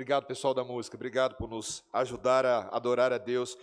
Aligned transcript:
Obrigado, 0.00 0.24
pessoal 0.24 0.54
da 0.54 0.64
música. 0.64 0.96
Obrigado 0.96 1.36
por 1.36 1.46
nos 1.46 1.84
ajudar 1.92 2.46
a 2.46 2.74
adorar 2.74 3.12
a 3.12 3.18
Deus. 3.18 3.54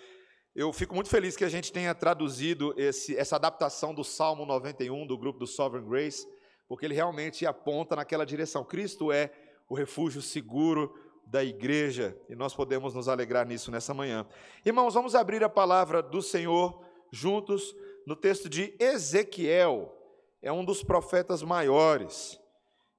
Eu 0.56 0.72
fico 0.72 0.94
muito 0.94 1.10
feliz 1.10 1.36
que 1.36 1.44
a 1.44 1.50
gente 1.50 1.74
tenha 1.74 1.96
traduzido 1.96 2.76
esse, 2.78 3.18
essa 3.18 3.38
adaptação 3.38 3.92
do 3.92 4.04
Salmo 4.04 4.46
91 4.46 5.08
do 5.08 5.18
grupo 5.18 5.40
do 5.40 5.48
Sovereign 5.48 5.90
Grace, 5.90 6.28
porque 6.68 6.86
ele 6.86 6.94
realmente 6.94 7.44
aponta 7.44 7.96
naquela 7.96 8.24
direção. 8.24 8.64
Cristo 8.64 9.12
é 9.12 9.32
o 9.68 9.74
refúgio 9.74 10.22
seguro 10.22 10.94
da 11.26 11.44
igreja 11.44 12.16
e 12.30 12.36
nós 12.36 12.54
podemos 12.54 12.94
nos 12.94 13.08
alegrar 13.08 13.48
nisso 13.48 13.72
nessa 13.72 13.92
manhã. 13.92 14.24
Irmãos, 14.64 14.94
vamos 14.94 15.16
abrir 15.16 15.44
a 15.44 15.50
palavra 15.50 16.04
do 16.04 16.22
Senhor 16.22 16.86
juntos 17.12 17.76
no 18.06 18.16
texto 18.16 18.48
de 18.48 18.76
Ezequiel. 18.80 19.92
É 20.40 20.52
um 20.52 20.64
dos 20.64 20.84
profetas 20.84 21.42
maiores. 21.42 22.40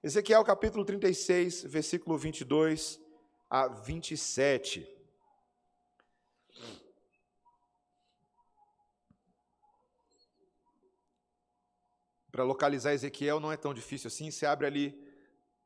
Ezequiel 0.03 0.43
capítulo 0.43 0.85
36, 0.85 1.63
versículo 1.69 2.19
22 2.19 3.07
a 3.49 3.69
27. 3.69 4.87
Para 12.31 12.45
localizar 12.45 12.93
Ezequiel 12.93 13.41
não 13.41 13.51
é 13.51 13.57
tão 13.57 13.73
difícil 13.73 14.09
assim, 14.09 14.31
você 14.31 14.47
abre 14.47 14.67
ali, 14.67 15.09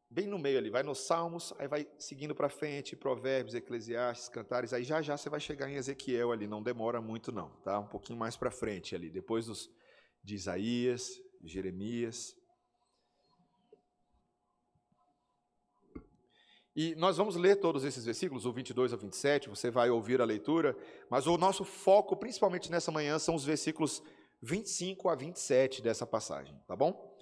bem 0.09 0.27
no 0.27 0.39
meio 0.39 0.59
ali, 0.59 0.71
vai 0.71 0.83
nos 0.83 1.01
Salmos, 1.01 1.53
aí 1.59 1.67
vai 1.67 1.87
seguindo 1.99 2.35
para 2.35 2.49
frente, 2.49 2.97
Provérbios, 2.97 3.55
Eclesiastes, 3.55 4.29
Cantares, 4.29 4.73
aí 4.73 4.85
já 4.85 5.03
já 5.03 5.17
você 5.17 5.29
vai 5.29 5.41
chegar 5.41 5.69
em 5.69 5.75
Ezequiel 5.75 6.33
ali, 6.33 6.47
não 6.47 6.63
demora 6.63 7.01
muito 7.01 7.33
não, 7.33 7.51
tá? 7.63 7.79
Um 7.79 7.89
pouquinho 7.89 8.19
mais 8.19 8.37
para 8.37 8.51
frente 8.51 8.95
ali, 8.95 9.11
depois 9.11 9.47
dos, 9.47 9.71
de 10.23 10.35
Isaías, 10.35 11.11
Jeremias, 11.45 12.37
E 16.75 16.95
nós 16.95 17.19
vamos 17.19 17.37
ler 17.37 17.57
todos 17.57 17.85
esses 17.85 18.05
versículos, 18.05 18.47
o 18.47 18.53
22 18.53 18.93
ao 18.93 18.99
27, 18.99 19.49
você 19.49 19.71
vai 19.71 19.91
ouvir 19.91 20.23
a 20.23 20.25
leitura, 20.25 20.77
mas 21.11 21.27
o 21.27 21.37
nosso 21.37 21.65
foco, 21.65 22.17
principalmente 22.17 22.71
nessa 22.71 22.91
manhã, 22.91 23.19
são 23.19 23.35
os 23.35 23.45
versículos 23.45 24.03
25 24.41 25.09
a 25.11 25.15
27 25.15 25.83
dessa 25.83 26.07
passagem, 26.07 26.59
tá 26.67 26.75
bom? 26.75 27.15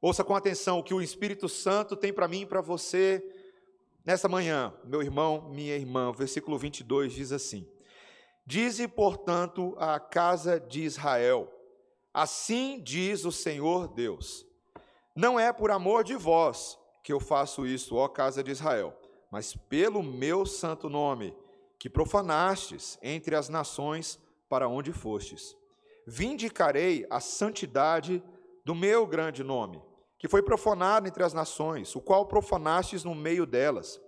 Ouça 0.00 0.22
com 0.22 0.36
atenção 0.36 0.78
o 0.78 0.82
que 0.84 0.94
o 0.94 1.02
Espírito 1.02 1.48
Santo 1.48 1.96
tem 1.96 2.12
para 2.12 2.28
mim 2.28 2.42
e 2.42 2.46
para 2.46 2.60
você 2.60 3.24
nessa 4.04 4.28
manhã, 4.28 4.72
meu 4.84 5.02
irmão, 5.02 5.48
minha 5.50 5.74
irmã. 5.74 6.10
O 6.10 6.12
versículo 6.12 6.56
22 6.56 7.12
diz 7.14 7.32
assim: 7.32 7.66
Dize, 8.46 8.86
portanto, 8.86 9.74
à 9.76 9.98
casa 9.98 10.60
de 10.60 10.82
Israel: 10.82 11.52
Assim 12.14 12.80
diz 12.80 13.24
o 13.24 13.32
Senhor 13.32 13.88
Deus: 13.88 14.46
Não 15.16 15.40
é 15.40 15.52
por 15.52 15.72
amor 15.72 16.04
de 16.04 16.14
vós 16.14 16.77
que 17.02 17.12
eu 17.12 17.20
faço 17.20 17.66
isso, 17.66 17.96
ó 17.96 18.08
casa 18.08 18.42
de 18.42 18.50
Israel, 18.50 18.96
mas 19.30 19.54
pelo 19.54 20.02
meu 20.02 20.44
santo 20.44 20.88
nome, 20.88 21.36
que 21.78 21.88
profanastes 21.88 22.98
entre 23.02 23.36
as 23.36 23.48
nações 23.48 24.18
para 24.48 24.68
onde 24.68 24.92
fostes. 24.92 25.56
Vindicarei 26.06 27.06
a 27.10 27.20
santidade 27.20 28.22
do 28.64 28.74
meu 28.74 29.06
grande 29.06 29.44
nome, 29.44 29.82
que 30.18 30.28
foi 30.28 30.42
profanado 30.42 31.06
entre 31.06 31.22
as 31.22 31.32
nações, 31.32 31.94
o 31.94 32.00
qual 32.00 32.26
profanastes 32.26 33.04
no 33.04 33.14
meio 33.14 33.46
delas. 33.46 34.00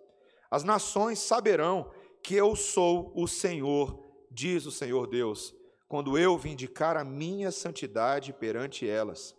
As 0.50 0.64
nações 0.64 1.18
saberão 1.18 1.90
que 2.22 2.34
eu 2.34 2.56
sou 2.56 3.12
o 3.14 3.28
Senhor, 3.28 3.98
diz 4.30 4.66
o 4.66 4.72
Senhor 4.72 5.06
Deus, 5.06 5.54
quando 5.88 6.18
eu 6.18 6.36
vindicar 6.36 6.96
a 6.96 7.04
minha 7.04 7.50
santidade 7.50 8.32
perante 8.32 8.88
elas. 8.88 9.34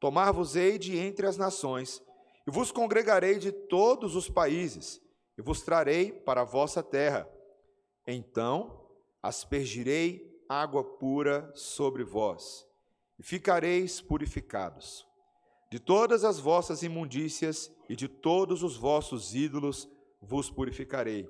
Tomar-vos-ei 0.00 0.78
de 0.78 0.96
entre 0.96 1.26
as 1.26 1.36
nações, 1.36 2.02
e 2.48 2.50
vos 2.50 2.72
congregarei 2.72 3.38
de 3.38 3.52
todos 3.52 4.16
os 4.16 4.30
países, 4.30 5.02
e 5.36 5.42
vos 5.42 5.60
trarei 5.60 6.10
para 6.10 6.40
a 6.40 6.44
vossa 6.44 6.82
terra. 6.82 7.28
Então 8.06 8.88
aspergirei 9.22 10.42
água 10.48 10.82
pura 10.82 11.52
sobre 11.54 12.02
vós, 12.02 12.66
e 13.18 13.22
ficareis 13.22 14.00
purificados. 14.00 15.06
De 15.70 15.78
todas 15.78 16.24
as 16.24 16.38
vossas 16.40 16.82
imundícias 16.82 17.70
e 17.86 17.94
de 17.94 18.08
todos 18.08 18.62
os 18.62 18.78
vossos 18.78 19.34
ídolos 19.34 19.86
vos 20.18 20.50
purificarei. 20.50 21.28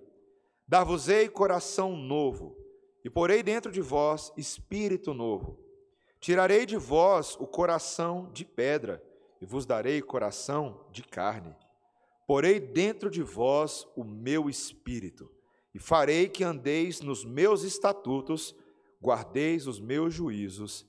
Dar-vos-ei 0.69 1.29
coração 1.29 1.97
novo, 1.97 2.57
e 3.05 3.11
porei 3.11 3.43
dentro 3.43 3.73
de 3.73 3.81
vós 3.81 4.33
espírito 4.37 5.13
novo. 5.13 5.59
Tirarei 6.21 6.65
de 6.65 6.77
vós 6.77 7.37
o 7.41 7.47
coração 7.49 8.31
de 8.33 8.45
pedra, 8.45 9.03
e 9.41 9.47
vos 9.47 9.65
darei 9.65 10.03
coração 10.03 10.87
de 10.91 11.03
carne. 11.03 11.55
Porei 12.27 12.61
dentro 12.61 13.11
de 13.11 13.23
vós 13.23 13.87
o 13.97 14.05
meu 14.05 14.51
espírito, 14.51 15.31
e 15.75 15.79
farei 15.79 16.29
que 16.29 16.45
andeis 16.45 17.01
nos 17.01 17.25
meus 17.25 17.63
estatutos, 17.63 18.55
guardeis 19.01 19.67
os 19.67 19.81
meus 19.81 20.13
juízos 20.13 20.87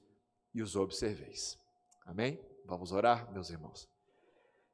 e 0.53 0.61
os 0.61 0.75
observeis. 0.75 1.57
Amém? 2.05 2.39
Vamos 2.65 2.91
orar, 2.91 3.31
meus 3.31 3.49
irmãos. 3.49 3.87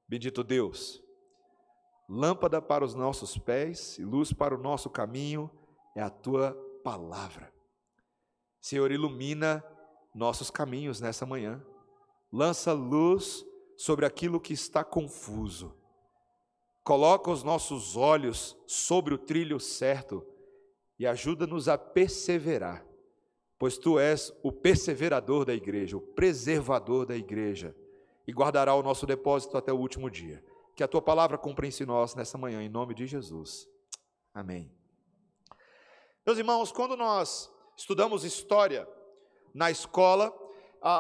Bendito 0.08 0.44
Deus, 0.44 1.02
lâmpada 2.08 2.62
para 2.62 2.86
os 2.86 2.96
nossos 2.96 3.38
pés 3.38 3.98
e 3.98 4.04
luz 4.04 4.32
para 4.32 4.56
o 4.56 4.62
nosso 4.62 4.90
caminho 4.90 5.50
é 5.96 6.02
a 6.02 6.10
tua 6.10 6.54
palavra. 6.84 7.52
Senhor, 8.62 8.92
ilumina 8.92 9.64
nossos 10.14 10.50
caminhos 10.50 11.00
nessa 11.00 11.26
manhã. 11.26 11.64
Lança 12.32 12.74
luz 12.74 13.46
sobre 13.78 14.06
aquilo 14.06 14.40
que 14.40 14.54
está 14.54 14.84
confuso. 14.84 15.76
Coloca 16.84 17.32
os 17.32 17.44
nossos 17.44 17.98
olhos 17.98 18.56
sobre 18.68 19.14
o 19.14 19.18
trilho 19.18 19.60
certo 19.60 20.26
e 21.00 21.08
ajuda-nos 21.08 21.68
a 21.68 21.78
perseverar, 21.78 22.86
pois 23.58 23.78
tu 23.78 24.00
és 24.00 24.32
o 24.44 24.52
perseverador 24.52 25.46
da 25.46 25.54
igreja, 25.54 25.98
o 25.98 26.02
preservador 26.02 27.06
da 27.06 27.16
igreja, 27.16 27.76
e 28.28 28.32
guardará 28.32 28.74
o 28.76 28.84
nosso 28.84 29.06
depósito 29.06 29.58
até 29.58 29.74
o 29.74 29.78
último 29.78 30.10
dia. 30.10 30.44
Que 30.76 30.84
a 30.84 30.88
tua 30.88 31.02
palavra 31.02 31.38
cumpra-se 31.38 31.84
em 31.84 31.86
nós 31.86 32.16
nessa 32.16 32.38
manhã, 32.38 32.62
em 32.62 32.70
nome 32.70 32.94
de 32.94 33.08
Jesus. 33.08 33.68
Amém. 34.34 34.72
Meus 36.26 36.38
irmãos, 36.38 36.72
quando 36.72 36.98
nós 36.98 37.52
estudamos 37.78 38.24
história 38.24 38.88
na 39.54 39.72
escola, 39.72 40.34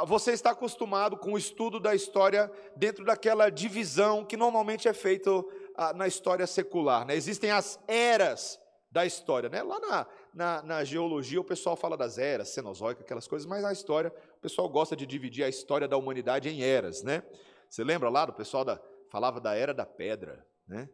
você 0.07 0.31
está 0.31 0.50
acostumado 0.50 1.16
com 1.16 1.34
o 1.34 1.38
estudo 1.38 1.79
da 1.79 1.94
história 1.94 2.51
dentro 2.75 3.06
daquela 3.06 3.51
divisão 3.51 4.25
que 4.25 4.35
normalmente 4.35 4.88
é 4.88 4.94
feita 4.94 5.29
ah, 5.75 5.94
na 5.94 6.07
história 6.07 6.47
secular. 6.47 7.06
Né? 7.06 7.16
Existem 7.16 7.51
as 7.51 7.79
eras 7.88 8.59
da 8.90 9.06
história. 9.06 9.47
Né? 9.47 9.62
Lá 9.62 9.79
na, 9.79 10.07
na, 10.34 10.62
na, 10.63 10.84
geologia 10.84 11.40
o 11.40 11.44
pessoal 11.44 11.75
fala 11.75 11.96
das 11.96 12.18
eras, 12.18 12.50
cenozoica, 12.50 13.01
aquelas 13.01 13.28
coisas, 13.28 13.46
mas 13.46 13.62
na 13.62 13.72
história 13.72 14.12
o 14.38 14.41
pessoal 14.41 14.68
gosta 14.68 14.96
de 14.96 15.06
dividir 15.06 15.44
a 15.44 15.50
história 15.50 15.88
da 15.88 15.97
humanidade 15.97 16.50
em 16.50 16.63
eras. 16.63 17.03
Né? 17.03 17.22
Você 17.69 17.84
lembra 17.84 18.09
lá 18.09 18.25
do 18.25 18.34
pessoal 18.34 18.66
da, 18.66 18.81
falava 19.12 19.40
da 19.40 19.53
era 19.53 19.73
da 19.73 19.85
pedra, 19.85 20.44
né? 20.67 20.90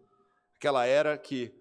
aquela 0.57 0.85
era 0.85 1.17
que 1.17 1.53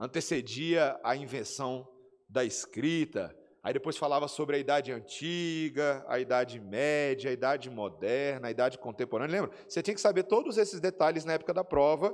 antecedia 0.00 0.98
a 1.04 1.14
invenção 1.14 1.86
da 2.28 2.44
escrita, 2.44 3.32
Aí 3.62 3.72
depois 3.72 3.96
falava 3.96 4.26
sobre 4.26 4.56
a 4.56 4.58
idade 4.58 4.90
antiga, 4.90 6.04
a 6.08 6.18
idade 6.18 6.58
média, 6.58 7.30
a 7.30 7.32
idade 7.32 7.70
moderna, 7.70 8.48
a 8.48 8.50
idade 8.50 8.76
contemporânea. 8.76 9.40
Lembra? 9.40 9.56
Você 9.68 9.80
tinha 9.80 9.94
que 9.94 10.00
saber 10.00 10.24
todos 10.24 10.58
esses 10.58 10.80
detalhes 10.80 11.24
na 11.24 11.34
época 11.34 11.54
da 11.54 11.62
prova, 11.62 12.12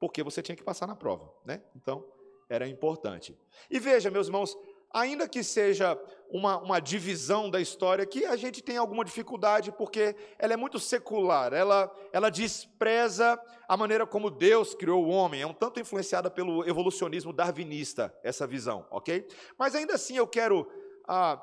porque 0.00 0.22
você 0.24 0.42
tinha 0.42 0.56
que 0.56 0.62
passar 0.64 0.88
na 0.88 0.96
prova, 0.96 1.32
né? 1.44 1.62
Então, 1.76 2.04
era 2.48 2.66
importante. 2.66 3.38
E 3.70 3.78
veja, 3.78 4.10
meus 4.10 4.26
irmãos, 4.26 4.58
ainda 4.92 5.28
que 5.28 5.42
seja 5.42 5.98
uma, 6.30 6.58
uma 6.58 6.80
divisão 6.80 7.50
da 7.50 7.60
história, 7.60 8.06
que 8.06 8.24
a 8.24 8.36
gente 8.36 8.62
tem 8.62 8.76
alguma 8.76 9.04
dificuldade, 9.04 9.70
porque 9.72 10.16
ela 10.38 10.54
é 10.54 10.56
muito 10.56 10.78
secular, 10.78 11.52
ela, 11.52 11.94
ela 12.12 12.30
despreza 12.30 13.38
a 13.68 13.76
maneira 13.76 14.06
como 14.06 14.30
Deus 14.30 14.74
criou 14.74 15.04
o 15.04 15.10
homem, 15.10 15.42
é 15.42 15.46
um 15.46 15.52
tanto 15.52 15.78
influenciada 15.78 16.30
pelo 16.30 16.66
evolucionismo 16.68 17.32
darwinista, 17.32 18.14
essa 18.22 18.46
visão, 18.46 18.86
ok? 18.90 19.26
Mas 19.58 19.74
ainda 19.74 19.94
assim 19.94 20.16
eu 20.16 20.26
quero 20.26 20.66
ah, 21.06 21.40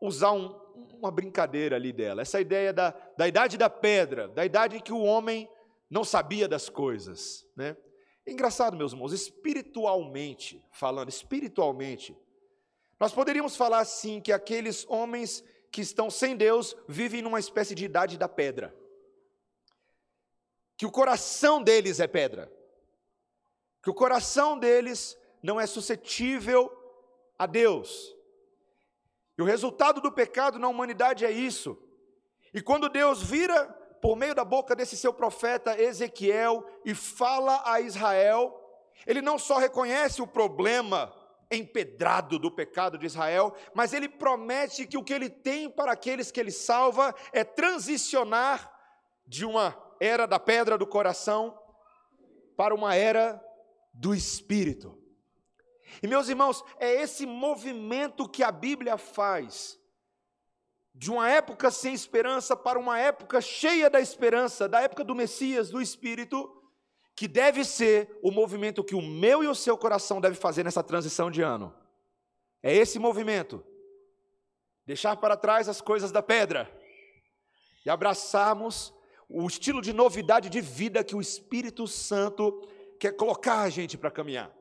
usar 0.00 0.32
um, 0.32 0.54
uma 0.98 1.10
brincadeira 1.10 1.76
ali 1.76 1.92
dela, 1.92 2.22
essa 2.22 2.40
ideia 2.40 2.72
da, 2.72 2.94
da 3.16 3.26
idade 3.26 3.56
da 3.56 3.68
pedra, 3.68 4.28
da 4.28 4.44
idade 4.44 4.76
em 4.76 4.80
que 4.80 4.92
o 4.92 5.02
homem 5.02 5.48
não 5.90 6.04
sabia 6.04 6.48
das 6.48 6.68
coisas, 6.68 7.44
né? 7.56 7.76
Engraçado, 8.26 8.76
meus 8.76 8.92
irmãos, 8.92 9.12
espiritualmente 9.12 10.64
falando, 10.72 11.10
espiritualmente, 11.10 12.16
nós 13.04 13.12
poderíamos 13.12 13.54
falar 13.54 13.80
assim 13.80 14.18
que 14.18 14.32
aqueles 14.32 14.86
homens 14.88 15.44
que 15.70 15.82
estão 15.82 16.10
sem 16.10 16.34
Deus 16.34 16.74
vivem 16.88 17.20
numa 17.20 17.38
espécie 17.38 17.74
de 17.74 17.84
idade 17.84 18.16
da 18.16 18.26
pedra. 18.26 18.74
Que 20.74 20.86
o 20.86 20.90
coração 20.90 21.62
deles 21.62 22.00
é 22.00 22.06
pedra. 22.06 22.50
Que 23.82 23.90
o 23.90 23.94
coração 23.94 24.58
deles 24.58 25.18
não 25.42 25.60
é 25.60 25.66
suscetível 25.66 26.74
a 27.38 27.44
Deus. 27.44 28.16
E 29.36 29.42
o 29.42 29.44
resultado 29.44 30.00
do 30.00 30.10
pecado 30.10 30.58
na 30.58 30.68
humanidade 30.68 31.26
é 31.26 31.30
isso. 31.30 31.76
E 32.54 32.62
quando 32.62 32.88
Deus 32.88 33.22
vira 33.22 33.66
por 34.00 34.16
meio 34.16 34.34
da 34.34 34.46
boca 34.46 34.74
desse 34.74 34.96
seu 34.96 35.12
profeta 35.12 35.78
Ezequiel 35.78 36.66
e 36.86 36.94
fala 36.94 37.62
a 37.66 37.82
Israel, 37.82 38.58
ele 39.06 39.20
não 39.20 39.38
só 39.38 39.58
reconhece 39.58 40.22
o 40.22 40.26
problema 40.26 41.14
empedrado 41.50 42.38
do 42.38 42.50
pecado 42.50 42.98
de 42.98 43.06
Israel, 43.06 43.54
mas 43.74 43.92
ele 43.92 44.08
promete 44.08 44.86
que 44.86 44.98
o 44.98 45.04
que 45.04 45.12
ele 45.12 45.28
tem 45.28 45.70
para 45.70 45.92
aqueles 45.92 46.30
que 46.30 46.40
ele 46.40 46.50
salva 46.50 47.14
é 47.32 47.44
transicionar 47.44 48.72
de 49.26 49.44
uma 49.44 49.76
era 50.00 50.26
da 50.26 50.38
pedra 50.38 50.76
do 50.76 50.86
coração 50.86 51.58
para 52.56 52.74
uma 52.74 52.94
era 52.94 53.42
do 53.92 54.14
espírito. 54.14 54.98
E 56.02 56.06
meus 56.06 56.28
irmãos, 56.28 56.62
é 56.78 57.02
esse 57.02 57.26
movimento 57.26 58.28
que 58.28 58.42
a 58.42 58.50
Bíblia 58.50 58.98
faz 58.98 59.78
de 60.94 61.10
uma 61.10 61.28
época 61.28 61.70
sem 61.70 61.92
esperança 61.92 62.56
para 62.56 62.78
uma 62.78 62.98
época 62.98 63.40
cheia 63.40 63.90
da 63.90 64.00
esperança, 64.00 64.68
da 64.68 64.80
época 64.80 65.02
do 65.02 65.14
Messias, 65.14 65.70
do 65.70 65.82
Espírito, 65.82 66.48
que 67.14 67.28
deve 67.28 67.64
ser 67.64 68.18
o 68.22 68.30
movimento 68.30 68.82
que 68.82 68.94
o 68.94 69.02
meu 69.02 69.42
e 69.44 69.46
o 69.46 69.54
seu 69.54 69.78
coração 69.78 70.20
deve 70.20 70.36
fazer 70.36 70.64
nessa 70.64 70.82
transição 70.82 71.30
de 71.30 71.42
ano. 71.42 71.74
É 72.62 72.74
esse 72.74 72.98
movimento. 72.98 73.64
Deixar 74.86 75.16
para 75.16 75.36
trás 75.36 75.68
as 75.68 75.80
coisas 75.80 76.10
da 76.10 76.22
pedra 76.22 76.70
e 77.86 77.90
abraçarmos 77.90 78.92
o 79.28 79.46
estilo 79.46 79.80
de 79.80 79.92
novidade 79.92 80.50
de 80.50 80.60
vida 80.60 81.04
que 81.04 81.16
o 81.16 81.20
Espírito 81.20 81.86
Santo 81.86 82.68
quer 82.98 83.12
colocar 83.12 83.60
a 83.60 83.70
gente 83.70 83.96
para 83.96 84.10
caminhar. 84.10 84.52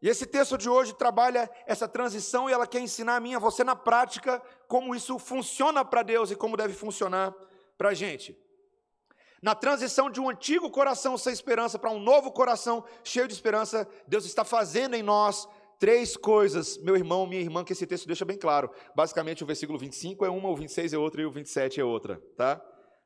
E 0.00 0.08
esse 0.08 0.26
texto 0.26 0.56
de 0.56 0.68
hoje 0.68 0.94
trabalha 0.94 1.50
essa 1.66 1.88
transição 1.88 2.48
e 2.48 2.52
ela 2.52 2.66
quer 2.66 2.80
ensinar 2.80 3.16
a 3.16 3.20
mim, 3.20 3.34
a 3.34 3.38
você 3.38 3.64
na 3.64 3.74
prática, 3.74 4.40
como 4.68 4.94
isso 4.94 5.18
funciona 5.18 5.84
para 5.84 6.04
Deus 6.04 6.30
e 6.30 6.36
como 6.36 6.56
deve 6.56 6.72
funcionar 6.72 7.34
para 7.76 7.90
a 7.90 7.94
gente. 7.94 8.36
Na 9.40 9.54
transição 9.54 10.10
de 10.10 10.20
um 10.20 10.28
antigo 10.28 10.70
coração 10.70 11.16
sem 11.16 11.32
esperança 11.32 11.78
para 11.78 11.90
um 11.90 12.00
novo 12.00 12.32
coração 12.32 12.84
cheio 13.04 13.28
de 13.28 13.34
esperança, 13.34 13.88
Deus 14.06 14.24
está 14.24 14.44
fazendo 14.44 14.94
em 14.94 15.02
nós 15.02 15.48
três 15.78 16.16
coisas, 16.16 16.76
meu 16.78 16.96
irmão, 16.96 17.26
minha 17.26 17.40
irmã, 17.40 17.64
que 17.64 17.72
esse 17.72 17.86
texto 17.86 18.06
deixa 18.06 18.24
bem 18.24 18.36
claro. 18.36 18.70
Basicamente, 18.96 19.44
o 19.44 19.46
versículo 19.46 19.78
25 19.78 20.24
é 20.24 20.30
uma, 20.30 20.48
o 20.48 20.56
26 20.56 20.92
é 20.92 20.98
outra 20.98 21.22
e 21.22 21.26
o 21.26 21.30
27 21.30 21.80
é 21.80 21.84
outra, 21.84 22.20
tá? 22.36 22.60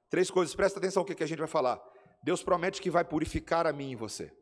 Três 0.09 0.31
coisas, 0.31 0.55
presta 0.55 0.79
atenção 0.79 1.03
o 1.03 1.07
que 1.07 1.23
a 1.23 1.27
gente 1.27 1.39
vai 1.39 1.49
falar. 1.49 1.81
Deus 2.23 2.43
promete 2.43 2.81
que 2.81 2.91
vai 2.91 3.05
purificar 3.05 3.67
a 3.67 3.73
mim 3.73 3.91
e 3.91 3.97
você. 3.97 4.33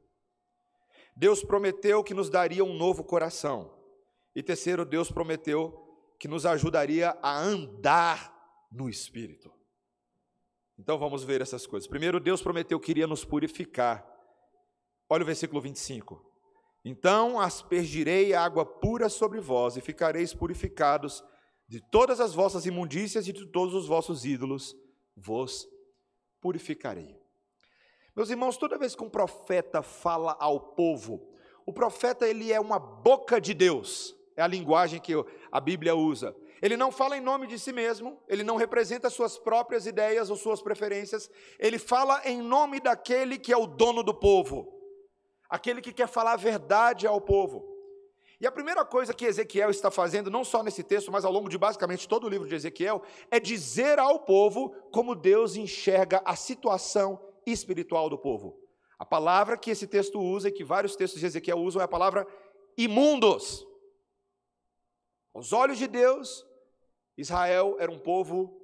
Deus 1.16 1.42
prometeu 1.42 2.04
que 2.04 2.14
nos 2.14 2.31
daria 2.31 2.64
um 2.64 2.75
novo 2.75 3.02
coração. 3.02 3.76
E 4.34 4.42
terceiro, 4.42 4.84
Deus 4.84 5.10
prometeu 5.10 5.75
que 6.19 6.28
nos 6.28 6.46
ajudaria 6.46 7.16
a 7.22 7.38
andar 7.38 8.32
no 8.70 8.88
Espírito. 8.88 9.50
Então 10.80 10.98
vamos 10.98 11.22
ver 11.22 11.42
essas 11.42 11.66
coisas. 11.66 11.86
Primeiro, 11.86 12.18
Deus 12.18 12.40
prometeu 12.40 12.80
que 12.80 12.90
iria 12.90 13.06
nos 13.06 13.22
purificar. 13.22 14.02
Olha 15.10 15.22
o 15.22 15.26
versículo 15.26 15.60
25. 15.60 16.24
Então 16.82 17.38
aspergirei 17.38 18.32
água 18.32 18.64
pura 18.64 19.10
sobre 19.10 19.40
vós 19.40 19.76
e 19.76 19.82
ficareis 19.82 20.32
purificados 20.32 21.22
de 21.68 21.82
todas 21.90 22.18
as 22.18 22.32
vossas 22.32 22.64
imundícias 22.64 23.28
e 23.28 23.32
de 23.32 23.46
todos 23.52 23.74
os 23.74 23.86
vossos 23.86 24.24
ídolos, 24.24 24.74
vos 25.14 25.68
purificarei. 26.40 27.14
Meus 28.16 28.30
irmãos, 28.30 28.56
toda 28.56 28.78
vez 28.78 28.96
que 28.96 29.04
um 29.04 29.10
profeta 29.10 29.82
fala 29.82 30.34
ao 30.40 30.74
povo, 30.74 31.30
o 31.66 31.74
profeta 31.74 32.26
ele 32.26 32.50
é 32.50 32.58
uma 32.58 32.78
boca 32.78 33.38
de 33.38 33.52
Deus. 33.52 34.16
É 34.34 34.40
a 34.40 34.46
linguagem 34.46 34.98
que 34.98 35.12
a 35.52 35.60
Bíblia 35.60 35.94
usa. 35.94 36.34
Ele 36.62 36.76
não 36.76 36.92
fala 36.92 37.16
em 37.16 37.20
nome 37.20 37.46
de 37.46 37.58
si 37.58 37.72
mesmo, 37.72 38.22
ele 38.28 38.44
não 38.44 38.56
representa 38.56 39.08
suas 39.08 39.38
próprias 39.38 39.86
ideias 39.86 40.28
ou 40.28 40.36
suas 40.36 40.60
preferências, 40.60 41.30
ele 41.58 41.78
fala 41.78 42.20
em 42.24 42.42
nome 42.42 42.80
daquele 42.80 43.38
que 43.38 43.52
é 43.52 43.56
o 43.56 43.66
dono 43.66 44.02
do 44.02 44.12
povo, 44.12 44.70
aquele 45.48 45.80
que 45.80 45.92
quer 45.92 46.08
falar 46.08 46.32
a 46.32 46.36
verdade 46.36 47.06
ao 47.06 47.20
povo. 47.20 47.70
E 48.40 48.46
a 48.46 48.52
primeira 48.52 48.84
coisa 48.86 49.12
que 49.12 49.26
Ezequiel 49.26 49.70
está 49.70 49.90
fazendo, 49.90 50.30
não 50.30 50.44
só 50.44 50.62
nesse 50.62 50.82
texto, 50.82 51.12
mas 51.12 51.26
ao 51.26 51.32
longo 51.32 51.48
de 51.48 51.58
basicamente 51.58 52.08
todo 52.08 52.24
o 52.24 52.28
livro 52.28 52.48
de 52.48 52.54
Ezequiel, 52.54 53.02
é 53.30 53.38
dizer 53.38 53.98
ao 53.98 54.20
povo 54.20 54.70
como 54.90 55.14
Deus 55.14 55.56
enxerga 55.56 56.22
a 56.24 56.34
situação 56.34 57.20
espiritual 57.46 58.08
do 58.08 58.18
povo. 58.18 58.58
A 58.98 59.04
palavra 59.04 59.58
que 59.58 59.70
esse 59.70 59.86
texto 59.86 60.18
usa 60.18 60.48
e 60.48 60.52
que 60.52 60.64
vários 60.64 60.96
textos 60.96 61.20
de 61.20 61.26
Ezequiel 61.26 61.58
usam 61.58 61.82
é 61.82 61.84
a 61.84 61.88
palavra 61.88 62.26
imundos. 62.76 63.66
Aos 65.34 65.52
olhos 65.52 65.78
de 65.78 65.86
Deus, 65.86 66.46
Israel 67.20 67.76
era 67.78 67.90
um 67.90 67.99
povo 67.99 68.61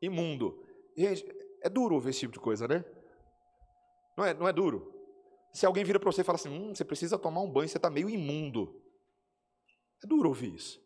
imundo. 0.00 0.64
Gente, 0.96 1.26
é 1.62 1.68
duro 1.68 1.94
ouvir 1.94 2.10
esse 2.10 2.20
tipo 2.20 2.32
de 2.32 2.40
coisa, 2.40 2.68
né? 2.68 2.84
Não 4.16 4.24
é, 4.24 4.34
não 4.34 4.48
é 4.48 4.52
duro? 4.52 4.92
Se 5.52 5.66
alguém 5.66 5.84
vira 5.84 5.98
para 5.98 6.10
você 6.10 6.20
e 6.20 6.24
fala 6.24 6.36
assim, 6.36 6.48
hum, 6.48 6.74
você 6.74 6.84
precisa 6.84 7.18
tomar 7.18 7.40
um 7.40 7.50
banho, 7.50 7.68
você 7.68 7.78
está 7.78 7.90
meio 7.90 8.08
imundo. 8.08 8.80
É 10.02 10.06
duro 10.06 10.28
ouvir 10.28 10.54
isso. 10.54 10.80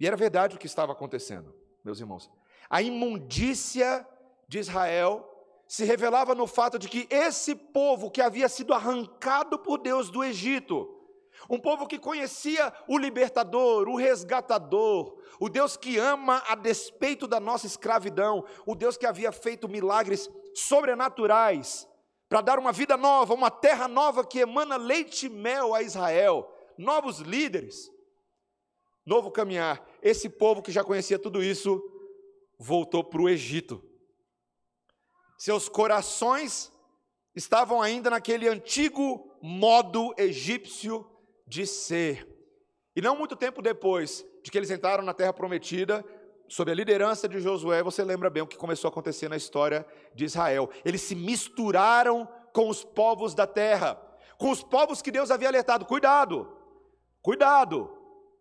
E 0.00 0.06
era 0.06 0.16
verdade 0.16 0.56
o 0.56 0.58
que 0.58 0.66
estava 0.66 0.92
acontecendo, 0.92 1.54
meus 1.84 2.00
irmãos. 2.00 2.30
A 2.68 2.82
imundícia 2.82 4.06
de 4.48 4.58
Israel 4.58 5.24
se 5.68 5.84
revelava 5.84 6.34
no 6.34 6.46
fato 6.46 6.78
de 6.78 6.88
que 6.88 7.06
esse 7.10 7.54
povo 7.54 8.10
que 8.10 8.20
havia 8.20 8.48
sido 8.48 8.72
arrancado 8.72 9.58
por 9.58 9.78
Deus 9.78 10.10
do 10.10 10.22
Egito, 10.22 10.95
um 11.48 11.58
povo 11.58 11.86
que 11.86 11.98
conhecia 11.98 12.72
o 12.88 12.98
libertador, 12.98 13.88
o 13.88 13.96
resgatador, 13.96 15.16
o 15.40 15.48
Deus 15.48 15.76
que 15.76 15.98
ama 15.98 16.42
a 16.48 16.54
despeito 16.54 17.26
da 17.26 17.38
nossa 17.38 17.66
escravidão, 17.66 18.44
o 18.64 18.74
Deus 18.74 18.96
que 18.96 19.06
havia 19.06 19.32
feito 19.32 19.68
milagres 19.68 20.30
sobrenaturais 20.54 21.88
para 22.28 22.40
dar 22.40 22.58
uma 22.58 22.72
vida 22.72 22.96
nova, 22.96 23.34
uma 23.34 23.50
terra 23.50 23.86
nova 23.86 24.24
que 24.24 24.40
emana 24.40 24.76
leite 24.76 25.26
e 25.26 25.28
mel 25.28 25.74
a 25.74 25.82
Israel, 25.82 26.52
novos 26.76 27.18
líderes, 27.18 27.90
novo 29.04 29.30
caminhar. 29.30 29.86
Esse 30.02 30.28
povo 30.28 30.62
que 30.62 30.72
já 30.72 30.82
conhecia 30.82 31.18
tudo 31.18 31.42
isso 31.42 31.80
voltou 32.58 33.04
para 33.04 33.22
o 33.22 33.28
Egito 33.28 33.82
seus 35.36 35.68
corações 35.68 36.72
estavam 37.34 37.82
ainda 37.82 38.08
naquele 38.08 38.48
antigo 38.48 39.30
modo 39.42 40.14
egípcio 40.16 41.06
de 41.46 41.66
ser. 41.66 42.26
E 42.94 43.00
não 43.00 43.16
muito 43.16 43.36
tempo 43.36 43.62
depois 43.62 44.24
de 44.42 44.50
que 44.50 44.58
eles 44.58 44.70
entraram 44.70 45.04
na 45.04 45.14
terra 45.14 45.32
prometida, 45.32 46.04
sob 46.48 46.70
a 46.70 46.74
liderança 46.74 47.28
de 47.28 47.40
Josué, 47.40 47.82
você 47.82 48.02
lembra 48.02 48.30
bem 48.30 48.42
o 48.42 48.46
que 48.46 48.56
começou 48.56 48.88
a 48.88 48.90
acontecer 48.90 49.28
na 49.28 49.36
história 49.36 49.86
de 50.14 50.24
Israel. 50.24 50.70
Eles 50.84 51.02
se 51.02 51.14
misturaram 51.14 52.28
com 52.52 52.68
os 52.68 52.84
povos 52.84 53.34
da 53.34 53.46
terra, 53.46 54.00
com 54.38 54.50
os 54.50 54.62
povos 54.62 55.02
que 55.02 55.10
Deus 55.10 55.30
havia 55.30 55.48
alertado: 55.48 55.84
cuidado, 55.84 56.50
cuidado, 57.20 57.90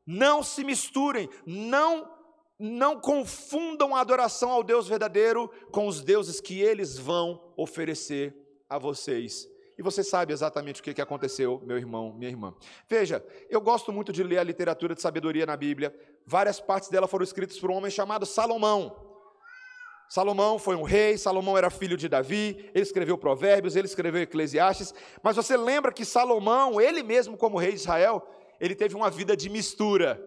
não 0.05 0.41
se 0.41 0.63
misturem, 0.63 1.29
não 1.45 2.13
não 2.57 3.01
confundam 3.01 3.93
a 3.93 3.99
adoração 3.99 4.49
ao 4.49 4.63
Deus 4.63 4.87
verdadeiro 4.87 5.49
com 5.73 5.87
os 5.87 6.01
deuses 6.01 6.39
que 6.39 6.61
eles 6.61 6.97
vão 6.97 7.53
oferecer 7.57 8.33
a 8.69 8.79
vocês. 8.79 9.45
E 9.77 9.83
você 9.83 10.03
sabe 10.03 10.31
exatamente 10.31 10.79
o 10.79 10.83
que 10.83 11.01
aconteceu, 11.01 11.61
meu 11.65 11.77
irmão, 11.77 12.13
minha 12.13 12.29
irmã. 12.29 12.53
Veja, 12.87 13.25
eu 13.49 13.59
gosto 13.59 13.91
muito 13.91 14.13
de 14.13 14.23
ler 14.23 14.37
a 14.37 14.43
literatura 14.43 14.95
de 14.95 15.01
sabedoria 15.01 15.45
na 15.45 15.57
Bíblia. 15.57 15.93
Várias 16.25 16.59
partes 16.59 16.89
dela 16.89 17.07
foram 17.07 17.23
escritas 17.23 17.59
por 17.59 17.69
um 17.69 17.75
homem 17.75 17.91
chamado 17.91 18.25
Salomão. 18.25 18.95
Salomão 20.07 20.57
foi 20.57 20.75
um 20.75 20.83
rei, 20.83 21.17
Salomão 21.17 21.57
era 21.57 21.69
filho 21.69 21.97
de 21.97 22.07
Davi, 22.07 22.69
ele 22.73 22.83
escreveu 22.83 23.17
Provérbios, 23.17 23.75
ele 23.75 23.87
escreveu 23.87 24.21
Eclesiastes, 24.21 24.93
mas 25.21 25.35
você 25.35 25.57
lembra 25.57 25.91
que 25.91 26.05
Salomão, 26.05 26.79
ele 26.79 27.01
mesmo 27.01 27.35
como 27.35 27.57
rei 27.57 27.71
de 27.71 27.79
Israel, 27.79 28.25
ele 28.59 28.75
teve 28.75 28.95
uma 28.95 29.09
vida 29.09 29.35
de 29.35 29.49
mistura. 29.49 30.23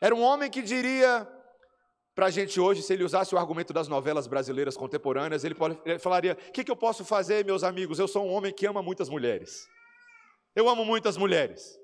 Era 0.00 0.14
um 0.14 0.22
homem 0.22 0.48
que 0.48 0.62
diria 0.62 1.28
para 2.18 2.26
a 2.26 2.30
gente 2.30 2.58
hoje, 2.58 2.82
se 2.82 2.92
ele 2.92 3.04
usasse 3.04 3.32
o 3.32 3.38
argumento 3.38 3.72
das 3.72 3.86
novelas 3.86 4.26
brasileiras 4.26 4.76
contemporâneas, 4.76 5.44
ele, 5.44 5.54
falaria: 6.00 6.36
O 6.48 6.52
que, 6.52 6.64
que 6.64 6.70
eu 6.70 6.74
posso 6.74 7.04
fazer, 7.04 7.44
meus 7.44 7.62
amigos? 7.62 8.00
Eu 8.00 8.08
sou 8.08 8.26
um 8.26 8.32
homem 8.32 8.52
que 8.52 8.66
ama 8.66 8.82
muitas 8.82 9.08
mulheres. 9.08 9.68
Eu 10.52 10.68
amo 10.68 10.84
muitas 10.84 11.16
mulheres. 11.16 11.78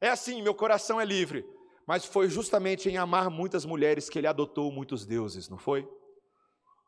É 0.00 0.08
assim, 0.08 0.40
meu 0.40 0.54
coração 0.54 0.98
é 0.98 1.04
livre. 1.04 1.44
Mas 1.86 2.06
foi 2.06 2.30
justamente 2.30 2.88
em 2.88 2.96
amar 2.96 3.28
muitas 3.28 3.66
mulheres 3.66 4.08
que 4.08 4.18
ele 4.18 4.26
adotou 4.26 4.72
muitos 4.72 5.04
deuses, 5.04 5.50
não 5.50 5.58
foi? 5.58 5.86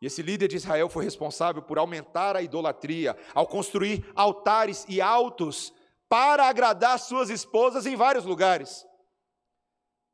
E 0.00 0.06
esse 0.06 0.22
líder 0.22 0.48
de 0.48 0.56
Israel 0.56 0.88
foi 0.88 1.04
responsável 1.04 1.60
por 1.60 1.76
aumentar 1.76 2.34
a 2.34 2.40
idolatria, 2.40 3.14
ao 3.34 3.46
construir 3.46 4.10
altares 4.14 4.86
e 4.88 5.02
altos 5.02 5.70
para 6.08 6.48
agradar 6.48 6.98
suas 6.98 7.28
esposas 7.28 7.84
em 7.84 7.94
vários 7.94 8.24
lugares. 8.24 8.86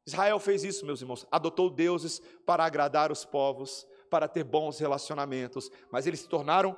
Israel 0.07 0.38
fez 0.38 0.64
isso, 0.64 0.87
meus 0.87 1.00
irmãos, 1.00 1.26
adotou 1.30 1.71
deuses 1.71 2.21
para 2.47 2.64
agradar 2.64 3.12
os 3.12 3.25
povos, 3.25 3.87
para 4.09 4.26
ter 4.26 4.45
bons 4.45 4.78
relacionamentos, 4.78 5.71
mas 5.90 6.07
eles 6.07 6.21
se 6.21 6.28
tornaram 6.28 6.76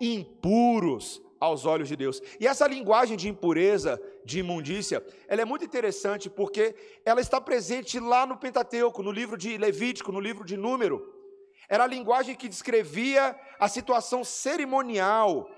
impuros 0.00 1.22
aos 1.40 1.66
olhos 1.66 1.88
de 1.88 1.96
Deus. 1.96 2.20
E 2.40 2.46
essa 2.46 2.66
linguagem 2.66 3.16
de 3.16 3.28
impureza, 3.28 4.00
de 4.24 4.40
imundícia, 4.40 5.04
ela 5.28 5.42
é 5.42 5.44
muito 5.44 5.64
interessante 5.64 6.28
porque 6.28 6.74
ela 7.04 7.20
está 7.20 7.40
presente 7.40 8.00
lá 8.00 8.26
no 8.26 8.36
Pentateuco, 8.36 9.02
no 9.02 9.12
livro 9.12 9.36
de 9.36 9.56
Levítico, 9.56 10.12
no 10.12 10.20
livro 10.20 10.44
de 10.44 10.56
Número. 10.56 11.12
Era 11.68 11.84
a 11.84 11.88
linguagem 11.88 12.34
que 12.34 12.48
descrevia 12.48 13.38
a 13.58 13.68
situação 13.68 14.22
cerimonial 14.24 15.48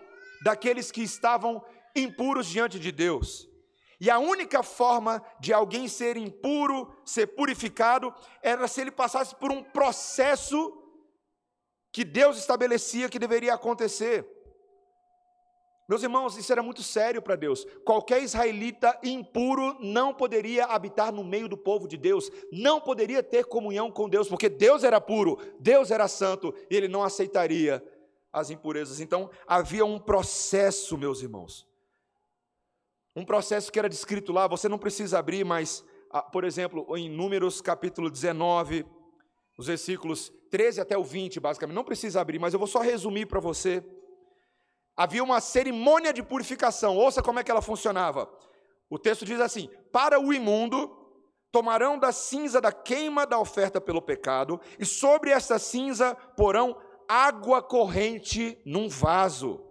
daqueles 0.42 0.90
que 0.92 1.02
estavam 1.02 1.64
impuros 1.94 2.46
diante 2.46 2.78
de 2.78 2.92
Deus. 2.92 3.49
E 4.00 4.11
a 4.11 4.19
única 4.19 4.62
forma 4.62 5.23
de 5.41 5.53
alguém 5.53 5.88
ser 5.88 6.17
impuro, 6.17 6.95
ser 7.05 7.29
purificado, 7.29 8.15
era 8.43 8.69
se 8.69 8.81
ele 8.81 8.91
passasse 8.91 9.35
por 9.35 9.50
um 9.50 9.62
processo 9.62 10.83
que 11.93 12.05
Deus 12.05 12.37
estabelecia 12.37 13.09
que 13.09 13.19
deveria 13.19 13.55
acontecer. 13.55 14.26
Meus 15.88 16.03
irmãos, 16.03 16.37
isso 16.37 16.50
era 16.50 16.62
muito 16.62 16.83
sério 16.83 17.23
para 17.23 17.37
Deus. 17.37 17.65
Qualquer 17.85 18.21
israelita 18.21 18.99
impuro 19.05 19.76
não 19.81 20.12
poderia 20.12 20.65
habitar 20.67 21.12
no 21.12 21.23
meio 21.23 21.49
do 21.49 21.57
povo 21.57 21.87
de 21.87 21.97
Deus, 21.97 22.29
não 22.53 22.81
poderia 22.81 23.23
ter 23.23 23.45
comunhão 23.45 23.91
com 23.91 24.09
Deus, 24.09 24.29
porque 24.29 24.49
Deus 24.49 24.83
era 24.83 25.00
puro, 25.00 25.38
Deus 25.61 25.93
era 25.93 26.09
santo, 26.09 26.53
e 26.69 26.76
ele 26.76 26.88
não 26.88 27.05
aceitaria 27.05 27.83
as 28.33 28.50
impurezas. 28.50 29.00
Então, 29.00 29.31
havia 29.47 29.87
um 29.87 29.99
processo, 29.99 30.99
meus 30.99 31.23
irmãos. 31.23 31.67
Um 33.16 33.25
processo 33.25 33.73
que 33.73 33.78
era 33.78 33.88
descrito 33.88 34.32
lá, 34.32 34.46
você 34.46 34.68
não 34.68 34.78
precisa 34.78 35.18
abrir, 35.18 35.44
mas, 35.44 35.82
ah, 36.12 36.23
por 36.23 36.44
exemplo, 36.44 36.87
em 36.96 37.08
Números 37.08 37.61
capítulo 37.61 38.11
19, 38.11 38.85
os 39.58 39.66
versículos 39.66 40.30
13 40.50 40.82
até 40.82 40.96
o 40.99 41.02
20, 41.02 41.40
basicamente, 41.40 41.75
não 41.75 41.85
precisa 41.85 42.20
abrir, 42.20 42.38
mas 42.38 42.52
eu 42.52 42.58
vou 42.58 42.68
só 42.68 42.80
resumir 42.80 43.26
para 43.26 43.40
você 43.40 43.82
havia 44.96 45.23
uma 45.23 45.40
cerimônia 45.40 46.12
de 46.12 46.23
purificação. 46.23 46.96
Ouça 46.96 47.23
como 47.23 47.38
é 47.38 47.44
que 47.44 47.50
ela 47.50 47.61
funcionava. 47.61 48.28
O 48.88 48.99
texto 48.99 49.25
diz 49.25 49.40
assim: 49.40 49.68
Para 49.92 50.18
o 50.18 50.32
imundo 50.32 51.04
tomarão 51.52 51.99
da 51.99 52.12
cinza 52.12 52.61
da 52.61 52.73
queima 52.73 53.26
da 53.26 53.38
oferta 53.38 53.80
pelo 53.80 54.02
pecado, 54.02 54.61
e 54.78 54.85
sobre 54.85 55.30
essa 55.30 55.58
cinza 55.58 56.14
porão 56.37 56.76
água 57.08 57.62
corrente 57.62 58.61
num 58.64 58.88
vaso. 58.88 59.62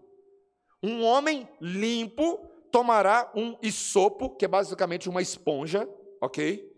Um 0.82 1.04
homem 1.04 1.50
limpo 1.60 2.40
tomará 2.76 3.32
um 3.34 3.56
isopo, 3.62 4.30
que 4.36 4.44
é 4.44 4.50
basicamente 4.50 5.08
uma 5.08 5.22
esponja, 5.22 5.88
ok? 6.20 6.70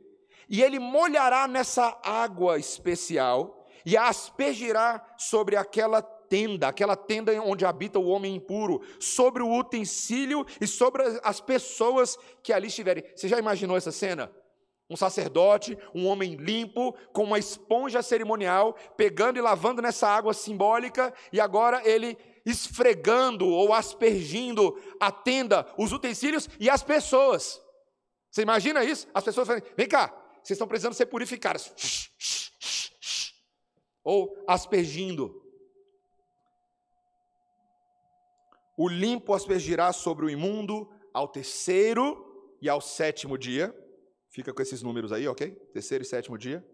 E 0.47 0.61
ele 0.61 0.77
molhará 0.77 1.47
nessa 1.47 1.99
água 2.03 2.59
especial 2.59 3.65
e 3.83 3.97
a 3.97 4.07
aspergirá 4.07 5.03
sobre 5.17 5.55
aquela 5.55 6.03
tenda, 6.03 6.67
aquela 6.67 6.95
tenda 6.95 7.33
onde 7.41 7.65
habita 7.65 7.97
o 7.97 8.09
homem 8.09 8.35
impuro, 8.35 8.79
sobre 8.99 9.41
o 9.41 9.51
utensílio 9.51 10.45
e 10.61 10.67
sobre 10.67 11.01
as 11.23 11.41
pessoas 11.41 12.15
que 12.43 12.53
ali 12.53 12.67
estiverem. 12.67 13.03
Você 13.15 13.27
já 13.27 13.39
imaginou 13.39 13.75
essa 13.75 13.91
cena? 13.91 14.31
Um 14.87 14.95
sacerdote, 14.95 15.75
um 15.95 16.05
homem 16.05 16.35
limpo, 16.35 16.93
com 17.11 17.23
uma 17.23 17.39
esponja 17.39 18.03
cerimonial, 18.03 18.75
pegando 18.95 19.39
e 19.39 19.41
lavando 19.41 19.81
nessa 19.81 20.07
água 20.07 20.35
simbólica, 20.35 21.11
e 21.33 21.41
agora 21.41 21.81
ele 21.89 22.15
esfregando 22.47 23.45
ou 23.45 23.73
aspergindo 23.73 24.81
a 24.99 25.11
tenda, 25.11 25.67
os 25.77 25.91
utensílios 25.91 26.49
e 26.59 26.69
as 26.69 26.81
pessoas. 26.81 27.61
Você 28.31 28.41
imagina 28.41 28.83
isso? 28.83 29.07
As 29.13 29.23
pessoas 29.23 29.47
falam: 29.47 29.61
vem 29.75 29.87
cá, 29.87 30.07
vocês 30.41 30.55
estão 30.55 30.67
precisando 30.67 30.93
ser 30.93 31.07
purificadas. 31.07 32.09
Ou 34.03 34.43
aspergindo. 34.47 35.43
O 38.77 38.87
limpo 38.87 39.33
aspergirá 39.33 39.91
sobre 39.91 40.25
o 40.25 40.29
imundo 40.29 40.89
ao 41.13 41.27
terceiro 41.27 42.55
e 42.61 42.69
ao 42.69 42.79
sétimo 42.79 43.37
dia. 43.37 43.75
Fica 44.29 44.53
com 44.53 44.61
esses 44.61 44.81
números 44.81 45.11
aí, 45.11 45.27
ok? 45.27 45.51
Terceiro 45.73 46.03
e 46.03 46.07
sétimo 46.07 46.37
dia. 46.37 46.65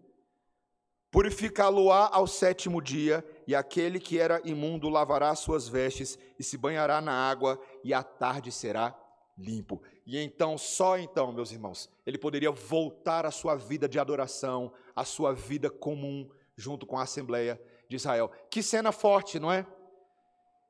Purificá-lo-á 1.14 2.10
ao 2.12 2.26
sétimo 2.26 2.82
dia, 2.82 3.24
e 3.46 3.54
aquele 3.54 4.00
que 4.00 4.18
era 4.18 4.42
imundo 4.44 4.88
lavará 4.88 5.32
suas 5.36 5.68
vestes 5.68 6.18
e 6.36 6.42
se 6.42 6.58
banhará 6.58 7.00
na 7.00 7.12
água, 7.12 7.56
e 7.84 7.94
à 7.94 8.02
tarde 8.02 8.50
será 8.50 8.92
limpo. 9.38 9.80
E 10.04 10.18
então, 10.18 10.58
só 10.58 10.98
então, 10.98 11.30
meus 11.30 11.52
irmãos, 11.52 11.88
ele 12.04 12.18
poderia 12.18 12.50
voltar 12.50 13.24
à 13.24 13.30
sua 13.30 13.54
vida 13.54 13.88
de 13.88 13.96
adoração, 13.96 14.72
à 14.92 15.04
sua 15.04 15.32
vida 15.32 15.70
comum, 15.70 16.28
junto 16.56 16.84
com 16.84 16.98
a 16.98 17.04
Assembleia 17.04 17.62
de 17.88 17.94
Israel. 17.94 18.28
Que 18.50 18.60
cena 18.60 18.90
forte, 18.90 19.38
não 19.38 19.52
é? 19.52 19.64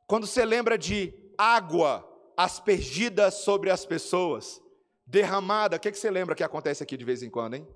Quando 0.06 0.26
você 0.26 0.44
lembra 0.44 0.76
de 0.76 1.14
água 1.38 2.06
aspergida 2.36 3.30
sobre 3.30 3.70
as 3.70 3.86
pessoas, 3.86 4.60
derramada. 5.06 5.78
O 5.78 5.80
que, 5.80 5.90
que 5.90 5.96
você 5.98 6.10
lembra 6.10 6.34
que 6.34 6.44
acontece 6.44 6.82
aqui 6.82 6.98
de 6.98 7.04
vez 7.06 7.22
em 7.22 7.30
quando, 7.30 7.54
hein? 7.54 7.66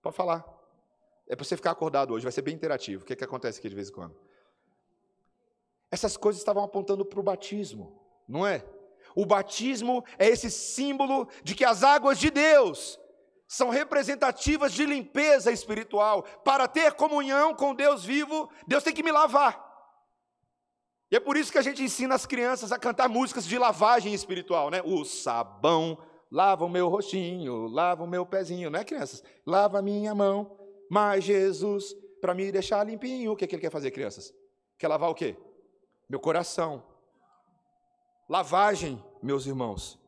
Pode 0.00 0.16
falar. 0.16 0.59
É 1.30 1.36
para 1.36 1.44
você 1.44 1.56
ficar 1.56 1.70
acordado 1.70 2.12
hoje, 2.12 2.24
vai 2.24 2.32
ser 2.32 2.42
bem 2.42 2.56
interativo. 2.56 3.04
O 3.04 3.06
que, 3.06 3.14
que 3.14 3.22
acontece 3.22 3.60
aqui 3.60 3.68
de 3.68 3.74
vez 3.76 3.88
em 3.88 3.92
quando? 3.92 4.16
Essas 5.88 6.16
coisas 6.16 6.40
estavam 6.40 6.64
apontando 6.64 7.04
para 7.04 7.20
o 7.20 7.22
batismo, 7.22 8.02
não 8.26 8.44
é? 8.44 8.64
O 9.14 9.24
batismo 9.24 10.04
é 10.18 10.26
esse 10.26 10.50
símbolo 10.50 11.28
de 11.44 11.54
que 11.54 11.64
as 11.64 11.84
águas 11.84 12.18
de 12.18 12.32
Deus 12.32 12.98
são 13.46 13.70
representativas 13.70 14.72
de 14.72 14.84
limpeza 14.84 15.52
espiritual. 15.52 16.24
Para 16.44 16.66
ter 16.66 16.94
comunhão 16.94 17.54
com 17.54 17.76
Deus 17.76 18.04
vivo, 18.04 18.50
Deus 18.66 18.82
tem 18.82 18.92
que 18.92 19.02
me 19.04 19.12
lavar. 19.12 19.64
E 21.12 21.16
é 21.16 21.20
por 21.20 21.36
isso 21.36 21.52
que 21.52 21.58
a 21.58 21.62
gente 21.62 21.80
ensina 21.80 22.16
as 22.16 22.26
crianças 22.26 22.72
a 22.72 22.78
cantar 22.78 23.08
músicas 23.08 23.46
de 23.46 23.56
lavagem 23.56 24.12
espiritual, 24.12 24.68
né? 24.68 24.82
O 24.84 25.04
sabão 25.04 25.96
lava 26.28 26.64
o 26.64 26.68
meu 26.68 26.88
rostinho, 26.88 27.68
lava 27.68 28.02
o 28.02 28.06
meu 28.08 28.26
pezinho, 28.26 28.68
né, 28.68 28.82
crianças? 28.82 29.22
Lava 29.46 29.78
a 29.78 29.82
minha 29.82 30.12
mão, 30.12 30.59
mas 30.90 31.22
Jesus, 31.22 31.94
para 32.20 32.34
me 32.34 32.50
deixar 32.50 32.84
limpinho, 32.84 33.30
o 33.30 33.36
que, 33.36 33.46
que 33.46 33.54
ele 33.54 33.62
quer 33.62 33.70
fazer, 33.70 33.92
crianças? 33.92 34.34
Quer 34.76 34.88
lavar 34.88 35.08
o 35.08 35.14
quê? 35.14 35.36
Meu 36.08 36.18
coração. 36.18 36.82
Lavagem, 38.28 39.00
meus 39.22 39.46
irmãos. 39.46 40.00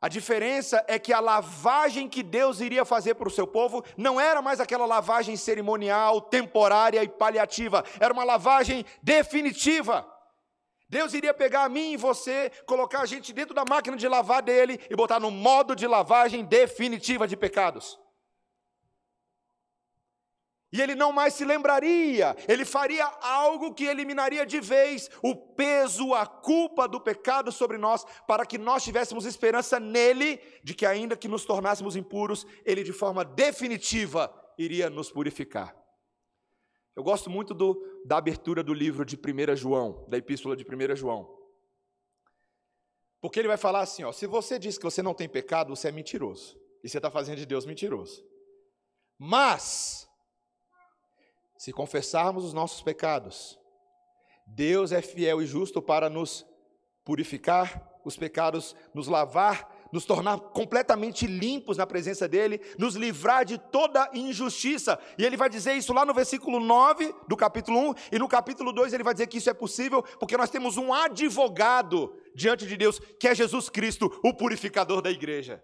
A 0.00 0.08
diferença 0.08 0.84
é 0.88 0.98
que 0.98 1.12
a 1.12 1.20
lavagem 1.20 2.08
que 2.08 2.20
Deus 2.20 2.60
iria 2.60 2.84
fazer 2.84 3.14
para 3.14 3.28
o 3.28 3.30
seu 3.30 3.46
povo 3.46 3.84
não 3.96 4.20
era 4.20 4.42
mais 4.42 4.58
aquela 4.58 4.86
lavagem 4.86 5.36
cerimonial, 5.36 6.20
temporária 6.20 7.04
e 7.04 7.08
paliativa, 7.08 7.84
era 8.00 8.12
uma 8.12 8.24
lavagem 8.24 8.84
definitiva. 9.00 10.04
Deus 10.88 11.14
iria 11.14 11.32
pegar 11.32 11.62
a 11.62 11.68
mim 11.68 11.92
e 11.92 11.96
você, 11.96 12.50
colocar 12.66 13.02
a 13.02 13.06
gente 13.06 13.32
dentro 13.32 13.54
da 13.54 13.64
máquina 13.64 13.96
de 13.96 14.08
lavar 14.08 14.42
dele 14.42 14.80
e 14.90 14.96
botar 14.96 15.20
no 15.20 15.30
modo 15.30 15.76
de 15.76 15.86
lavagem 15.86 16.44
definitiva 16.44 17.28
de 17.28 17.36
pecados. 17.36 17.96
E 20.72 20.80
ele 20.80 20.94
não 20.94 21.12
mais 21.12 21.34
se 21.34 21.44
lembraria, 21.44 22.36
ele 22.46 22.64
faria 22.64 23.04
algo 23.20 23.74
que 23.74 23.84
eliminaria 23.84 24.46
de 24.46 24.60
vez 24.60 25.10
o 25.20 25.34
peso, 25.34 26.14
a 26.14 26.24
culpa 26.24 26.86
do 26.86 27.00
pecado 27.00 27.50
sobre 27.50 27.76
nós, 27.76 28.04
para 28.26 28.46
que 28.46 28.56
nós 28.56 28.84
tivéssemos 28.84 29.24
esperança 29.24 29.80
nele, 29.80 30.40
de 30.62 30.72
que 30.72 30.86
ainda 30.86 31.16
que 31.16 31.26
nos 31.26 31.44
tornássemos 31.44 31.96
impuros, 31.96 32.46
ele 32.64 32.84
de 32.84 32.92
forma 32.92 33.24
definitiva 33.24 34.32
iria 34.56 34.88
nos 34.88 35.10
purificar. 35.10 35.74
Eu 36.94 37.02
gosto 37.02 37.30
muito 37.30 37.54
do, 37.54 38.02
da 38.04 38.18
abertura 38.18 38.62
do 38.62 38.74
livro 38.74 39.04
de 39.04 39.16
1 39.16 39.56
João, 39.56 40.04
da 40.08 40.18
epístola 40.18 40.54
de 40.54 40.64
1 40.64 40.96
João. 40.96 41.40
Porque 43.20 43.38
ele 43.38 43.48
vai 43.48 43.56
falar 43.56 43.80
assim: 43.80 44.04
ó, 44.04 44.12
se 44.12 44.26
você 44.26 44.58
diz 44.58 44.78
que 44.78 44.84
você 44.84 45.02
não 45.02 45.14
tem 45.14 45.28
pecado, 45.28 45.74
você 45.74 45.88
é 45.88 45.92
mentiroso. 45.92 46.58
E 46.82 46.88
você 46.88 46.98
está 46.98 47.10
fazendo 47.10 47.36
de 47.36 47.46
Deus 47.46 47.66
mentiroso. 47.66 48.24
Mas, 49.18 50.08
se 51.60 51.74
confessarmos 51.74 52.42
os 52.42 52.54
nossos 52.54 52.80
pecados, 52.80 53.60
Deus 54.46 54.92
é 54.92 55.02
fiel 55.02 55.42
e 55.42 55.46
justo 55.46 55.82
para 55.82 56.08
nos 56.08 56.46
purificar 57.04 57.86
os 58.02 58.16
pecados, 58.16 58.74
nos 58.94 59.08
lavar, 59.08 59.70
nos 59.92 60.06
tornar 60.06 60.40
completamente 60.40 61.26
limpos 61.26 61.76
na 61.76 61.86
presença 61.86 62.26
dEle, 62.26 62.62
nos 62.78 62.94
livrar 62.94 63.44
de 63.44 63.58
toda 63.58 64.08
injustiça. 64.14 64.98
E 65.18 65.22
ele 65.26 65.36
vai 65.36 65.50
dizer 65.50 65.74
isso 65.74 65.92
lá 65.92 66.06
no 66.06 66.14
versículo 66.14 66.60
9 66.60 67.14
do 67.28 67.36
capítulo 67.36 67.90
1, 67.90 67.94
e 68.12 68.18
no 68.18 68.26
capítulo 68.26 68.72
2 68.72 68.94
ele 68.94 69.04
vai 69.04 69.12
dizer 69.12 69.26
que 69.26 69.36
isso 69.36 69.50
é 69.50 69.54
possível 69.54 70.02
porque 70.18 70.38
nós 70.38 70.48
temos 70.48 70.78
um 70.78 70.94
advogado 70.94 72.18
diante 72.34 72.66
de 72.66 72.74
Deus, 72.74 72.98
que 73.20 73.28
é 73.28 73.34
Jesus 73.34 73.68
Cristo, 73.68 74.10
o 74.24 74.32
purificador 74.32 75.02
da 75.02 75.10
igreja. 75.10 75.62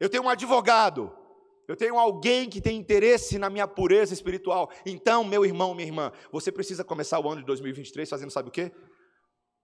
Eu 0.00 0.10
tenho 0.10 0.24
um 0.24 0.28
advogado, 0.28 1.16
eu 1.70 1.76
tenho 1.76 1.96
alguém 1.96 2.50
que 2.50 2.60
tem 2.60 2.76
interesse 2.76 3.38
na 3.38 3.48
minha 3.48 3.66
pureza 3.68 4.12
espiritual. 4.12 4.72
Então, 4.84 5.22
meu 5.22 5.44
irmão, 5.44 5.72
minha 5.72 5.86
irmã, 5.86 6.12
você 6.32 6.50
precisa 6.50 6.82
começar 6.82 7.20
o 7.20 7.30
ano 7.30 7.42
de 7.42 7.46
2023 7.46 8.08
fazendo 8.08 8.30
sabe 8.32 8.48
o 8.48 8.52
quê? 8.52 8.72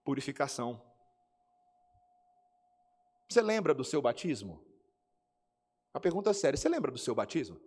Purificação. 0.05 0.81
Você 3.27 3.41
lembra 3.41 3.73
do 3.73 3.83
seu 3.83 4.01
batismo? 4.01 4.65
A 5.93 5.99
pergunta 5.99 6.29
é 6.29 6.33
séria, 6.33 6.55
você 6.55 6.69
lembra 6.69 6.91
do 6.91 6.97
seu 6.97 7.13
batismo? 7.13 7.59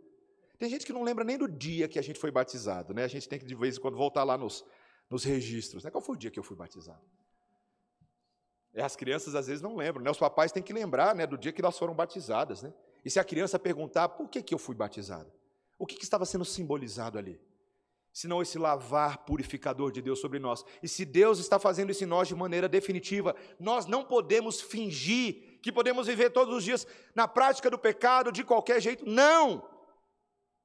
Tem 0.59 0.71
gente 0.71 0.87
que 0.87 0.93
não 0.93 1.03
lembra 1.03 1.23
nem 1.23 1.37
do 1.37 1.47
dia 1.47 1.87
que 1.87 1.99
a 1.99 2.03
gente 2.03 2.19
foi 2.19 2.31
batizado, 2.31 2.95
né? 2.95 3.05
A 3.05 3.09
gente 3.09 3.29
tem 3.29 3.39
que 3.39 3.45
de 3.45 3.55
vez 3.55 3.77
em 3.77 3.81
quando 3.81 3.99
voltar 3.99 4.25
lá 4.25 4.39
nos, 4.39 4.65
nos 5.11 5.23
registros, 5.23 5.85
né? 5.85 5.91
Qual 5.91 6.01
foi 6.01 6.15
o 6.15 6.19
dia 6.19 6.31
que 6.31 6.39
eu 6.39 6.43
fui 6.43 6.57
batizado? 6.57 7.05
E 8.73 8.81
as 8.81 8.97
crianças 8.97 9.35
às 9.35 9.49
vezes 9.49 9.61
não 9.61 9.77
lembram, 9.77 10.03
né? 10.03 10.11
Os 10.11 10.19
papais 10.19 10.51
têm 10.51 10.63
que 10.63 10.73
lembrar, 10.73 11.15
né, 11.15 11.27
do 11.27 11.37
dia 11.37 11.53
que 11.53 11.61
elas 11.61 11.79
foram 11.79 11.95
batizadas, 11.95 12.63
né? 12.63 12.73
E 13.05 13.11
se 13.11 13.19
a 13.19 13.25
criança 13.25 13.59
perguntar 13.59 14.11
por 14.11 14.29
que, 14.29 14.43
que 14.43 14.55
eu 14.55 14.59
fui 14.59 14.75
batizado? 14.75 15.31
O 15.79 15.87
que, 15.87 15.97
que 15.97 16.05
estava 16.05 16.25
sendo 16.25 16.45
simbolizado 16.45 17.19
ali? 17.19 17.41
senão 18.13 18.43
esse 18.43 18.59
lavar 18.59 19.19
purificador 19.19 19.93
de 19.93 20.03
Deus 20.03 20.21
sobre 20.21 20.39
nós. 20.39 20.65
E 20.83 20.89
se 20.89 21.05
Deus 21.05 21.39
está 21.39 21.59
fazendo 21.59 21.91
isso 21.91 22.05
em 22.05 22.09
nós 22.09 22.29
de 22.29 22.35
maneira 22.35 22.69
definitiva, 22.69 23.37
nós 23.59 23.87
não 23.87 24.05
podemos 24.05 24.61
fingir 24.61 25.59
que 25.63 25.71
podemos 25.71 26.07
viver 26.07 26.31
todos 26.31 26.55
os 26.55 26.65
dias 26.65 26.87
na 27.15 27.29
prática 27.29 27.71
do 27.71 27.79
pecado 27.79 28.33
de 28.33 28.43
qualquer 28.43 28.81
jeito. 28.81 29.09
Não! 29.09 29.69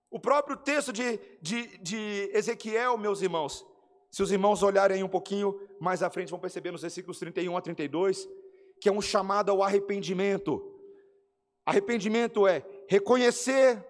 O 0.09 0.19
próprio 0.19 0.55
texto 0.55 0.93
de, 0.93 1.19
de, 1.41 1.77
de 1.79 2.31
Ezequiel, 2.33 2.97
meus 2.97 3.21
irmãos, 3.21 3.65
se 4.09 4.23
os 4.23 4.31
irmãos 4.31 4.63
olharem 4.63 5.03
um 5.03 5.09
pouquinho 5.09 5.59
mais 5.79 6.01
à 6.01 6.09
frente, 6.09 6.31
vão 6.31 6.39
perceber 6.39 6.71
nos 6.71 6.81
versículos 6.81 7.19
31 7.19 7.57
a 7.57 7.61
32, 7.61 8.27
que 8.79 8.87
é 8.87 8.91
um 8.91 9.01
chamado 9.01 9.51
ao 9.51 9.61
arrependimento. 9.61 10.74
Arrependimento 11.65 12.47
é 12.47 12.63
reconhecer 12.87 13.83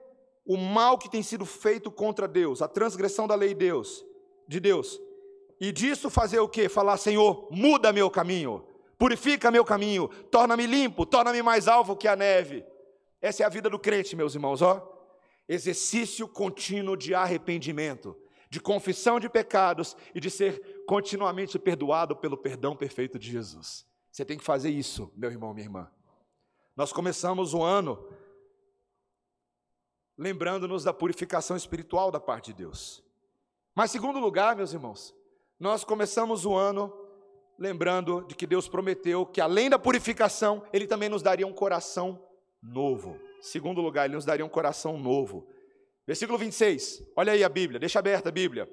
o 0.45 0.55
mal 0.55 0.97
que 0.97 1.09
tem 1.09 1.23
sido 1.23 1.45
feito 1.45 1.91
contra 1.91 2.27
Deus, 2.27 2.61
a 2.61 2.67
transgressão 2.67 3.27
da 3.27 3.35
lei 3.35 3.49
de 3.49 3.55
Deus, 3.55 4.05
de 4.47 4.59
Deus. 4.59 5.01
E 5.59 5.71
disso 5.71 6.09
fazer 6.09 6.39
o 6.39 6.47
quê? 6.47 6.69
Falar, 6.69 6.97
Senhor, 6.97 7.47
muda 7.51 7.91
meu 7.91 8.09
caminho, 8.09 8.65
purifica 8.97 9.49
meu 9.51 9.65
caminho, 9.65 10.07
torna-me 10.29 10.65
limpo, 10.65 11.05
torna-me 11.05 11.41
mais 11.41 11.67
alvo 11.67 11.95
que 11.95 12.07
a 12.07 12.15
neve. 12.15 12.63
Essa 13.21 13.43
é 13.43 13.45
a 13.45 13.49
vida 13.49 13.69
do 13.69 13.79
crente, 13.79 14.15
meus 14.15 14.35
irmãos, 14.35 14.61
ó. 14.61 14.91
Exercício 15.47 16.27
contínuo 16.27 16.95
de 16.95 17.13
arrependimento, 17.13 18.15
de 18.49 18.59
confissão 18.59 19.19
de 19.19 19.29
pecados 19.29 19.95
e 20.13 20.19
de 20.19 20.29
ser 20.29 20.83
continuamente 20.87 21.57
perdoado 21.57 22.15
pelo 22.15 22.37
perdão 22.37 22.75
perfeito 22.75 23.17
de 23.17 23.31
Jesus. 23.31 23.85
Você 24.11 24.23
tem 24.23 24.37
que 24.37 24.43
fazer 24.43 24.69
isso, 24.69 25.11
meu 25.15 25.31
irmão, 25.31 25.53
minha 25.53 25.65
irmã. 25.65 25.89
Nós 26.75 26.91
começamos 26.91 27.53
o 27.53 27.63
ano 27.63 28.05
lembrando-nos 30.17 30.83
da 30.83 30.93
purificação 30.93 31.55
espiritual 31.55 32.09
da 32.11 32.19
parte 32.19 32.47
de 32.47 32.53
Deus. 32.63 33.03
Mas, 33.73 33.91
segundo 33.91 34.19
lugar, 34.19 34.55
meus 34.55 34.73
irmãos, 34.73 35.13
nós 35.59 35.83
começamos 35.83 36.45
o 36.45 36.53
ano 36.53 36.93
lembrando 37.57 38.25
de 38.27 38.35
que 38.35 38.47
Deus 38.47 38.67
prometeu 38.67 39.25
que, 39.25 39.39
além 39.39 39.69
da 39.69 39.79
purificação, 39.79 40.63
Ele 40.73 40.87
também 40.87 41.09
nos 41.09 41.21
daria 41.21 41.47
um 41.47 41.53
coração 41.53 42.21
novo. 42.61 43.19
Segundo 43.41 43.81
lugar, 43.81 44.05
Ele 44.05 44.15
nos 44.15 44.25
daria 44.25 44.45
um 44.45 44.49
coração 44.49 44.97
novo. 44.97 45.47
Versículo 46.05 46.37
26, 46.37 47.03
olha 47.15 47.33
aí 47.33 47.43
a 47.43 47.49
Bíblia, 47.49 47.79
deixa 47.79 47.99
aberta 47.99 48.29
a 48.29 48.31
Bíblia. 48.31 48.69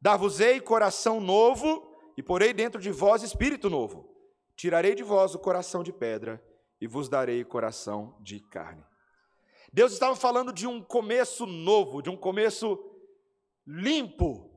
Dar-vos-ei 0.00 0.60
coração 0.60 1.20
novo, 1.20 1.94
e 2.16 2.22
porei 2.22 2.52
dentro 2.52 2.80
de 2.80 2.90
vós 2.90 3.22
espírito 3.22 3.68
novo. 3.68 4.08
Tirarei 4.56 4.94
de 4.94 5.02
vós 5.02 5.34
o 5.34 5.38
coração 5.38 5.82
de 5.82 5.92
pedra, 5.92 6.42
e 6.80 6.86
vos 6.86 7.08
darei 7.08 7.44
coração 7.44 8.16
de 8.20 8.40
carne. 8.40 8.84
Deus 9.72 9.92
estava 9.92 10.14
falando 10.14 10.52
de 10.52 10.66
um 10.66 10.82
começo 10.82 11.46
novo, 11.46 12.00
de 12.00 12.10
um 12.10 12.16
começo 12.16 12.78
limpo 13.66 14.50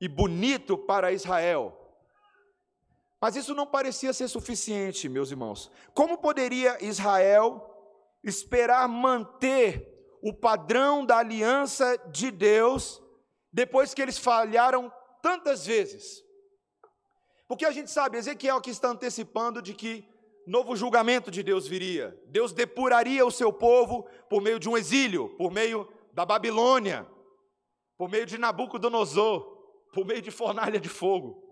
e 0.00 0.08
bonito 0.08 0.76
para 0.76 1.12
Israel. 1.12 1.74
Mas 3.20 3.36
isso 3.36 3.54
não 3.54 3.66
parecia 3.66 4.12
ser 4.12 4.28
suficiente, 4.28 5.08
meus 5.08 5.30
irmãos. 5.30 5.70
Como 5.94 6.18
poderia 6.18 6.82
Israel 6.84 7.60
esperar 8.22 8.86
manter 8.88 9.94
o 10.22 10.32
padrão 10.32 11.04
da 11.06 11.18
aliança 11.18 11.96
de 12.10 12.30
Deus 12.30 13.02
depois 13.52 13.94
que 13.94 14.02
eles 14.02 14.18
falharam 14.18 14.92
tantas 15.22 15.64
vezes? 15.64 16.22
Porque 17.48 17.64
a 17.64 17.70
gente 17.70 17.90
sabe, 17.90 18.18
Ezequiel 18.18 18.56
aqui 18.56 18.70
está 18.70 18.88
antecipando 18.88 19.62
de 19.62 19.72
que 19.72 20.06
novo 20.46 20.76
julgamento 20.76 21.30
de 21.30 21.42
Deus 21.42 21.66
viria. 21.66 22.18
Deus 22.26 22.52
depuraria 22.52 23.26
o 23.26 23.30
seu 23.30 23.52
povo 23.52 24.06
por 24.30 24.40
meio 24.40 24.58
de 24.58 24.68
um 24.68 24.76
exílio, 24.76 25.30
por 25.36 25.50
meio 25.50 25.92
da 26.12 26.24
Babilônia, 26.24 27.06
por 27.98 28.08
meio 28.08 28.24
de 28.24 28.38
Nabucodonosor, 28.38 29.40
por 29.92 30.06
meio 30.06 30.22
de 30.22 30.30
fornalha 30.30 30.78
de 30.78 30.88
fogo. 30.88 31.42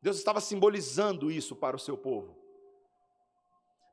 Deus 0.00 0.16
estava 0.16 0.40
simbolizando 0.40 1.30
isso 1.30 1.54
para 1.54 1.76
o 1.76 1.80
seu 1.80 1.96
povo. 1.96 2.45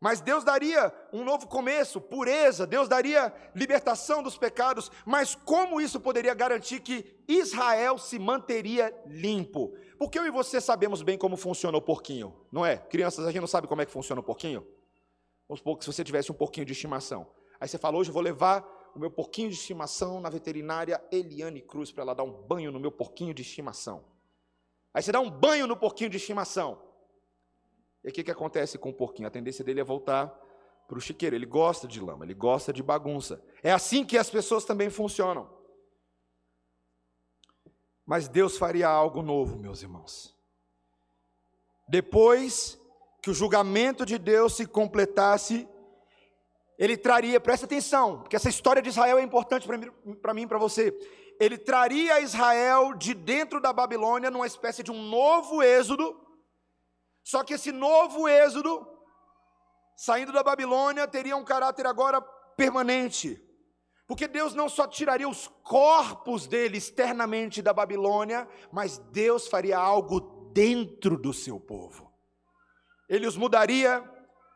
Mas 0.04 0.20
Deus 0.20 0.44
daria 0.44 0.94
um 1.14 1.24
novo 1.24 1.48
começo, 1.48 2.02
pureza, 2.02 2.68
Deus 2.68 2.90
daria 2.90 3.34
libertação 3.56 4.22
dos 4.22 4.38
pecados, 4.38 4.92
mas 5.06 5.34
como 5.34 5.80
isso 5.80 5.98
poderia 5.98 6.34
garantir 6.34 6.82
que 6.82 7.16
Israel 7.26 7.98
se 7.98 8.20
manteria 8.20 8.94
limpo? 9.06 9.74
Porque 9.98 10.20
eu 10.20 10.26
e 10.26 10.30
você 10.30 10.60
sabemos 10.60 11.02
bem 11.02 11.18
como 11.18 11.38
funciona 11.38 11.78
o 11.78 11.82
porquinho, 11.82 12.36
não 12.52 12.66
é? 12.66 12.76
Crianças, 12.76 13.26
a 13.26 13.32
gente 13.32 13.40
não 13.40 13.48
sabe 13.48 13.66
como 13.66 13.82
é 13.82 13.86
que 13.86 13.94
funciona 13.94 14.20
o 14.20 14.24
porquinho? 14.26 14.68
Vamos 15.48 15.60
supor 15.60 15.78
que 15.78 15.86
se 15.86 15.94
você 15.94 16.04
tivesse 16.04 16.30
um 16.34 16.36
porquinho 16.36 16.66
de 16.66 16.74
estimação. 16.74 17.26
Aí 17.58 17.70
você 17.70 17.78
fala, 17.78 17.98
hoje 17.98 18.10
eu 18.10 18.14
vou 18.14 18.22
levar 18.22 18.92
o 18.94 19.00
meu 19.00 19.10
porquinho 19.10 19.48
de 19.48 19.56
estimação 19.56 20.20
na 20.20 20.30
veterinária 20.30 21.02
Eliane 21.14 21.62
Cruz 21.62 21.94
para 21.94 22.04
ela 22.04 22.14
dar 22.14 22.24
um 22.24 22.34
banho 22.34 22.74
no 22.74 22.80
meu 22.80 22.92
porquinho 22.92 23.34
de 23.34 23.42
estimação. 23.42 24.04
Aí 24.94 25.02
você 25.02 25.14
dá 25.14 25.22
um 25.22 25.30
banho 25.30 25.66
no 25.66 25.78
porquinho 25.78 26.10
de 26.10 26.18
estimação. 26.18 26.92
E 28.04 28.10
o 28.10 28.12
que, 28.12 28.24
que 28.24 28.32
acontece 28.32 28.78
com 28.78 28.90
o 28.90 28.94
porquinho? 28.94 29.28
A 29.28 29.32
tendência 29.32 29.64
dele 29.64 29.80
é 29.80 29.84
voltar 29.84 30.28
para 30.88 30.98
o 30.98 31.02
chiqueiro. 31.02 31.36
Ele 31.36 31.46
gosta 31.46 31.88
de 31.88 32.00
lama, 32.00 32.26
ele 32.26 32.34
gosta 32.34 32.74
de 32.74 32.84
bagunça. 32.84 33.44
É 33.62 33.72
assim 33.72 34.06
que 34.06 34.18
as 34.18 34.30
pessoas 34.30 34.66
também 34.66 34.90
funcionam. 34.90 35.50
Mas 38.06 38.28
Deus 38.28 38.58
faria 38.58 38.90
algo 38.90 39.22
novo, 39.22 39.58
meus 39.58 39.82
irmãos. 39.82 40.36
Depois 41.88 42.80
que 43.22 43.30
o 43.30 43.34
julgamento 43.34 44.06
de 44.06 44.18
Deus 44.18 44.56
se 44.58 44.66
completasse, 44.66 45.68
ele 46.78 46.98
traria, 46.98 47.40
presta 47.40 47.66
atenção, 47.66 48.20
porque 48.20 48.36
essa 48.36 48.50
história 48.50 48.82
de 48.82 48.90
Israel 48.90 49.18
é 49.18 49.22
importante 49.22 49.66
para 50.22 50.34
mim 50.34 50.42
e 50.42 50.48
para 50.48 50.58
você. 50.58 50.94
Ele 51.40 51.58
traria 51.58 52.20
Israel 52.20 52.94
de 52.94 53.14
dentro 53.14 53.62
da 53.62 53.72
Babilônia 53.72 54.30
numa 54.30 54.46
espécie 54.46 54.84
de 54.84 54.92
um 54.92 55.02
novo 55.02 55.64
êxodo 55.64 56.20
só 57.24 57.44
que 57.44 57.54
esse 57.54 57.72
novo 57.72 58.28
êxodo, 58.28 58.86
saindo 59.96 60.32
da 60.32 60.44
Babilônia, 60.44 61.08
teria 61.08 61.38
um 61.38 61.44
caráter 61.44 61.88
agora 61.88 62.22
permanente. 62.58 63.42
Porque 64.06 64.28
Deus 64.28 64.54
não 64.54 64.68
só 64.68 64.86
tiraria 64.86 65.28
os 65.28 65.48
corpos 65.64 66.46
deles 66.46 66.86
externamente 66.86 67.62
da 67.62 67.74
Babilônia, 67.74 68.48
mas 68.72 68.98
Deus 68.98 69.48
faria 69.48 69.78
algo 69.78 70.52
dentro 70.54 71.18
do 71.18 71.34
seu 71.34 71.60
povo. 71.60 72.12
Ele 73.08 73.26
os 73.26 73.38
mudaria 73.38 74.04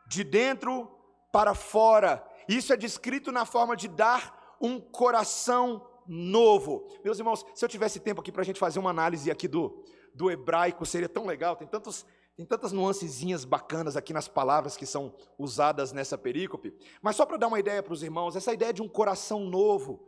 de 0.06 0.22
dentro 0.22 0.88
para 1.32 1.54
fora. 1.54 2.24
Isso 2.48 2.72
é 2.72 2.76
descrito 2.76 3.32
na 3.32 3.44
forma 3.44 3.74
de 3.74 3.88
dar 3.88 4.56
um 4.60 4.80
coração 4.80 5.86
novo. 6.06 6.86
Meus 7.04 7.18
irmãos, 7.18 7.44
se 7.54 7.64
eu 7.64 7.68
tivesse 7.68 8.00
tempo 8.00 8.20
aqui 8.20 8.32
para 8.32 8.42
a 8.42 8.44
gente 8.44 8.60
fazer 8.60 8.78
uma 8.78 8.90
análise 8.90 9.30
aqui 9.30 9.48
do, 9.48 9.84
do 10.14 10.30
hebraico, 10.30 10.84
seria 10.84 11.08
tão 11.08 11.26
legal. 11.26 11.56
Tem 11.56 11.66
tantos 11.68 12.06
tem 12.38 12.46
tantas 12.46 12.70
nuancezinhas 12.70 13.44
bacanas 13.44 13.96
aqui 13.96 14.12
nas 14.12 14.28
palavras 14.28 14.76
que 14.76 14.86
são 14.86 15.12
usadas 15.36 15.90
nessa 15.90 16.16
perícope. 16.16 16.72
Mas 17.02 17.16
só 17.16 17.26
para 17.26 17.36
dar 17.36 17.48
uma 17.48 17.58
ideia 17.58 17.82
para 17.82 17.92
os 17.92 18.00
irmãos, 18.00 18.36
essa 18.36 18.52
ideia 18.52 18.72
de 18.72 18.80
um 18.80 18.88
coração 18.88 19.40
novo, 19.40 20.06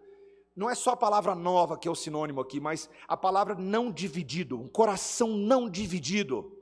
não 0.55 0.71
é 0.71 0.77
só 0.77 0.93
a 0.93 0.97
palavra 0.97 1.35
nova 1.35 1.77
que 1.77 1.89
é 1.89 1.91
o 1.91 1.95
sinônimo 1.97 2.41
aqui, 2.41 2.61
mas 2.61 2.89
a 3.09 3.17
palavra 3.17 3.57
não 3.57 3.91
dividido, 3.91 4.57
um 4.61 4.69
coração 4.69 5.31
não 5.31 5.69
dividido. 5.69 6.57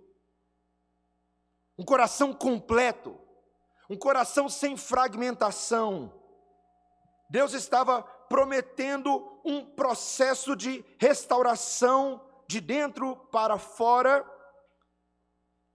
Um 1.76 1.84
coração 1.84 2.32
completo, 2.32 3.20
um 3.90 3.96
coração 3.96 4.48
sem 4.48 4.74
fragmentação. 4.74 6.14
Deus 7.28 7.52
estava 7.52 8.00
prometendo 8.02 9.38
um 9.44 9.66
processo 9.66 10.56
de 10.56 10.82
restauração 10.98 12.22
de 12.48 12.58
dentro 12.58 13.16
para 13.30 13.58
fora 13.58 14.24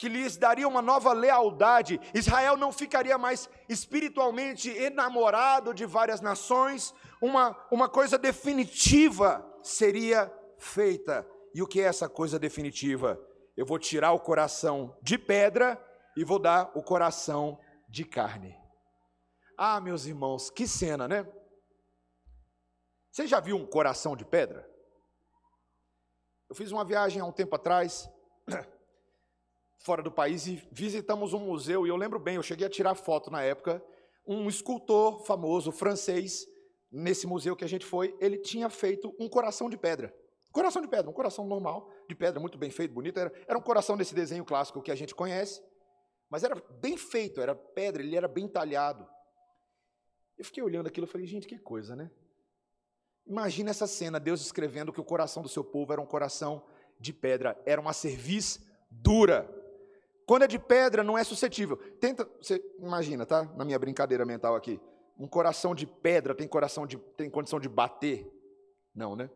que 0.04 0.10
lhes 0.10 0.36
daria 0.36 0.68
uma 0.68 0.82
nova 0.82 1.13
lealdade. 1.13 1.98
Israel 2.13 2.58
não 2.58 2.74
ficaria 2.74 3.18
mais 3.18 3.50
espiritualmente 3.70 4.70
enamorado 4.70 5.74
de 5.74 5.86
várias 5.86 6.20
nações, 6.20 6.94
uma, 7.22 7.58
uma 7.72 7.88
coisa 7.88 8.18
definitiva 8.18 9.50
seria 9.63 10.30
feita. 10.58 11.26
E 11.56 11.62
o 11.62 11.68
que 11.68 11.80
é 11.80 11.86
essa 11.86 12.10
coisa 12.10 12.38
definitiva? 12.38 13.18
Eu 13.56 13.66
vou 13.66 13.80
tirar 13.80 14.12
o 14.12 14.20
coração 14.20 14.94
de 15.02 15.18
pedra 15.18 15.82
e 16.18 16.26
vou 16.26 16.38
dar 16.38 16.70
o 16.76 16.84
coração 16.84 17.58
de 17.88 18.04
carne. 18.04 18.54
Ah, 19.58 19.80
meus 19.80 20.06
irmãos, 20.06 20.50
que 20.50 20.68
cena, 20.68 21.08
né? 21.08 21.26
Você 23.10 23.26
já 23.26 23.39
viu 23.39 23.56
um 23.56 23.66
coração 23.66 24.18
de 24.18 24.26
pedra? 24.26 24.70
Eu 26.50 26.56
fiz 26.58 26.74
uma 26.74 26.84
viagem 26.84 27.22
há 27.22 27.26
um 27.26 27.32
tempo 27.32 27.56
atrás 27.56 28.10
fora 29.84 30.02
do 30.02 30.12
país 30.12 30.48
e 30.48 30.63
visitamos 30.72 31.34
um 31.34 31.39
museu, 31.39 31.86
e 31.86 31.89
eu 31.89 31.96
lembro 31.96 32.19
bem, 32.19 32.36
eu 32.36 32.43
cheguei 32.43 32.65
a 32.65 32.69
tirar 32.69 32.96
foto 32.96 33.30
na 33.30 33.43
época, 33.43 33.84
um 34.26 34.48
escultor 34.48 35.26
famoso 35.26 35.72
francês, 35.72 36.48
nesse 36.89 37.28
museu 37.28 37.56
que 37.56 37.65
a 37.65 37.67
gente 37.67 37.86
foi, 37.86 38.15
ele 38.19 38.38
tinha 38.38 38.69
feito 38.69 39.13
um 39.19 39.28
coração 39.28 39.69
de 39.69 39.78
pedra. 39.78 40.13
Coração 40.52 40.82
de 40.82 40.88
pedra, 40.88 41.10
um 41.10 41.13
coração 41.13 41.46
normal, 41.46 41.91
de 42.08 42.15
pedra, 42.15 42.39
muito 42.39 42.58
bem 42.58 42.69
feito, 42.69 42.93
bonito. 42.93 43.19
Era, 43.19 43.34
era 43.48 43.58
um 43.58 43.62
coração 43.62 43.98
desse 43.98 44.13
desenho 44.13 44.46
clássico 44.46 44.82
que 44.82 44.91
a 44.91 44.96
gente 44.96 45.13
conhece, 45.13 45.62
mas 46.30 46.43
era 46.43 46.56
bem 46.80 46.96
feito, 46.96 47.41
era 47.41 47.54
pedra, 47.54 48.02
ele 48.02 48.15
era 48.15 48.28
bem 48.28 48.48
talhado. 48.48 49.06
Eu 50.38 50.46
fiquei 50.46 50.63
olhando 50.63 50.88
aquilo 50.88 51.08
e 51.08 51.10
falei, 51.10 51.28
gente, 51.28 51.48
que 51.48 51.58
coisa, 51.58 51.96
né? 51.96 52.10
Imagina 53.26 53.72
essa 53.72 53.88
cena, 53.88 54.19
Deus 54.19 54.41
escrevendo 54.41 54.93
que 54.93 55.02
o 55.02 55.06
coração 55.06 55.41
do 55.41 55.50
seu 55.50 55.63
povo 55.63 55.91
era 55.91 56.02
um 56.02 56.06
coração 56.06 56.63
de 57.00 57.12
pedra, 57.12 57.60
era 57.65 57.82
uma 57.82 57.93
cerviz 57.93 58.60
dura. 58.89 59.62
Quando 60.25 60.43
é 60.43 60.47
de 60.47 60.57
pedra, 60.57 61.03
não 61.03 61.17
é 61.17 61.23
suscetível. 61.23 61.77
Tenta, 61.99 62.29
você 62.41 62.63
imagina, 62.79 63.25
tá? 63.25 63.43
Na 63.55 63.65
minha 63.65 63.77
brincadeira 63.77 64.25
mental 64.25 64.55
aqui. 64.55 64.79
Um 65.17 65.27
coração 65.27 65.75
de 65.75 65.86
pedra 65.86 66.33
tem 66.33 66.47
coração 66.47 66.88
de 66.88 66.97
tem 66.97 67.29
condição 67.29 67.59
de 67.59 67.69
bater? 67.69 68.31
Não, 68.95 69.15
né? 69.15 69.29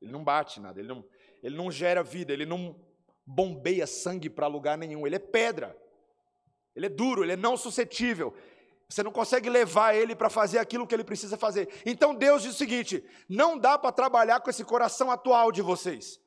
Ele 0.00 0.12
não 0.12 0.24
bate 0.24 0.60
nada, 0.60 0.80
ele 0.80 0.88
não, 0.88 1.04
ele 1.42 1.56
não 1.56 1.70
gera 1.70 2.02
vida, 2.02 2.32
ele 2.32 2.44
não 2.44 2.76
bombeia 3.24 3.86
sangue 3.86 4.28
para 4.28 4.46
lugar 4.46 4.76
nenhum. 4.76 5.06
Ele 5.06 5.16
é 5.16 5.20
pedra. 5.20 5.76
Ele 6.74 6.86
é 6.86 6.88
duro, 6.88 7.22
ele 7.22 7.32
é 7.32 7.36
não 7.36 7.56
suscetível. 7.56 8.34
Você 8.88 9.02
não 9.02 9.12
consegue 9.12 9.48
levar 9.48 9.94
ele 9.94 10.14
para 10.14 10.28
fazer 10.28 10.58
aquilo 10.58 10.86
que 10.86 10.94
ele 10.94 11.04
precisa 11.04 11.36
fazer. 11.36 11.68
Então 11.86 12.14
Deus 12.14 12.42
diz 12.42 12.54
o 12.54 12.58
seguinte: 12.58 13.02
não 13.28 13.56
dá 13.56 13.78
para 13.78 13.92
trabalhar 13.92 14.40
com 14.40 14.50
esse 14.50 14.64
coração 14.64 15.10
atual 15.10 15.50
de 15.50 15.62
vocês. 15.62 16.20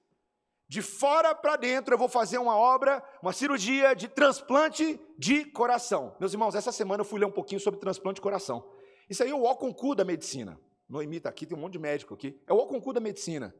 De 0.67 0.81
fora 0.81 1.35
para 1.35 1.55
dentro 1.55 1.93
eu 1.93 1.97
vou 1.97 2.09
fazer 2.09 2.37
uma 2.37 2.57
obra, 2.57 3.03
uma 3.21 3.31
cirurgia 3.31 3.95
de 3.95 4.07
transplante 4.07 4.99
de 5.17 5.45
coração. 5.45 6.15
Meus 6.19 6.33
irmãos, 6.33 6.55
essa 6.55 6.71
semana 6.71 7.01
eu 7.01 7.05
fui 7.05 7.19
ler 7.19 7.25
um 7.25 7.31
pouquinho 7.31 7.59
sobre 7.59 7.79
transplante 7.79 8.15
de 8.15 8.21
coração. 8.21 8.67
Isso 9.09 9.21
aí 9.21 9.29
é 9.29 9.35
o 9.35 9.43
Oconcu 9.43 9.93
da 9.93 10.03
medicina. 10.03 10.59
Noemi 10.89 11.17
está 11.17 11.29
aqui, 11.29 11.45
tem 11.45 11.57
um 11.57 11.61
monte 11.61 11.73
de 11.73 11.79
médico 11.79 12.13
aqui. 12.13 12.39
É 12.47 12.53
o 12.53 12.57
Oconcu 12.57 12.93
da 12.93 12.99
medicina. 12.99 13.55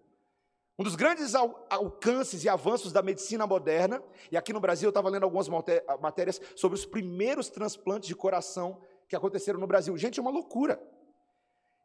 Um 0.78 0.84
dos 0.84 0.96
grandes 0.96 1.34
alcances 1.36 2.44
e 2.44 2.50
avanços 2.50 2.92
da 2.92 3.02
medicina 3.02 3.48
moderna, 3.48 4.04
e 4.30 4.36
aqui 4.36 4.52
no 4.52 4.60
Brasil 4.60 4.88
eu 4.88 4.92
estava 4.92 5.10
lendo 5.10 5.24
algumas 5.24 5.48
matérias 6.02 6.42
sobre 6.54 6.78
os 6.78 6.86
primeiros 6.86 7.50
transplantes 7.50 8.08
de 8.10 8.16
coração 8.16 8.82
que 9.08 9.16
aconteceram 9.16 9.60
no 9.60 9.68
Brasil. 9.68 9.96
Gente, 9.98 10.20
é 10.20 10.22
uma 10.22 10.32
loucura. 10.32 10.82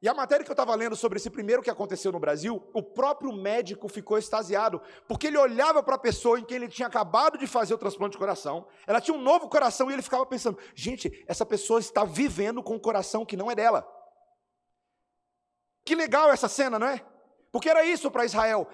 E 0.02 0.08
a 0.08 0.14
matéria 0.14 0.42
que 0.42 0.50
eu 0.50 0.54
estava 0.54 0.74
lendo 0.74 0.96
sobre 0.96 1.18
esse 1.18 1.28
primeiro 1.28 1.60
que 1.62 1.68
aconteceu 1.68 2.10
no 2.10 2.18
Brasil, 2.18 2.62
o 2.72 2.82
próprio 2.82 3.32
médico 3.34 3.86
ficou 3.86 4.16
extasiado, 4.16 4.80
porque 5.06 5.26
ele 5.26 5.36
olhava 5.36 5.82
para 5.82 5.96
a 5.96 5.98
pessoa 5.98 6.40
em 6.40 6.44
quem 6.44 6.56
ele 6.56 6.68
tinha 6.68 6.88
acabado 6.88 7.36
de 7.36 7.46
fazer 7.46 7.74
o 7.74 7.78
transplante 7.78 8.12
de 8.12 8.18
coração, 8.18 8.66
ela 8.86 9.00
tinha 9.00 9.14
um 9.14 9.20
novo 9.20 9.46
coração 9.46 9.90
e 9.90 9.92
ele 9.92 10.00
ficava 10.00 10.24
pensando: 10.24 10.58
gente, 10.74 11.22
essa 11.26 11.44
pessoa 11.44 11.80
está 11.80 12.02
vivendo 12.02 12.62
com 12.62 12.76
um 12.76 12.78
coração 12.78 13.26
que 13.26 13.36
não 13.36 13.50
é 13.50 13.54
dela. 13.54 13.86
Que 15.84 15.94
legal 15.94 16.30
essa 16.30 16.48
cena, 16.48 16.78
não 16.78 16.86
é? 16.86 17.04
Porque 17.52 17.68
era 17.68 17.84
isso 17.84 18.10
para 18.10 18.24
Israel. 18.24 18.68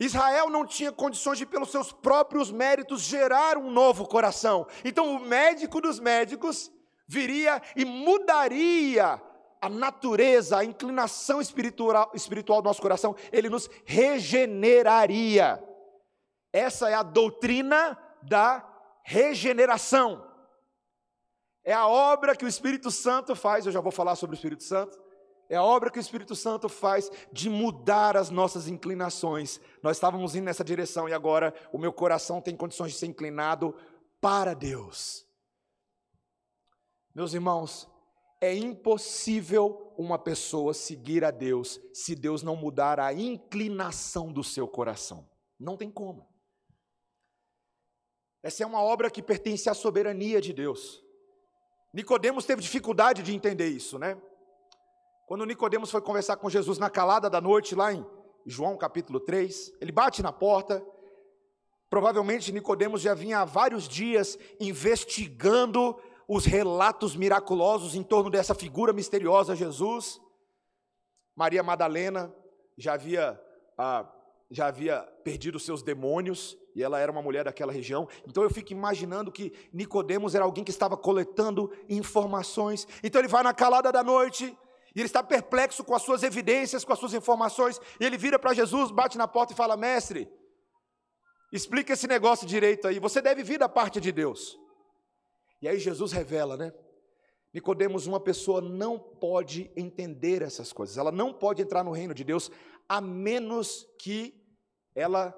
Israel 0.00 0.50
não 0.50 0.66
tinha 0.66 0.90
condições 0.90 1.38
de, 1.38 1.46
pelos 1.46 1.70
seus 1.70 1.92
próprios 1.92 2.50
méritos, 2.50 3.02
gerar 3.02 3.56
um 3.56 3.70
novo 3.70 4.04
coração. 4.04 4.66
Então, 4.84 5.14
o 5.14 5.20
médico 5.20 5.80
dos 5.80 6.00
médicos 6.00 6.72
viria 7.06 7.62
e 7.76 7.84
mudaria 7.84 9.22
a 9.62 9.68
natureza, 9.68 10.58
a 10.58 10.64
inclinação 10.64 11.40
espiritual, 11.40 12.10
espiritual 12.14 12.60
do 12.60 12.64
nosso 12.64 12.82
coração, 12.82 13.14
ele 13.30 13.48
nos 13.48 13.70
regeneraria. 13.84 15.62
Essa 16.52 16.90
é 16.90 16.94
a 16.94 17.04
doutrina 17.04 17.96
da 18.24 18.68
regeneração. 19.04 20.28
É 21.62 21.72
a 21.72 21.86
obra 21.86 22.34
que 22.34 22.44
o 22.44 22.48
Espírito 22.48 22.90
Santo 22.90 23.36
faz, 23.36 23.64
eu 23.64 23.70
já 23.70 23.80
vou 23.80 23.92
falar 23.92 24.16
sobre 24.16 24.34
o 24.34 24.36
Espírito 24.36 24.64
Santo. 24.64 25.00
É 25.48 25.54
a 25.54 25.62
obra 25.62 25.90
que 25.90 25.98
o 25.98 26.00
Espírito 26.00 26.34
Santo 26.34 26.68
faz 26.68 27.08
de 27.32 27.48
mudar 27.48 28.16
as 28.16 28.30
nossas 28.30 28.66
inclinações. 28.66 29.60
Nós 29.80 29.96
estávamos 29.96 30.34
indo 30.34 30.44
nessa 30.44 30.64
direção 30.64 31.08
e 31.08 31.12
agora 31.12 31.54
o 31.70 31.78
meu 31.78 31.92
coração 31.92 32.40
tem 32.40 32.56
condições 32.56 32.92
de 32.92 32.98
ser 32.98 33.06
inclinado 33.06 33.76
para 34.20 34.54
Deus. 34.54 35.24
Meus 37.14 37.32
irmãos, 37.32 37.91
é 38.42 38.52
impossível 38.52 39.94
uma 39.96 40.18
pessoa 40.18 40.74
seguir 40.74 41.24
a 41.24 41.30
Deus 41.30 41.80
se 41.94 42.16
Deus 42.16 42.42
não 42.42 42.56
mudar 42.56 42.98
a 42.98 43.14
inclinação 43.14 44.32
do 44.32 44.42
seu 44.42 44.66
coração. 44.66 45.30
Não 45.60 45.76
tem 45.76 45.88
como. 45.88 46.28
Essa 48.42 48.64
é 48.64 48.66
uma 48.66 48.82
obra 48.82 49.08
que 49.08 49.22
pertence 49.22 49.70
à 49.70 49.74
soberania 49.74 50.40
de 50.40 50.52
Deus. 50.52 51.00
Nicodemos 51.94 52.44
teve 52.44 52.60
dificuldade 52.60 53.22
de 53.22 53.32
entender 53.32 53.68
isso, 53.68 53.96
né? 53.96 54.20
Quando 55.28 55.46
Nicodemos 55.46 55.92
foi 55.92 56.02
conversar 56.02 56.36
com 56.36 56.50
Jesus 56.50 56.78
na 56.78 56.90
calada 56.90 57.30
da 57.30 57.40
noite, 57.40 57.76
lá 57.76 57.92
em 57.92 58.04
João 58.44 58.76
capítulo 58.76 59.20
3, 59.20 59.74
ele 59.80 59.92
bate 59.92 60.20
na 60.20 60.32
porta. 60.32 60.84
Provavelmente 61.88 62.50
Nicodemos 62.50 63.02
já 63.02 63.14
vinha 63.14 63.38
há 63.38 63.44
vários 63.44 63.86
dias 63.86 64.36
investigando 64.58 65.96
os 66.28 66.44
relatos 66.44 67.16
miraculosos 67.16 67.94
em 67.94 68.02
torno 68.02 68.30
dessa 68.30 68.54
figura 68.54 68.92
misteriosa 68.92 69.56
Jesus. 69.56 70.20
Maria 71.36 71.62
Madalena 71.62 72.34
já 72.76 72.94
havia, 72.94 73.40
ah, 73.78 74.10
já 74.50 74.66
havia 74.66 75.00
perdido 75.24 75.58
seus 75.58 75.82
demônios 75.82 76.56
e 76.74 76.82
ela 76.82 76.98
era 76.98 77.12
uma 77.12 77.22
mulher 77.22 77.44
daquela 77.44 77.72
região. 77.72 78.08
Então 78.26 78.42
eu 78.42 78.50
fico 78.50 78.72
imaginando 78.72 79.30
que 79.30 79.52
Nicodemos 79.72 80.34
era 80.34 80.44
alguém 80.44 80.64
que 80.64 80.70
estava 80.70 80.96
coletando 80.96 81.70
informações. 81.88 82.86
Então 83.02 83.20
ele 83.20 83.28
vai 83.28 83.42
na 83.42 83.54
calada 83.54 83.92
da 83.92 84.02
noite 84.02 84.56
e 84.94 85.00
ele 85.00 85.06
está 85.06 85.22
perplexo 85.22 85.82
com 85.84 85.94
as 85.94 86.02
suas 86.02 86.22
evidências, 86.22 86.84
com 86.84 86.92
as 86.92 86.98
suas 86.98 87.14
informações, 87.14 87.80
e 87.98 88.04
ele 88.04 88.18
vira 88.18 88.38
para 88.38 88.52
Jesus, 88.52 88.90
bate 88.90 89.16
na 89.16 89.26
porta 89.26 89.52
e 89.52 89.56
fala: 89.56 89.76
Mestre, 89.76 90.30
explica 91.52 91.94
esse 91.94 92.06
negócio 92.06 92.46
direito 92.46 92.86
aí. 92.86 92.98
Você 92.98 93.20
deve 93.20 93.42
vir 93.42 93.58
da 93.58 93.68
parte 93.68 94.00
de 94.00 94.12
Deus. 94.12 94.58
E 95.62 95.68
aí 95.68 95.78
Jesus 95.78 96.10
revela, 96.10 96.56
né? 96.56 96.74
Nicodemos, 97.54 98.06
uma 98.06 98.18
pessoa 98.18 98.60
não 98.60 98.98
pode 98.98 99.70
entender 99.76 100.42
essas 100.42 100.72
coisas. 100.72 100.98
Ela 100.98 101.12
não 101.12 101.32
pode 101.32 101.62
entrar 101.62 101.84
no 101.84 101.92
reino 101.92 102.12
de 102.12 102.24
Deus 102.24 102.50
a 102.88 103.00
menos 103.00 103.86
que 103.98 104.34
ela 104.94 105.32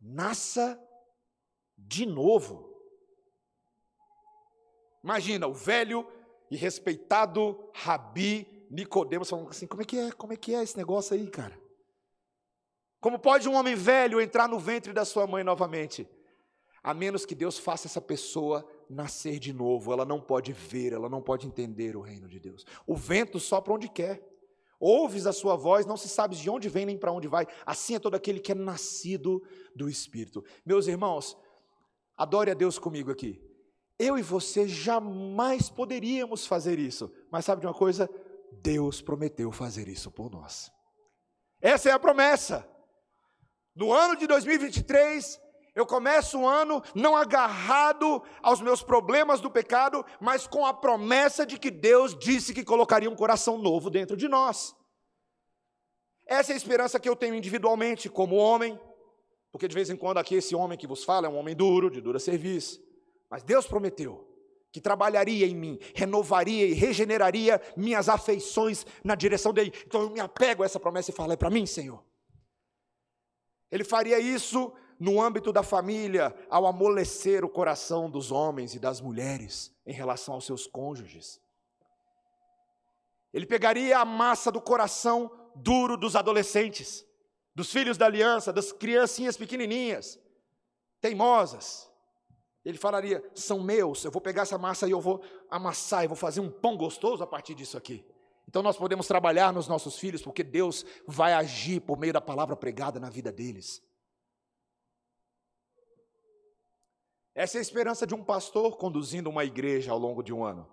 nasça 0.00 0.82
de 1.76 2.04
novo. 2.04 2.68
Imagina 5.04 5.46
o 5.46 5.54
velho 5.54 6.06
e 6.50 6.56
respeitado 6.56 7.70
Rabi 7.72 8.66
Nicodemos 8.70 9.30
falando 9.30 9.50
assim: 9.50 9.66
como 9.66 9.82
é 9.82 9.84
que 9.84 9.98
é? 9.98 10.10
Como 10.10 10.32
é 10.32 10.36
que 10.36 10.54
é 10.54 10.62
esse 10.62 10.76
negócio 10.76 11.14
aí, 11.14 11.30
cara? 11.30 11.58
Como 13.00 13.18
pode 13.18 13.48
um 13.48 13.54
homem 13.54 13.76
velho 13.76 14.20
entrar 14.20 14.48
no 14.48 14.58
ventre 14.58 14.92
da 14.92 15.04
sua 15.04 15.26
mãe 15.26 15.44
novamente? 15.44 16.08
A 16.82 16.92
menos 16.92 17.24
que 17.24 17.34
Deus 17.34 17.58
faça 17.58 17.86
essa 17.86 18.00
pessoa 18.00 18.68
nascer 18.88 19.38
de 19.38 19.52
novo, 19.52 19.92
ela 19.92 20.04
não 20.04 20.20
pode 20.20 20.52
ver, 20.52 20.92
ela 20.92 21.08
não 21.08 21.22
pode 21.22 21.46
entender 21.46 21.96
o 21.96 22.00
reino 22.00 22.28
de 22.28 22.40
Deus. 22.40 22.64
O 22.86 22.94
vento 22.94 23.38
sopra 23.38 23.72
onde 23.72 23.88
quer. 23.88 24.22
Ouves 24.80 25.26
a 25.26 25.32
sua 25.32 25.56
voz, 25.56 25.84
não 25.84 25.96
se 25.96 26.08
sabe 26.08 26.36
de 26.36 26.48
onde 26.48 26.68
vem 26.68 26.86
nem 26.86 26.96
para 26.96 27.12
onde 27.12 27.26
vai. 27.26 27.46
Assim 27.66 27.96
é 27.96 27.98
todo 27.98 28.14
aquele 28.14 28.38
que 28.38 28.52
é 28.52 28.54
nascido 28.54 29.42
do 29.74 29.88
Espírito. 29.88 30.44
Meus 30.64 30.86
irmãos, 30.86 31.36
adore 32.16 32.50
a 32.50 32.54
Deus 32.54 32.78
comigo 32.78 33.10
aqui. 33.10 33.42
Eu 33.98 34.16
e 34.16 34.22
você 34.22 34.68
jamais 34.68 35.68
poderíamos 35.68 36.46
fazer 36.46 36.78
isso. 36.78 37.12
Mas 37.30 37.44
sabe 37.44 37.60
de 37.60 37.66
uma 37.66 37.74
coisa? 37.74 38.08
Deus 38.62 39.02
prometeu 39.02 39.50
fazer 39.50 39.88
isso 39.88 40.10
por 40.10 40.30
nós. 40.30 40.70
Essa 41.60 41.90
é 41.90 41.92
a 41.92 41.98
promessa. 41.98 42.68
No 43.74 43.92
ano 43.92 44.16
de 44.16 44.26
2023, 44.28 45.40
eu 45.78 45.86
começo 45.86 46.40
o 46.40 46.46
ano 46.46 46.82
não 46.92 47.16
agarrado 47.16 48.20
aos 48.42 48.60
meus 48.60 48.82
problemas 48.82 49.40
do 49.40 49.48
pecado, 49.48 50.04
mas 50.20 50.44
com 50.44 50.66
a 50.66 50.74
promessa 50.74 51.46
de 51.46 51.56
que 51.56 51.70
Deus 51.70 52.18
disse 52.18 52.52
que 52.52 52.64
colocaria 52.64 53.08
um 53.08 53.14
coração 53.14 53.56
novo 53.56 53.88
dentro 53.88 54.16
de 54.16 54.26
nós. 54.26 54.74
Essa 56.26 56.50
é 56.50 56.54
a 56.54 56.56
esperança 56.56 56.98
que 56.98 57.08
eu 57.08 57.14
tenho 57.14 57.36
individualmente, 57.36 58.08
como 58.08 58.34
homem, 58.34 58.78
porque 59.52 59.68
de 59.68 59.74
vez 59.74 59.88
em 59.88 59.96
quando 59.96 60.18
aqui 60.18 60.34
esse 60.34 60.52
homem 60.52 60.76
que 60.76 60.86
vos 60.86 61.04
fala 61.04 61.28
é 61.28 61.30
um 61.30 61.36
homem 61.36 61.54
duro, 61.54 61.88
de 61.88 62.00
dura 62.00 62.18
serviço, 62.18 62.82
mas 63.30 63.44
Deus 63.44 63.64
prometeu 63.64 64.26
que 64.72 64.80
trabalharia 64.80 65.46
em 65.46 65.54
mim, 65.54 65.78
renovaria 65.94 66.66
e 66.66 66.74
regeneraria 66.74 67.62
minhas 67.76 68.08
afeições 68.08 68.84
na 69.04 69.14
direção 69.14 69.52
dele. 69.52 69.72
Então 69.86 70.02
eu 70.02 70.10
me 70.10 70.18
apego 70.18 70.64
a 70.64 70.66
essa 70.66 70.80
promessa 70.80 71.12
e 71.12 71.14
falo: 71.14 71.32
é 71.32 71.36
para 71.36 71.50
mim, 71.50 71.66
Senhor. 71.66 72.04
Ele 73.70 73.84
faria 73.84 74.18
isso 74.18 74.72
no 74.98 75.22
âmbito 75.22 75.52
da 75.52 75.62
família, 75.62 76.34
ao 76.50 76.66
amolecer 76.66 77.44
o 77.44 77.48
coração 77.48 78.10
dos 78.10 78.32
homens 78.32 78.74
e 78.74 78.78
das 78.78 79.00
mulheres 79.00 79.72
em 79.86 79.92
relação 79.92 80.34
aos 80.34 80.44
seus 80.44 80.66
cônjuges. 80.66 81.40
Ele 83.32 83.46
pegaria 83.46 83.98
a 83.98 84.04
massa 84.04 84.50
do 84.50 84.60
coração 84.60 85.30
duro 85.54 85.96
dos 85.96 86.16
adolescentes, 86.16 87.04
dos 87.54 87.70
filhos 87.70 87.96
da 87.96 88.06
aliança, 88.06 88.52
das 88.52 88.72
criancinhas 88.72 89.36
pequenininhas, 89.36 90.18
teimosas, 91.00 91.88
ele 92.68 92.76
falaria: 92.76 93.24
são 93.34 93.60
meus, 93.60 94.04
eu 94.04 94.10
vou 94.10 94.20
pegar 94.20 94.42
essa 94.42 94.58
massa 94.58 94.86
e 94.86 94.90
eu 94.90 95.00
vou 95.00 95.22
amassar, 95.50 96.04
e 96.04 96.06
vou 96.06 96.16
fazer 96.16 96.40
um 96.40 96.50
pão 96.50 96.76
gostoso 96.76 97.22
a 97.22 97.26
partir 97.26 97.54
disso 97.54 97.78
aqui. 97.78 98.04
Então 98.46 98.62
nós 98.62 98.76
podemos 98.76 99.06
trabalhar 99.06 99.54
nos 99.54 99.66
nossos 99.68 99.98
filhos, 99.98 100.20
porque 100.20 100.44
Deus 100.44 100.84
vai 101.06 101.32
agir 101.32 101.80
por 101.80 101.98
meio 101.98 102.12
da 102.12 102.20
palavra 102.20 102.54
pregada 102.54 103.00
na 103.00 103.08
vida 103.08 103.32
deles. 103.32 103.82
Essa 107.38 107.56
é 107.56 107.60
a 107.60 107.62
esperança 107.62 108.04
de 108.04 108.16
um 108.16 108.24
pastor 108.24 108.76
conduzindo 108.76 109.30
uma 109.30 109.44
igreja 109.44 109.92
ao 109.92 109.98
longo 109.98 110.24
de 110.24 110.34
um 110.34 110.44
ano. 110.44 110.68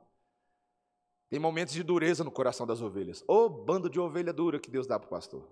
Tem 1.29 1.39
momentos 1.39 1.75
de 1.75 1.83
dureza 1.83 2.23
no 2.23 2.31
coração 2.31 2.65
das 2.65 2.81
ovelhas. 2.81 3.23
Ô 3.27 3.35
oh, 3.35 3.49
bando 3.49 3.87
de 3.87 3.99
ovelha 3.99 4.33
dura 4.33 4.59
que 4.59 4.71
Deus 4.71 4.87
dá 4.87 4.97
para 4.97 5.05
o 5.05 5.09
pastor. 5.11 5.47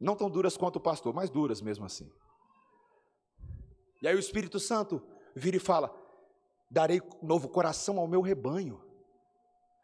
Não 0.00 0.16
tão 0.16 0.28
duras 0.28 0.56
quanto 0.56 0.76
o 0.76 0.80
pastor, 0.80 1.14
mas 1.14 1.30
duras 1.30 1.62
mesmo 1.62 1.86
assim. 1.86 2.10
E 4.02 4.08
aí 4.08 4.16
o 4.16 4.18
Espírito 4.18 4.58
Santo 4.58 5.00
vira 5.36 5.56
e 5.56 5.60
fala: 5.60 5.94
darei 6.68 7.00
novo 7.22 7.48
coração 7.48 8.00
ao 8.00 8.08
meu 8.08 8.22
rebanho. 8.22 8.82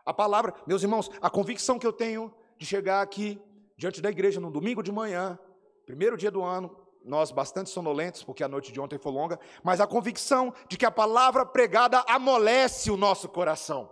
A 0.04 0.12
palavra, 0.12 0.52
meus 0.66 0.82
irmãos, 0.82 1.08
a 1.22 1.30
convicção 1.30 1.78
que 1.78 1.86
eu 1.86 1.92
tenho 1.92 2.34
de 2.58 2.66
chegar 2.66 3.02
aqui 3.02 3.40
diante 3.76 4.02
da 4.02 4.10
igreja 4.10 4.40
no 4.40 4.50
domingo 4.50 4.82
de 4.82 4.90
manhã, 4.90 5.38
primeiro 5.86 6.16
dia 6.16 6.32
do 6.32 6.42
ano, 6.42 6.76
nós 7.04 7.30
bastante 7.30 7.70
sonolentos, 7.70 8.22
porque 8.22 8.44
a 8.44 8.48
noite 8.48 8.72
de 8.72 8.80
ontem 8.80 8.98
foi 8.98 9.12
longa, 9.12 9.38
mas 9.62 9.80
a 9.80 9.86
convicção 9.86 10.52
de 10.68 10.76
que 10.76 10.86
a 10.86 10.90
palavra 10.90 11.44
pregada 11.46 12.04
amolece 12.06 12.90
o 12.90 12.96
nosso 12.96 13.28
coração. 13.28 13.90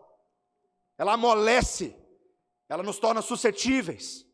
Ela 0.97 1.15
amolece, 1.15 1.97
ela 2.69 2.83
nos 2.83 2.99
torna 2.99 3.23
suscetíveis. 3.23 4.27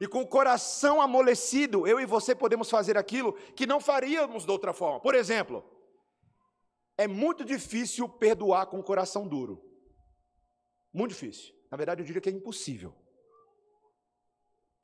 E 0.00 0.06
com 0.06 0.20
o 0.20 0.28
coração 0.28 1.00
amolecido, 1.00 1.86
eu 1.86 1.98
e 1.98 2.04
você 2.04 2.34
podemos 2.34 2.68
fazer 2.68 2.98
aquilo 2.98 3.32
que 3.54 3.66
não 3.66 3.80
faríamos 3.80 4.44
de 4.44 4.50
outra 4.50 4.72
forma. 4.74 5.00
Por 5.00 5.14
exemplo, 5.14 5.64
é 6.98 7.06
muito 7.06 7.44
difícil 7.44 8.08
perdoar 8.08 8.66
com 8.66 8.78
o 8.78 8.84
coração 8.84 9.26
duro. 9.26 9.62
Muito 10.92 11.12
difícil. 11.12 11.54
Na 11.70 11.76
verdade, 11.76 12.02
eu 12.02 12.06
diria 12.06 12.20
que 12.20 12.28
é 12.28 12.32
impossível. 12.32 12.94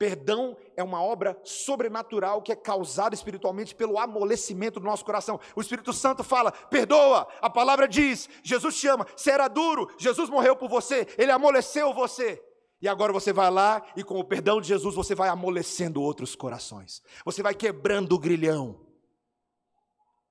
Perdão 0.03 0.57
é 0.75 0.83
uma 0.83 1.01
obra 1.01 1.39
sobrenatural 1.45 2.41
que 2.41 2.51
é 2.51 2.57
causada 2.57 3.15
espiritualmente 3.15 3.73
pelo 3.73 3.97
amolecimento 3.97 4.77
do 4.77 4.85
nosso 4.85 5.05
coração. 5.05 5.39
O 5.55 5.61
Espírito 5.61 5.93
Santo 5.93 6.25
fala: 6.25 6.51
perdoa. 6.51 7.25
A 7.41 7.49
palavra 7.49 7.87
diz: 7.87 8.27
Jesus 8.43 8.75
te 8.75 8.85
ama. 8.89 9.07
Você 9.15 9.31
era 9.31 9.47
duro, 9.47 9.89
Jesus 9.97 10.29
morreu 10.29 10.57
por 10.57 10.67
você, 10.67 11.07
ele 11.17 11.31
amoleceu 11.31 11.93
você. 11.93 12.43
E 12.81 12.87
agora 12.89 13.13
você 13.13 13.31
vai 13.31 13.49
lá 13.49 13.81
e 13.95 14.03
com 14.03 14.19
o 14.19 14.25
perdão 14.25 14.59
de 14.59 14.67
Jesus 14.67 14.93
você 14.93 15.15
vai 15.15 15.29
amolecendo 15.29 16.01
outros 16.01 16.35
corações. 16.35 17.01
Você 17.23 17.41
vai 17.41 17.55
quebrando 17.55 18.11
o 18.11 18.19
grilhão. 18.19 18.85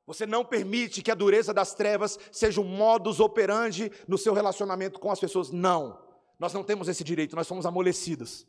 Você 0.06 0.26
não 0.26 0.44
permite 0.44 1.00
que 1.00 1.10
a 1.10 1.14
dureza 1.14 1.54
das 1.54 1.72
trevas 1.72 2.18
seja 2.30 2.60
um 2.60 2.64
modus 2.64 3.20
operandi 3.20 3.90
no 4.06 4.18
seu 4.18 4.34
relacionamento 4.34 5.00
com 5.00 5.10
as 5.10 5.18
pessoas. 5.18 5.50
Não. 5.50 5.98
Nós 6.38 6.52
não 6.52 6.62
temos 6.62 6.88
esse 6.88 7.02
direito, 7.02 7.34
nós 7.34 7.46
somos 7.46 7.64
amolecidos 7.64 8.46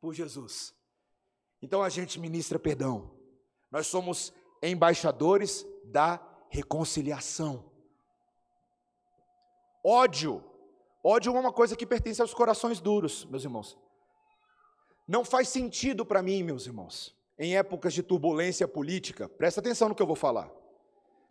por 0.00 0.14
Jesus. 0.14 0.74
Então 1.62 1.82
a 1.82 1.88
gente 1.88 2.18
ministra 2.18 2.58
perdão. 2.58 3.10
Nós 3.70 3.86
somos 3.86 4.32
embaixadores 4.62 5.66
da 5.84 6.20
reconciliação. 6.48 7.70
Ódio. 9.84 10.44
Ódio 11.02 11.34
é 11.34 11.40
uma 11.40 11.52
coisa 11.52 11.76
que 11.76 11.86
pertence 11.86 12.20
aos 12.20 12.34
corações 12.34 12.80
duros, 12.80 13.24
meus 13.26 13.44
irmãos. 13.44 13.78
Não 15.06 15.24
faz 15.24 15.48
sentido 15.48 16.04
para 16.04 16.22
mim, 16.22 16.42
meus 16.42 16.66
irmãos, 16.66 17.16
em 17.38 17.56
épocas 17.56 17.94
de 17.94 18.02
turbulência 18.02 18.68
política, 18.68 19.28
presta 19.28 19.60
atenção 19.60 19.88
no 19.88 19.94
que 19.94 20.02
eu 20.02 20.06
vou 20.06 20.16
falar. 20.16 20.50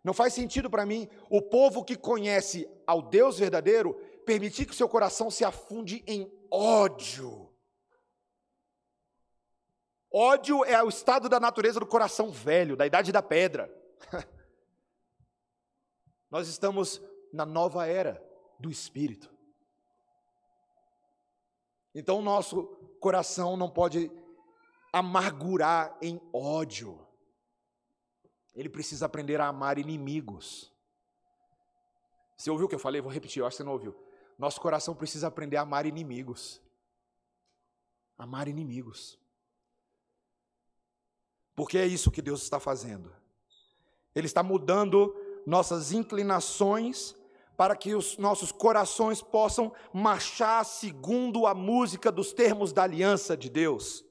Não 0.02 0.14
faz 0.14 0.32
sentido 0.32 0.70
para 0.70 0.86
mim 0.86 1.08
o 1.28 1.42
povo 1.42 1.84
que 1.84 1.96
conhece 1.96 2.68
ao 2.86 3.02
Deus 3.02 3.38
verdadeiro 3.38 3.94
permitir 4.24 4.64
que 4.64 4.72
o 4.72 4.76
seu 4.76 4.88
coração 4.88 5.30
se 5.30 5.44
afunde 5.44 6.02
em 6.06 6.30
ódio. 6.50 7.49
Ódio 10.12 10.64
é 10.64 10.82
o 10.82 10.88
estado 10.88 11.28
da 11.28 11.38
natureza 11.38 11.78
do 11.78 11.86
coração 11.86 12.30
velho, 12.32 12.76
da 12.76 12.84
idade 12.84 13.12
da 13.12 13.22
pedra. 13.22 13.72
Nós 16.28 16.48
estamos 16.48 17.00
na 17.32 17.46
nova 17.46 17.86
era 17.86 18.20
do 18.58 18.70
Espírito. 18.70 19.30
Então, 21.94 22.18
o 22.18 22.22
nosso 22.22 22.64
coração 23.00 23.56
não 23.56 23.70
pode 23.70 24.10
amargurar 24.92 25.96
em 26.02 26.20
ódio. 26.32 27.06
Ele 28.54 28.68
precisa 28.68 29.06
aprender 29.06 29.40
a 29.40 29.46
amar 29.46 29.78
inimigos. 29.78 30.72
Você 32.36 32.50
ouviu 32.50 32.66
o 32.66 32.68
que 32.68 32.74
eu 32.74 32.80
falei? 32.80 33.00
Vou 33.00 33.12
repetir, 33.12 33.40
eu 33.40 33.46
acho 33.46 33.56
que 33.56 33.62
você 33.62 33.64
não 33.64 33.72
ouviu. 33.72 33.94
Nosso 34.38 34.60
coração 34.60 34.94
precisa 34.94 35.28
aprender 35.28 35.56
a 35.56 35.62
amar 35.62 35.86
inimigos. 35.86 36.60
Amar 38.18 38.48
inimigos. 38.48 39.18
Porque 41.60 41.76
é 41.76 41.86
isso 41.86 42.10
que 42.10 42.22
Deus 42.22 42.40
está 42.42 42.58
fazendo. 42.58 43.12
Ele 44.14 44.24
está 44.24 44.42
mudando 44.42 45.14
nossas 45.46 45.92
inclinações 45.92 47.14
para 47.54 47.76
que 47.76 47.94
os 47.94 48.16
nossos 48.16 48.50
corações 48.50 49.20
possam 49.20 49.70
marchar 49.92 50.64
segundo 50.64 51.46
a 51.46 51.52
música 51.52 52.10
dos 52.10 52.32
termos 52.32 52.72
da 52.72 52.84
aliança 52.84 53.36
de 53.36 53.50
Deus. 53.50 54.02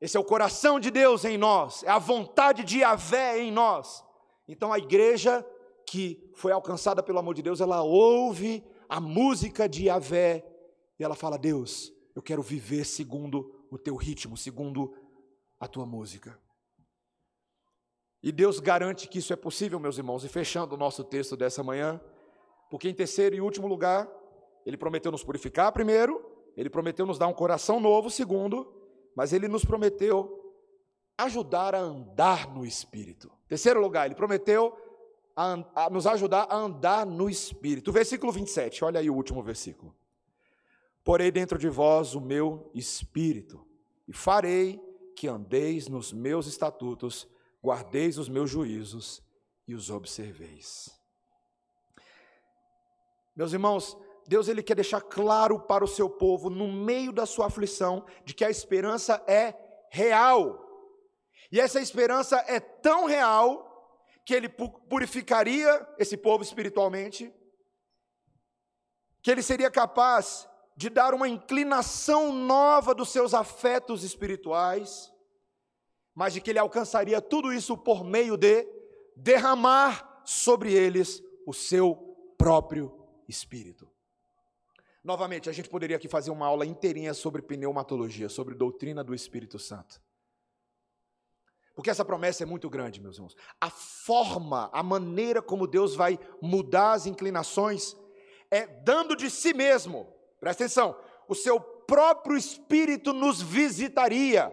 Esse 0.00 0.16
é 0.16 0.20
o 0.20 0.24
coração 0.24 0.80
de 0.80 0.90
Deus 0.90 1.26
em 1.26 1.36
nós, 1.36 1.82
é 1.82 1.90
a 1.90 1.98
vontade 1.98 2.64
de 2.64 2.78
Yahvé 2.78 3.38
em 3.38 3.52
nós. 3.52 4.02
Então 4.48 4.72
a 4.72 4.78
igreja 4.78 5.46
que 5.86 6.32
foi 6.34 6.50
alcançada 6.50 7.02
pelo 7.02 7.18
amor 7.18 7.34
de 7.34 7.42
Deus, 7.42 7.60
ela 7.60 7.82
ouve 7.82 8.64
a 8.88 8.98
música 8.98 9.68
de 9.68 9.84
Yahvé 9.88 10.50
e 10.98 11.04
ela 11.04 11.14
fala: 11.14 11.36
Deus, 11.36 11.92
eu 12.16 12.22
quero 12.22 12.40
viver 12.40 12.86
segundo 12.86 13.54
o 13.70 13.76
teu 13.76 13.96
ritmo, 13.96 14.34
segundo 14.34 14.94
a 15.60 15.68
tua 15.68 15.84
música. 15.84 16.36
E 18.22 18.32
Deus 18.32 18.58
garante 18.58 19.06
que 19.08 19.18
isso 19.18 19.32
é 19.32 19.36
possível, 19.36 19.78
meus 19.78 19.98
irmãos. 19.98 20.24
E 20.24 20.28
fechando 20.28 20.74
o 20.74 20.78
nosso 20.78 21.04
texto 21.04 21.36
dessa 21.36 21.62
manhã, 21.62 22.00
porque 22.70 22.88
em 22.88 22.94
terceiro 22.94 23.36
e 23.36 23.40
último 23.40 23.66
lugar, 23.66 24.08
Ele 24.64 24.76
prometeu 24.76 25.12
nos 25.12 25.22
purificar 25.22 25.72
primeiro, 25.72 26.24
Ele 26.56 26.70
prometeu 26.70 27.06
nos 27.06 27.18
dar 27.18 27.28
um 27.28 27.32
coração 27.32 27.78
novo, 27.78 28.10
segundo, 28.10 28.72
mas 29.14 29.32
Ele 29.32 29.48
nos 29.48 29.64
prometeu 29.64 30.38
ajudar 31.16 31.74
a 31.74 31.78
andar 31.78 32.52
no 32.52 32.64
Espírito. 32.64 33.30
Terceiro 33.46 33.80
lugar, 33.80 34.06
Ele 34.06 34.14
prometeu 34.14 34.76
a, 35.34 35.84
a 35.86 35.90
nos 35.90 36.06
ajudar 36.06 36.46
a 36.50 36.56
andar 36.56 37.06
no 37.06 37.28
Espírito. 37.28 37.92
Versículo 37.92 38.32
27, 38.32 38.84
olha 38.84 39.00
aí 39.00 39.08
o 39.08 39.14
último 39.14 39.42
versículo. 39.42 39.94
Porei 41.02 41.30
dentro 41.30 41.58
de 41.58 41.68
vós 41.68 42.14
o 42.14 42.20
meu 42.20 42.70
Espírito, 42.74 43.66
e 44.06 44.12
farei 44.12 44.89
que 45.20 45.28
andeis 45.28 45.86
nos 45.86 46.14
meus 46.14 46.46
estatutos, 46.46 47.28
guardeis 47.62 48.16
os 48.16 48.26
meus 48.26 48.48
juízos 48.48 49.22
e 49.68 49.74
os 49.74 49.90
observeis. 49.90 50.98
Meus 53.36 53.52
irmãos, 53.52 53.98
Deus 54.26 54.48
ele 54.48 54.62
quer 54.62 54.76
deixar 54.76 55.02
claro 55.02 55.60
para 55.60 55.84
o 55.84 55.86
seu 55.86 56.08
povo, 56.08 56.48
no 56.48 56.72
meio 56.72 57.12
da 57.12 57.26
sua 57.26 57.48
aflição, 57.48 58.06
de 58.24 58.32
que 58.32 58.46
a 58.46 58.48
esperança 58.48 59.22
é 59.28 59.54
real. 59.90 60.58
E 61.52 61.60
essa 61.60 61.82
esperança 61.82 62.42
é 62.48 62.58
tão 62.58 63.04
real 63.04 64.02
que 64.24 64.32
ele 64.32 64.48
purificaria 64.48 65.86
esse 65.98 66.16
povo 66.16 66.42
espiritualmente, 66.42 67.30
que 69.22 69.30
ele 69.30 69.42
seria 69.42 69.70
capaz 69.70 70.48
de 70.80 70.88
dar 70.88 71.12
uma 71.12 71.28
inclinação 71.28 72.32
nova 72.32 72.94
dos 72.94 73.10
seus 73.10 73.34
afetos 73.34 74.02
espirituais, 74.02 75.12
mas 76.14 76.32
de 76.32 76.40
que 76.40 76.48
ele 76.48 76.58
alcançaria 76.58 77.20
tudo 77.20 77.52
isso 77.52 77.76
por 77.76 78.02
meio 78.02 78.34
de 78.34 78.66
derramar 79.14 80.22
sobre 80.24 80.72
eles 80.72 81.22
o 81.46 81.52
seu 81.52 81.94
próprio 82.38 82.98
espírito. 83.28 83.90
Novamente, 85.04 85.50
a 85.50 85.52
gente 85.52 85.68
poderia 85.68 85.98
aqui 85.98 86.08
fazer 86.08 86.30
uma 86.30 86.46
aula 86.46 86.64
inteirinha 86.64 87.12
sobre 87.12 87.42
pneumatologia, 87.42 88.30
sobre 88.30 88.54
doutrina 88.54 89.04
do 89.04 89.14
Espírito 89.14 89.58
Santo. 89.58 90.00
Porque 91.74 91.90
essa 91.90 92.06
promessa 92.06 92.42
é 92.42 92.46
muito 92.46 92.70
grande, 92.70 93.02
meus 93.02 93.16
irmãos. 93.16 93.36
A 93.60 93.68
forma, 93.68 94.70
a 94.72 94.82
maneira 94.82 95.42
como 95.42 95.66
Deus 95.66 95.94
vai 95.94 96.18
mudar 96.40 96.92
as 96.92 97.04
inclinações 97.04 97.94
é 98.50 98.66
dando 98.66 99.14
de 99.14 99.28
si 99.28 99.52
mesmo 99.52 100.18
Presta 100.40 100.64
atenção, 100.64 100.96
o 101.28 101.34
seu 101.34 101.60
próprio 101.60 102.36
espírito 102.36 103.12
nos 103.12 103.42
visitaria. 103.42 104.52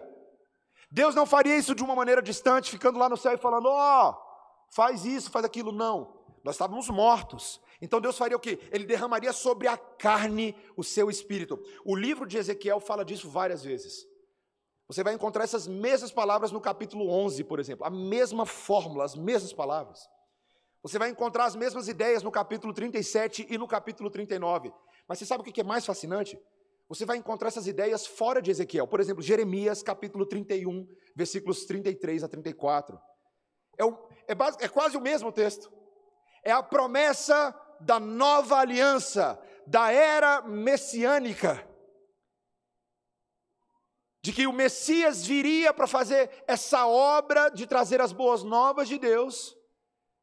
Deus 0.90 1.14
não 1.14 1.26
faria 1.26 1.56
isso 1.56 1.74
de 1.74 1.82
uma 1.82 1.96
maneira 1.96 2.22
distante, 2.22 2.70
ficando 2.70 2.98
lá 2.98 3.08
no 3.08 3.16
céu 3.16 3.32
e 3.32 3.38
falando: 3.38 3.66
ó, 3.66 4.10
oh, 4.10 4.74
faz 4.74 5.04
isso, 5.04 5.30
faz 5.30 5.44
aquilo. 5.44 5.72
Não. 5.72 6.16
Nós 6.44 6.54
estávamos 6.54 6.88
mortos. 6.88 7.60
Então 7.80 8.00
Deus 8.00 8.16
faria 8.16 8.36
o 8.36 8.40
quê? 8.40 8.58
Ele 8.70 8.84
derramaria 8.84 9.32
sobre 9.32 9.68
a 9.68 9.76
carne 9.76 10.56
o 10.76 10.84
seu 10.84 11.10
espírito. 11.10 11.58
O 11.84 11.94
livro 11.94 12.26
de 12.26 12.38
Ezequiel 12.38 12.80
fala 12.80 13.04
disso 13.04 13.28
várias 13.28 13.62
vezes. 13.62 14.06
Você 14.88 15.04
vai 15.04 15.12
encontrar 15.12 15.44
essas 15.44 15.66
mesmas 15.66 16.10
palavras 16.10 16.50
no 16.50 16.60
capítulo 16.60 17.10
11, 17.10 17.44
por 17.44 17.60
exemplo, 17.60 17.86
a 17.86 17.90
mesma 17.90 18.46
fórmula, 18.46 19.04
as 19.04 19.14
mesmas 19.14 19.52
palavras. 19.52 20.08
Você 20.82 20.98
vai 20.98 21.10
encontrar 21.10 21.44
as 21.44 21.54
mesmas 21.54 21.88
ideias 21.88 22.22
no 22.22 22.30
capítulo 22.30 22.72
37 22.72 23.46
e 23.50 23.58
no 23.58 23.68
capítulo 23.68 24.08
39. 24.08 24.72
Mas 25.08 25.18
você 25.18 25.26
sabe 25.26 25.40
o 25.40 25.44
que 25.44 25.60
é 25.60 25.64
mais 25.64 25.86
fascinante? 25.86 26.38
Você 26.88 27.04
vai 27.04 27.16
encontrar 27.16 27.48
essas 27.48 27.66
ideias 27.66 28.06
fora 28.06 28.40
de 28.40 28.50
Ezequiel. 28.50 28.86
Por 28.86 29.00
exemplo, 29.00 29.22
Jeremias, 29.22 29.82
capítulo 29.82 30.26
31, 30.26 30.86
versículos 31.14 31.64
33 31.64 32.24
a 32.24 32.28
34. 32.28 32.98
É, 33.78 34.32
é, 34.32 34.34
base, 34.34 34.58
é 34.60 34.68
quase 34.68 34.96
o 34.96 35.00
mesmo 35.00 35.32
texto. 35.32 35.70
É 36.42 36.50
a 36.50 36.62
promessa 36.62 37.54
da 37.80 37.98
nova 37.98 38.56
aliança, 38.56 39.40
da 39.66 39.92
era 39.92 40.42
messiânica. 40.42 41.64
de 44.20 44.32
que 44.32 44.46
o 44.46 44.52
Messias 44.52 45.24
viria 45.24 45.72
para 45.72 45.86
fazer 45.86 46.28
essa 46.46 46.86
obra 46.86 47.48
de 47.48 47.66
trazer 47.66 48.00
as 48.00 48.12
boas 48.12 48.42
novas 48.42 48.88
de 48.88 48.98
Deus, 48.98 49.56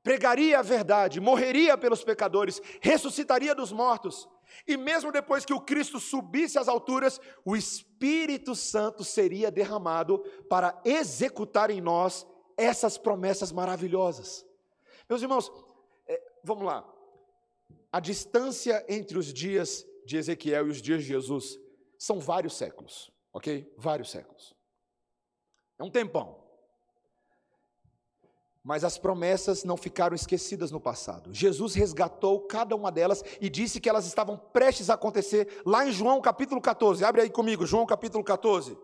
pregaria 0.03 0.59
a 0.59 0.61
verdade, 0.61 1.19
morreria 1.19 1.75
pelos 1.75 2.03
pecadores, 2.03 2.61
ressuscitaria 2.81 3.55
dos 3.55 3.71
mortos, 3.71 4.29
e 4.67 4.77
mesmo 4.77 5.11
depois 5.11 5.45
que 5.45 5.53
o 5.53 5.61
Cristo 5.61 5.99
subisse 5.99 6.57
às 6.57 6.67
alturas, 6.67 7.19
o 7.43 7.55
Espírito 7.55 8.55
Santo 8.55 9.03
seria 9.03 9.51
derramado 9.51 10.19
para 10.49 10.79
executar 10.85 11.69
em 11.69 11.81
nós 11.81 12.25
essas 12.57 12.97
promessas 12.97 13.51
maravilhosas. 13.51 14.45
Meus 15.09 15.21
irmãos, 15.21 15.51
é, 16.07 16.21
vamos 16.43 16.65
lá. 16.65 16.87
A 17.91 17.99
distância 17.99 18.85
entre 18.87 19.17
os 19.17 19.33
dias 19.33 19.85
de 20.05 20.17
Ezequiel 20.17 20.67
e 20.67 20.71
os 20.71 20.81
dias 20.81 21.01
de 21.01 21.07
Jesus 21.07 21.59
são 21.97 22.19
vários 22.19 22.55
séculos, 22.55 23.11
ok? 23.33 23.73
Vários 23.77 24.11
séculos. 24.11 24.55
É 25.79 25.83
um 25.83 25.89
tempão. 25.89 26.44
Mas 28.65 28.83
as 28.83 28.97
promessas 28.97 29.63
não 29.63 29.77
ficaram 29.77 30.15
esquecidas 30.15 30.71
no 30.71 30.81
passado. 30.81 31.31
Jesus 31.31 31.75
resgatou 31.75 32.47
cada 32.47 32.75
uma 32.75 32.91
delas 32.91 33.23
e 33.39 33.47
disse 33.47 33.79
que 33.79 33.87
elas 33.87 34.07
estavam 34.07 34.35
prestes 34.35 34.89
a 34.89 34.95
acontecer 34.95 35.61
lá 35.63 35.85
em 35.85 35.91
João 35.91 36.19
capítulo 36.19 36.59
14. 36.59 37.05
Abre 37.05 37.21
aí 37.21 37.29
comigo, 37.29 37.63
João 37.63 37.85
capítulo 37.85 38.23
14. 38.23 38.75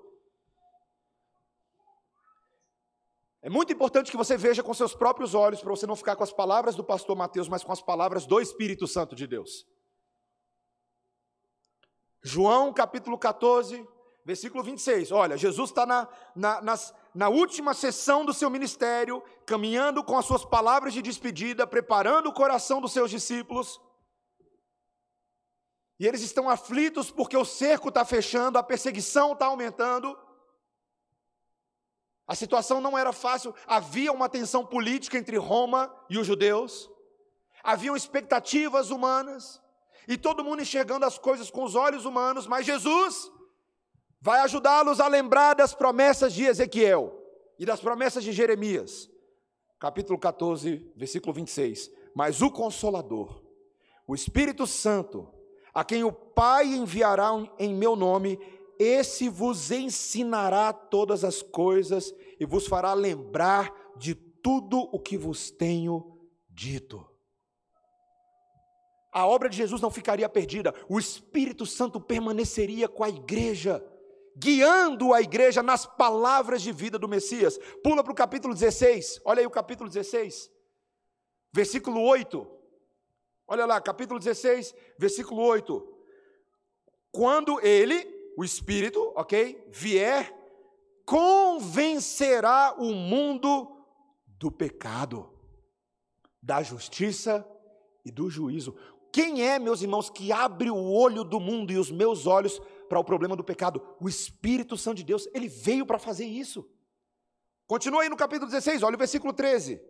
É 3.42 3.50
muito 3.50 3.74
importante 3.74 4.12
que 4.12 4.18
você 4.18 4.38
veja 4.38 4.62
com 4.62 4.72
seus 4.72 4.94
próprios 4.94 5.34
olhos, 5.34 5.62
para 5.62 5.72
você 5.72 5.88
não 5.88 5.96
ficar 5.96 6.16
com 6.16 6.24
as 6.24 6.32
palavras 6.32 6.76
do 6.76 6.84
pastor 6.84 7.16
Mateus, 7.16 7.50
mas 7.50 7.64
com 7.64 7.72
as 7.72 7.82
palavras 7.82 8.28
do 8.28 8.40
Espírito 8.40 8.88
Santo 8.88 9.16
de 9.16 9.26
Deus. 9.26 9.66
João 12.22 12.72
capítulo 12.72 13.18
14, 13.18 13.84
versículo 14.24 14.64
26. 14.64 15.12
Olha, 15.12 15.38
Jesus 15.38 15.72
está 15.72 15.88
na, 15.88 16.08
na, 16.36 16.62
nas, 16.62 16.94
na 17.14 17.28
última 17.28 17.74
sessão 17.74 18.24
do 18.24 18.34
seu 18.34 18.50
ministério, 18.50 19.22
caminhando 19.46 20.04
com 20.04 20.18
as 20.18 20.26
suas 20.26 20.46
palavras 20.46 20.94
de 20.94 21.02
despedida, 21.02 21.68
preparando 21.68 22.30
o 22.30 22.34
coração 22.34 22.80
dos 22.80 22.94
seus 22.94 23.12
discípulos. 23.12 23.82
E 26.00 26.08
eles 26.08 26.22
estão 26.22 26.50
aflitos 26.50 27.12
porque 27.12 27.36
o 27.36 27.46
cerco 27.46 27.90
está 27.90 28.06
fechando, 28.06 28.58
a 28.58 28.64
perseguição 28.64 29.34
está 29.34 29.48
aumentando. 29.48 30.18
A 32.26 32.34
situação 32.34 32.80
não 32.80 32.98
era 32.98 33.12
fácil, 33.12 33.54
havia 33.68 34.12
uma 34.12 34.30
tensão 34.30 34.66
política 34.66 35.18
entre 35.18 35.38
Roma 35.38 35.94
e 36.10 36.18
os 36.18 36.26
judeus, 36.26 36.90
haviam 37.62 37.96
expectativas 37.96 38.90
humanas, 38.90 39.62
e 40.08 40.18
todo 40.18 40.44
mundo 40.44 40.62
enxergando 40.62 41.06
as 41.06 41.18
coisas 41.18 41.52
com 41.52 41.64
os 41.64 41.76
olhos 41.76 42.06
humanos, 42.06 42.48
mas 42.48 42.66
Jesus 42.66 43.30
vai 44.22 44.40
ajudá-los 44.42 45.00
a 45.00 45.08
lembrar 45.08 45.56
das 45.56 45.74
promessas 45.74 46.32
de 46.32 46.46
Ezequiel 46.46 47.20
e 47.58 47.66
das 47.66 47.82
promessas 47.82 48.24
de 48.24 48.32
Jeremias. 48.32 49.10
Capítulo 49.80 50.20
14, 50.20 50.94
versículo 50.96 51.34
26. 51.34 51.90
Mas 52.14 52.42
o 52.42 52.52
Consolador, 52.52 53.42
o 54.08 54.14
Espírito 54.14 54.68
Santo, 54.68 55.28
a 55.74 55.84
quem 55.84 56.04
o 56.04 56.12
Pai 56.12 56.68
enviará 56.68 57.32
em 57.58 57.74
meu 57.74 57.96
nome, 57.96 58.38
esse 58.78 59.28
vos 59.28 59.72
ensinará 59.72 60.72
todas 60.72 61.24
as 61.24 61.42
coisas 61.42 62.14
e 62.40 62.46
vos 62.46 62.68
fará 62.68 62.94
lembrar 62.94 63.74
de 63.98 64.14
tudo 64.14 64.78
o 64.92 65.00
que 65.00 65.18
vos 65.18 65.50
tenho 65.50 66.20
dito. 66.50 67.08
A 69.12 69.28
obra 69.28 69.50
de 69.50 69.58
Jesus 69.58 69.82
não 69.82 69.92
ficaria 69.92 70.30
perdida, 70.30 70.74
o 70.88 70.98
Espírito 70.98 71.66
Santo 71.66 72.00
permaneceria 72.00 72.88
com 72.88 73.04
a 73.04 73.10
igreja 73.10 73.84
guiando 74.38 75.14
a 75.14 75.22
igreja 75.22 75.62
nas 75.62 75.86
palavras 75.86 76.62
de 76.62 76.72
vida 76.72 76.98
do 76.98 77.08
Messias. 77.08 77.58
Pula 77.84 78.04
para 78.04 78.12
o 78.12 78.16
capítulo 78.16 78.54
16, 78.54 79.22
olha 79.26 79.40
aí 79.42 79.46
o 79.46 79.52
capítulo 79.52 79.90
16, 79.90 80.50
versículo 81.54 82.02
8. 82.02 82.48
Olha 83.48 83.66
lá, 83.66 83.82
capítulo 83.82 84.20
16, 84.20 84.74
versículo 84.98 85.42
8. 85.42 85.86
Quando 87.12 87.60
ele, 87.60 88.08
o 88.38 88.44
Espírito, 88.44 89.12
ok, 89.16 89.68
vier, 89.72 90.34
convencerá 91.06 92.76
o 92.78 92.94
mundo 92.94 93.86
do 94.26 94.50
pecado, 94.50 95.30
da 96.42 96.64
justiça 96.64 97.46
e 98.06 98.12
do 98.12 98.30
juízo. 98.30 98.76
Quem 99.12 99.46
é, 99.46 99.60
meus 99.60 99.82
irmãos, 99.82 100.10
que 100.10 100.32
abre 100.32 100.72
o 100.72 100.90
olho 100.90 101.26
do 101.26 101.40
mundo 101.40 101.72
e 101.72 101.78
os 101.78 101.92
meus 101.92 102.26
olhos 102.26 102.62
para 102.92 103.00
o 103.00 103.06
problema 103.06 103.38
do 103.38 103.44
pecado. 103.44 103.82
O 104.02 104.10
Espírito 104.10 104.76
Santo 104.76 104.98
de 104.98 105.06
Deus, 105.06 105.26
ele 105.34 105.48
veio 105.48 105.86
para 105.86 105.98
fazer 105.98 106.26
isso. 106.26 106.70
Continua 107.66 108.02
aí 108.02 108.10
no 108.10 108.18
capítulo 108.18 108.52
16, 108.52 108.84
olha 108.84 108.96
o 108.96 109.00
versículo 109.00 109.32
13. 109.32 109.82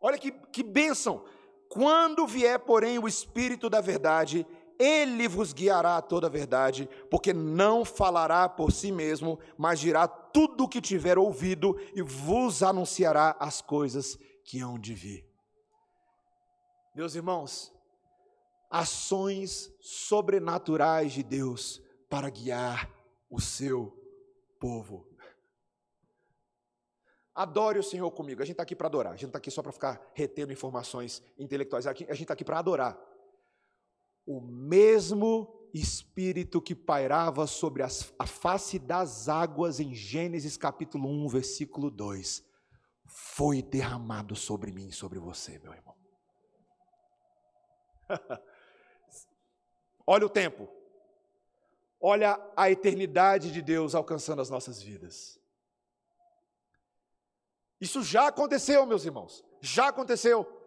Olha 0.00 0.18
que, 0.18 0.32
que 0.32 0.64
bênção. 0.64 1.24
Quando 1.68 2.26
vier, 2.26 2.58
porém, 2.58 2.98
o 2.98 3.06
Espírito 3.06 3.70
da 3.70 3.80
verdade, 3.80 4.44
ele 4.76 5.28
vos 5.28 5.52
guiará 5.52 5.98
a 5.98 6.02
toda 6.02 6.26
a 6.26 6.30
verdade, 6.30 6.88
porque 7.08 7.32
não 7.32 7.84
falará 7.84 8.48
por 8.48 8.72
si 8.72 8.90
mesmo, 8.90 9.38
mas 9.56 9.78
dirá 9.78 10.08
tudo 10.08 10.64
o 10.64 10.68
que 10.68 10.80
tiver 10.80 11.16
ouvido 11.16 11.78
e 11.94 12.02
vos 12.02 12.64
anunciará 12.64 13.36
as 13.38 13.62
coisas 13.62 14.18
que 14.44 14.58
hão 14.58 14.76
de 14.80 14.94
vir. 14.94 15.24
Meus 16.92 17.14
irmãos, 17.14 17.72
ações 18.72 19.70
sobrenaturais 19.82 21.12
de 21.12 21.22
Deus 21.22 21.82
para 22.08 22.30
guiar 22.30 22.90
o 23.28 23.38
seu 23.38 23.94
povo. 24.58 25.06
Adore 27.34 27.78
o 27.78 27.82
Senhor 27.82 28.10
comigo. 28.10 28.40
A 28.40 28.46
gente 28.46 28.54
está 28.54 28.62
aqui 28.62 28.74
para 28.74 28.86
adorar. 28.86 29.12
A 29.12 29.16
gente 29.16 29.26
está 29.26 29.38
aqui 29.38 29.50
só 29.50 29.62
para 29.62 29.72
ficar 29.72 30.10
retendo 30.14 30.52
informações 30.52 31.22
intelectuais. 31.38 31.86
A 31.86 31.92
gente 31.92 32.22
está 32.22 32.32
aqui 32.32 32.44
para 32.44 32.58
adorar. 32.58 32.98
O 34.26 34.40
mesmo 34.40 35.68
Espírito 35.74 36.60
que 36.60 36.74
pairava 36.74 37.46
sobre 37.46 37.82
as, 37.82 38.12
a 38.18 38.26
face 38.26 38.78
das 38.78 39.28
águas 39.28 39.80
em 39.80 39.94
Gênesis 39.94 40.56
capítulo 40.58 41.08
1, 41.08 41.28
versículo 41.28 41.90
2, 41.90 42.44
foi 43.06 43.62
derramado 43.62 44.36
sobre 44.36 44.70
mim 44.70 44.88
e 44.88 44.92
sobre 44.92 45.18
você, 45.18 45.58
meu 45.58 45.72
irmão. 45.72 45.96
Olha 50.06 50.26
o 50.26 50.30
tempo. 50.30 50.68
Olha 52.00 52.40
a 52.56 52.70
eternidade 52.70 53.52
de 53.52 53.62
Deus 53.62 53.94
alcançando 53.94 54.42
as 54.42 54.50
nossas 54.50 54.82
vidas. 54.82 55.38
Isso 57.80 58.02
já 58.02 58.28
aconteceu, 58.28 58.84
meus 58.86 59.04
irmãos. 59.04 59.44
Já 59.60 59.88
aconteceu. 59.88 60.61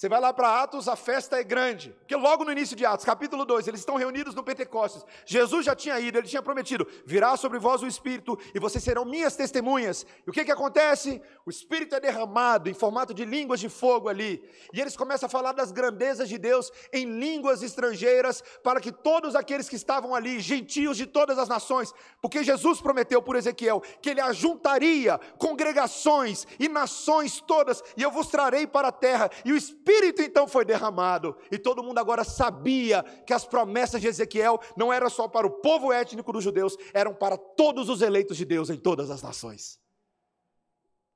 Você 0.00 0.08
vai 0.08 0.18
lá 0.18 0.32
para 0.32 0.62
Atos, 0.62 0.88
a 0.88 0.96
festa 0.96 1.38
é 1.38 1.44
grande. 1.44 1.94
Porque 1.98 2.16
logo 2.16 2.42
no 2.42 2.50
início 2.50 2.74
de 2.74 2.86
Atos, 2.86 3.04
capítulo 3.04 3.44
2, 3.44 3.68
eles 3.68 3.80
estão 3.80 3.96
reunidos 3.96 4.34
no 4.34 4.42
Pentecostes. 4.42 5.04
Jesus 5.26 5.66
já 5.66 5.76
tinha 5.76 6.00
ido, 6.00 6.16
ele 6.16 6.26
tinha 6.26 6.40
prometido: 6.40 6.88
virá 7.04 7.36
sobre 7.36 7.58
vós 7.58 7.82
o 7.82 7.86
Espírito 7.86 8.38
e 8.54 8.58
vocês 8.58 8.82
serão 8.82 9.04
minhas 9.04 9.36
testemunhas. 9.36 10.06
E 10.26 10.30
o 10.30 10.32
que, 10.32 10.42
que 10.42 10.50
acontece? 10.50 11.20
O 11.44 11.50
Espírito 11.50 11.94
é 11.94 12.00
derramado 12.00 12.70
em 12.70 12.72
formato 12.72 13.12
de 13.12 13.26
línguas 13.26 13.60
de 13.60 13.68
fogo 13.68 14.08
ali. 14.08 14.42
E 14.72 14.80
eles 14.80 14.96
começam 14.96 15.26
a 15.26 15.28
falar 15.28 15.52
das 15.52 15.70
grandezas 15.70 16.30
de 16.30 16.38
Deus 16.38 16.72
em 16.94 17.04
línguas 17.04 17.62
estrangeiras, 17.62 18.42
para 18.64 18.80
que 18.80 18.90
todos 18.90 19.36
aqueles 19.36 19.68
que 19.68 19.76
estavam 19.76 20.14
ali, 20.14 20.40
gentios 20.40 20.96
de 20.96 21.04
todas 21.04 21.38
as 21.38 21.46
nações, 21.46 21.92
porque 22.22 22.42
Jesus 22.42 22.80
prometeu 22.80 23.20
por 23.20 23.36
Ezequiel 23.36 23.82
que 24.00 24.08
ele 24.08 24.22
ajuntaria 24.22 25.20
congregações 25.36 26.46
e 26.58 26.70
nações 26.70 27.38
todas, 27.38 27.82
e 27.98 28.02
eu 28.02 28.10
vos 28.10 28.28
trarei 28.28 28.66
para 28.66 28.88
a 28.88 28.92
terra, 28.92 29.30
e 29.44 29.52
o 29.52 29.56
Espírito 29.58 29.89
Espírito 29.90 30.22
então 30.22 30.46
foi 30.46 30.64
derramado, 30.64 31.36
e 31.50 31.58
todo 31.58 31.82
mundo 31.82 31.98
agora 31.98 32.22
sabia 32.22 33.02
que 33.26 33.32
as 33.32 33.44
promessas 33.44 34.00
de 34.00 34.06
Ezequiel 34.06 34.60
não 34.76 34.92
eram 34.92 35.10
só 35.10 35.26
para 35.26 35.46
o 35.46 35.50
povo 35.50 35.92
étnico 35.92 36.32
dos 36.32 36.44
judeus, 36.44 36.76
eram 36.94 37.12
para 37.12 37.36
todos 37.36 37.88
os 37.88 38.00
eleitos 38.00 38.36
de 38.36 38.44
Deus 38.44 38.70
em 38.70 38.76
todas 38.76 39.10
as 39.10 39.20
nações. 39.20 39.80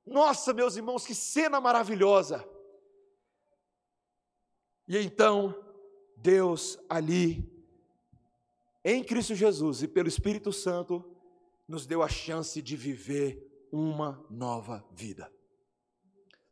Nossa, 0.05 0.53
meus 0.53 0.75
irmãos, 0.75 1.05
que 1.05 1.15
cena 1.15 1.61
maravilhosa! 1.61 2.47
E 4.87 4.97
então, 4.97 5.55
Deus 6.17 6.77
ali, 6.89 7.49
em 8.83 9.03
Cristo 9.03 9.33
Jesus 9.33 9.81
e 9.81 9.87
pelo 9.87 10.09
Espírito 10.09 10.51
Santo, 10.51 11.03
nos 11.67 11.87
deu 11.87 12.03
a 12.03 12.09
chance 12.09 12.61
de 12.61 12.75
viver 12.75 13.67
uma 13.71 14.23
nova 14.29 14.85
vida. 14.91 15.31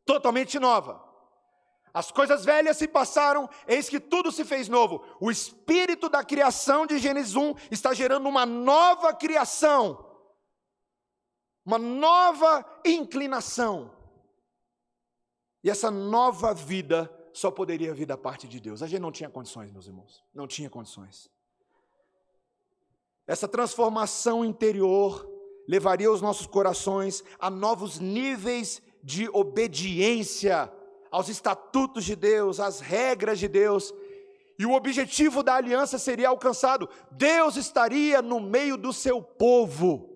Totalmente 0.05 0.57
nova. 0.57 1.12
As 1.93 2.11
coisas 2.11 2.43
velhas 2.43 2.77
se 2.77 2.87
passaram, 2.87 3.47
eis 3.67 3.87
que 3.87 3.99
tudo 3.99 4.31
se 4.31 4.43
fez 4.43 4.67
novo. 4.67 5.05
O 5.19 5.29
espírito 5.29 6.09
da 6.09 6.23
criação 6.23 6.87
de 6.87 6.97
Gênesis 6.97 7.35
1 7.35 7.53
está 7.69 7.93
gerando 7.93 8.27
uma 8.27 8.47
nova 8.47 9.13
criação, 9.13 10.03
uma 11.63 11.77
nova 11.77 12.65
inclinação. 12.83 13.95
E 15.63 15.69
essa 15.69 15.91
nova 15.91 16.51
vida 16.51 17.13
só 17.31 17.51
poderia 17.51 17.93
vir 17.93 18.07
da 18.07 18.17
parte 18.17 18.47
de 18.47 18.59
Deus. 18.59 18.81
A 18.81 18.87
gente 18.87 19.01
não 19.01 19.11
tinha 19.11 19.29
condições, 19.29 19.71
meus 19.71 19.85
irmãos, 19.85 20.23
não 20.33 20.47
tinha 20.47 20.69
condições. 20.69 21.29
essa 23.27 23.47
transformação 23.47 24.43
interior 24.43 25.29
levaria 25.67 26.11
os 26.11 26.21
nossos 26.21 26.47
corações 26.47 27.23
a 27.39 27.49
novos 27.49 27.99
níveis 27.99 28.81
de 29.01 29.29
obediência 29.29 30.69
aos 31.13 31.29
estatutos 31.29 32.03
de 32.03 32.15
Deus, 32.15 32.59
às 32.59 32.79
regras 32.79 33.37
de 33.37 33.47
Deus, 33.47 33.93
e 34.57 34.65
o 34.65 34.73
objetivo 34.73 35.43
da 35.43 35.53
aliança 35.53 35.99
seria 35.99 36.29
alcançado. 36.29 36.89
Deus 37.11 37.55
estaria 37.55 38.19
no 38.19 38.39
meio 38.39 38.75
do 38.75 38.91
seu 38.91 39.21
povo. 39.21 40.09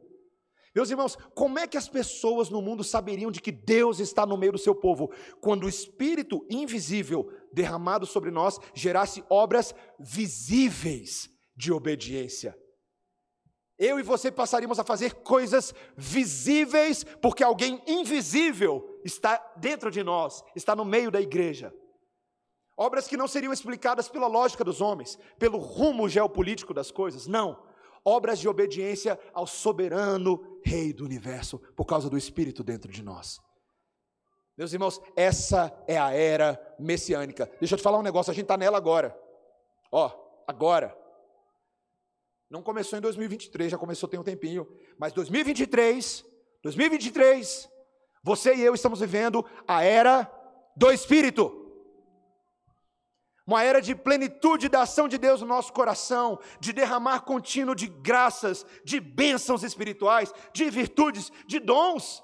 Meus 0.73 0.89
irmãos, 0.89 1.15
como 1.35 1.59
é 1.59 1.67
que 1.67 1.77
as 1.77 1.87
pessoas 1.87 2.49
no 2.49 2.61
mundo 2.61 2.83
saberiam 2.83 3.31
de 3.31 3.41
que 3.41 3.51
Deus 3.51 3.99
está 3.99 4.25
no 4.25 4.37
meio 4.37 4.53
do 4.53 4.57
seu 4.57 4.73
povo? 4.73 5.11
Quando 5.39 5.65
o 5.65 5.69
Espírito 5.69 6.43
invisível 6.49 7.31
derramado 7.53 8.07
sobre 8.07 8.31
nós 8.31 8.59
gerasse 8.73 9.23
obras 9.29 9.75
visíveis 9.99 11.29
de 11.55 11.71
obediência. 11.71 12.57
Eu 13.77 13.99
e 13.99 14.03
você 14.03 14.31
passaríamos 14.31 14.79
a 14.79 14.83
fazer 14.83 15.13
coisas 15.13 15.73
visíveis, 15.95 17.03
porque 17.21 17.43
alguém 17.43 17.79
invisível 17.85 18.96
está 19.07 19.37
dentro 19.55 19.89
de 19.89 20.03
nós, 20.03 20.43
está 20.55 20.75
no 20.75 20.85
meio 20.85 21.09
da 21.09 21.19
igreja. 21.19 21.73
Obras 22.75 23.07
que 23.07 23.17
não 23.17 23.27
seriam 23.27 23.51
explicadas 23.51 24.07
pela 24.07 24.27
lógica 24.27 24.63
dos 24.63 24.81
homens, 24.81 25.17
pelo 25.39 25.57
rumo 25.57 26.07
geopolítico 26.07 26.73
das 26.73 26.91
coisas, 26.91 27.25
não. 27.25 27.65
Obras 28.05 28.37
de 28.37 28.47
obediência 28.47 29.19
ao 29.33 29.47
soberano 29.47 30.59
Rei 30.63 30.93
do 30.93 31.03
universo, 31.03 31.57
por 31.75 31.85
causa 31.85 32.09
do 32.09 32.17
Espírito 32.17 32.63
dentro 32.63 32.91
de 32.91 33.01
nós. 33.01 33.39
Meus 34.55 34.73
irmãos, 34.73 35.01
essa 35.15 35.73
é 35.87 35.97
a 35.97 36.11
era 36.11 36.59
messiânica. 36.79 37.49
Deixa 37.59 37.75
eu 37.75 37.77
te 37.77 37.83
falar 37.83 37.97
um 37.97 38.03
negócio, 38.03 38.31
a 38.31 38.33
gente 38.33 38.43
está 38.43 38.57
nela 38.57 38.77
agora. 38.77 39.17
Ó, 39.91 40.11
agora. 40.47 40.95
Não 42.49 42.61
começou 42.61 42.97
em 42.97 43.01
2023, 43.01 43.71
já 43.71 43.77
começou 43.77 44.07
tem 44.07 44.19
um 44.19 44.23
tempinho. 44.23 44.67
Mas 44.97 45.13
2023, 45.13 46.25
2023, 46.63 47.69
você 48.23 48.55
e 48.55 48.61
eu 48.61 48.73
estamos 48.73 48.99
vivendo 48.99 49.45
a 49.67 49.83
era 49.83 50.31
do 50.75 50.91
Espírito. 50.91 51.65
Uma 53.45 53.63
era 53.63 53.81
de 53.81 53.95
plenitude 53.95 54.67
da 54.67 54.81
ação 54.81 55.07
de 55.07 55.17
Deus 55.17 55.39
no 55.39 55.47
nosso 55.47 55.71
coração, 55.71 56.37
de 56.59 56.73
derramar 56.73 57.21
contínuo 57.21 57.73
de 57.73 57.87
graças, 57.87 58.65
de 58.83 58.99
bênçãos 58.99 59.63
espirituais, 59.63 60.33
de 60.51 60.69
virtudes, 60.69 61.31
de 61.47 61.57
dons, 61.57 62.21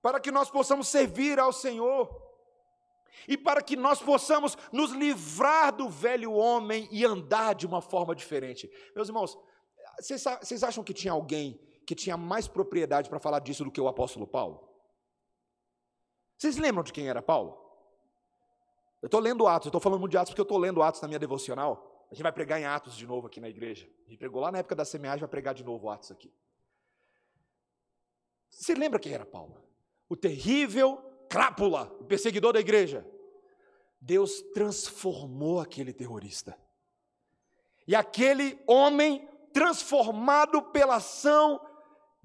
para 0.00 0.18
que 0.18 0.30
nós 0.30 0.50
possamos 0.50 0.88
servir 0.88 1.38
ao 1.38 1.52
Senhor 1.52 2.08
e 3.28 3.36
para 3.36 3.60
que 3.60 3.76
nós 3.76 4.00
possamos 4.00 4.56
nos 4.72 4.92
livrar 4.92 5.74
do 5.74 5.90
velho 5.90 6.32
homem 6.32 6.88
e 6.90 7.04
andar 7.04 7.54
de 7.54 7.66
uma 7.66 7.82
forma 7.82 8.14
diferente. 8.14 8.70
Meus 8.94 9.08
irmãos, 9.08 9.36
vocês 9.98 10.62
acham 10.62 10.82
que 10.82 10.94
tinha 10.94 11.12
alguém 11.12 11.60
que 11.86 11.94
tinha 11.94 12.16
mais 12.16 12.48
propriedade 12.48 13.08
para 13.08 13.20
falar 13.20 13.38
disso 13.38 13.64
do 13.64 13.70
que 13.70 13.80
o 13.80 13.86
apóstolo 13.86 14.26
Paulo? 14.26 14.68
Vocês 16.36 16.56
lembram 16.56 16.82
de 16.82 16.92
quem 16.92 17.08
era 17.08 17.22
Paulo? 17.22 17.56
Eu 19.00 19.06
estou 19.06 19.20
lendo 19.20 19.46
Atos, 19.46 19.66
eu 19.66 19.70
estou 19.70 19.80
falando 19.80 20.00
muito 20.00 20.10
de 20.10 20.18
Atos 20.18 20.30
porque 20.30 20.40
eu 20.40 20.44
estou 20.44 20.58
lendo 20.58 20.82
Atos 20.82 21.00
na 21.00 21.08
minha 21.08 21.18
devocional. 21.18 22.06
A 22.10 22.14
gente 22.14 22.22
vai 22.22 22.32
pregar 22.32 22.60
em 22.60 22.64
Atos 22.64 22.96
de 22.96 23.06
novo 23.06 23.28
aqui 23.28 23.40
na 23.40 23.48
igreja. 23.48 23.88
A 24.06 24.10
gente 24.10 24.18
pregou 24.18 24.40
lá 24.40 24.50
na 24.50 24.58
época 24.58 24.74
da 24.74 24.84
semeagem, 24.84 25.20
vai 25.20 25.28
pregar 25.28 25.54
de 25.54 25.64
novo 25.64 25.88
Atos 25.88 26.10
aqui. 26.10 26.32
Você 28.50 28.74
lembra 28.74 28.98
quem 28.98 29.12
era 29.12 29.24
Paulo? 29.24 29.62
O 30.08 30.16
terrível 30.16 30.98
crápula, 31.28 31.84
o 32.00 32.04
perseguidor 32.04 32.52
da 32.52 32.60
igreja. 32.60 33.06
Deus 34.00 34.40
transformou 34.54 35.60
aquele 35.60 35.92
terrorista. 35.92 36.56
E 37.86 37.94
aquele 37.94 38.60
homem 38.66 39.28
transformado 39.52 40.60
pela 40.62 40.96
ação 40.96 41.60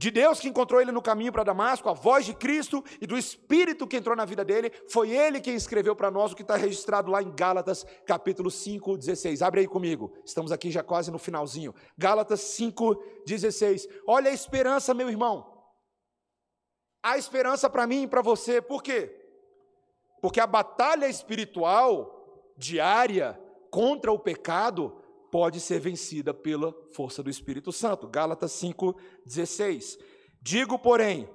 de 0.02 0.10
Deus 0.10 0.40
que 0.40 0.48
encontrou 0.48 0.82
ele 0.82 0.92
no 0.92 1.00
caminho 1.00 1.32
para 1.32 1.44
Damasco, 1.44 1.88
a 1.88 1.94
voz 1.94 2.26
de 2.26 2.34
Cristo 2.34 2.84
e 3.00 3.06
do 3.06 3.16
Espírito 3.16 3.86
que 3.86 3.96
entrou 3.96 4.16
na 4.16 4.26
vida 4.26 4.44
dele, 4.44 4.72
foi 4.90 5.12
ele 5.12 5.40
quem 5.40 5.54
escreveu 5.54 5.96
para 5.96 6.10
nós 6.10 6.32
o 6.32 6.36
que 6.36 6.42
está 6.42 6.56
registrado 6.56 7.12
lá 7.12 7.22
em 7.22 7.30
Gálatas, 7.30 7.86
capítulo 8.08 8.50
5, 8.50 8.98
16. 8.98 9.44
Abre 9.44 9.60
aí 9.60 9.68
comigo, 9.68 10.12
estamos 10.26 10.52
aqui 10.52 10.72
já 10.72 10.82
quase 10.82 11.12
no 11.12 11.20
finalzinho. 11.20 11.76
Gálatas 11.96 12.40
5, 12.40 12.96
16. 13.28 13.88
Olha 14.08 14.32
a 14.32 14.34
esperança, 14.34 14.92
meu 14.92 15.08
irmão. 15.08 15.64
Há 17.04 17.20
esperança 17.20 17.70
para 17.70 17.86
mim 17.86 18.02
e 18.02 18.08
para 18.08 18.24
você, 18.24 18.60
por 18.60 18.82
quê? 18.82 19.16
Porque 20.20 20.40
a 20.40 20.48
batalha 20.48 21.08
espiritual 21.08 22.52
diária 22.58 23.40
contra 23.70 24.12
o 24.12 24.18
pecado 24.18 25.00
pode 25.32 25.62
ser 25.62 25.80
vencida 25.80 26.34
pela 26.34 26.74
força 26.94 27.24
do 27.24 27.30
Espírito 27.30 27.72
Santo. 27.72 28.08
Gálatas 28.08 28.52
5:16. 28.52 29.98
Digo, 30.42 30.78
porém, 30.78 31.30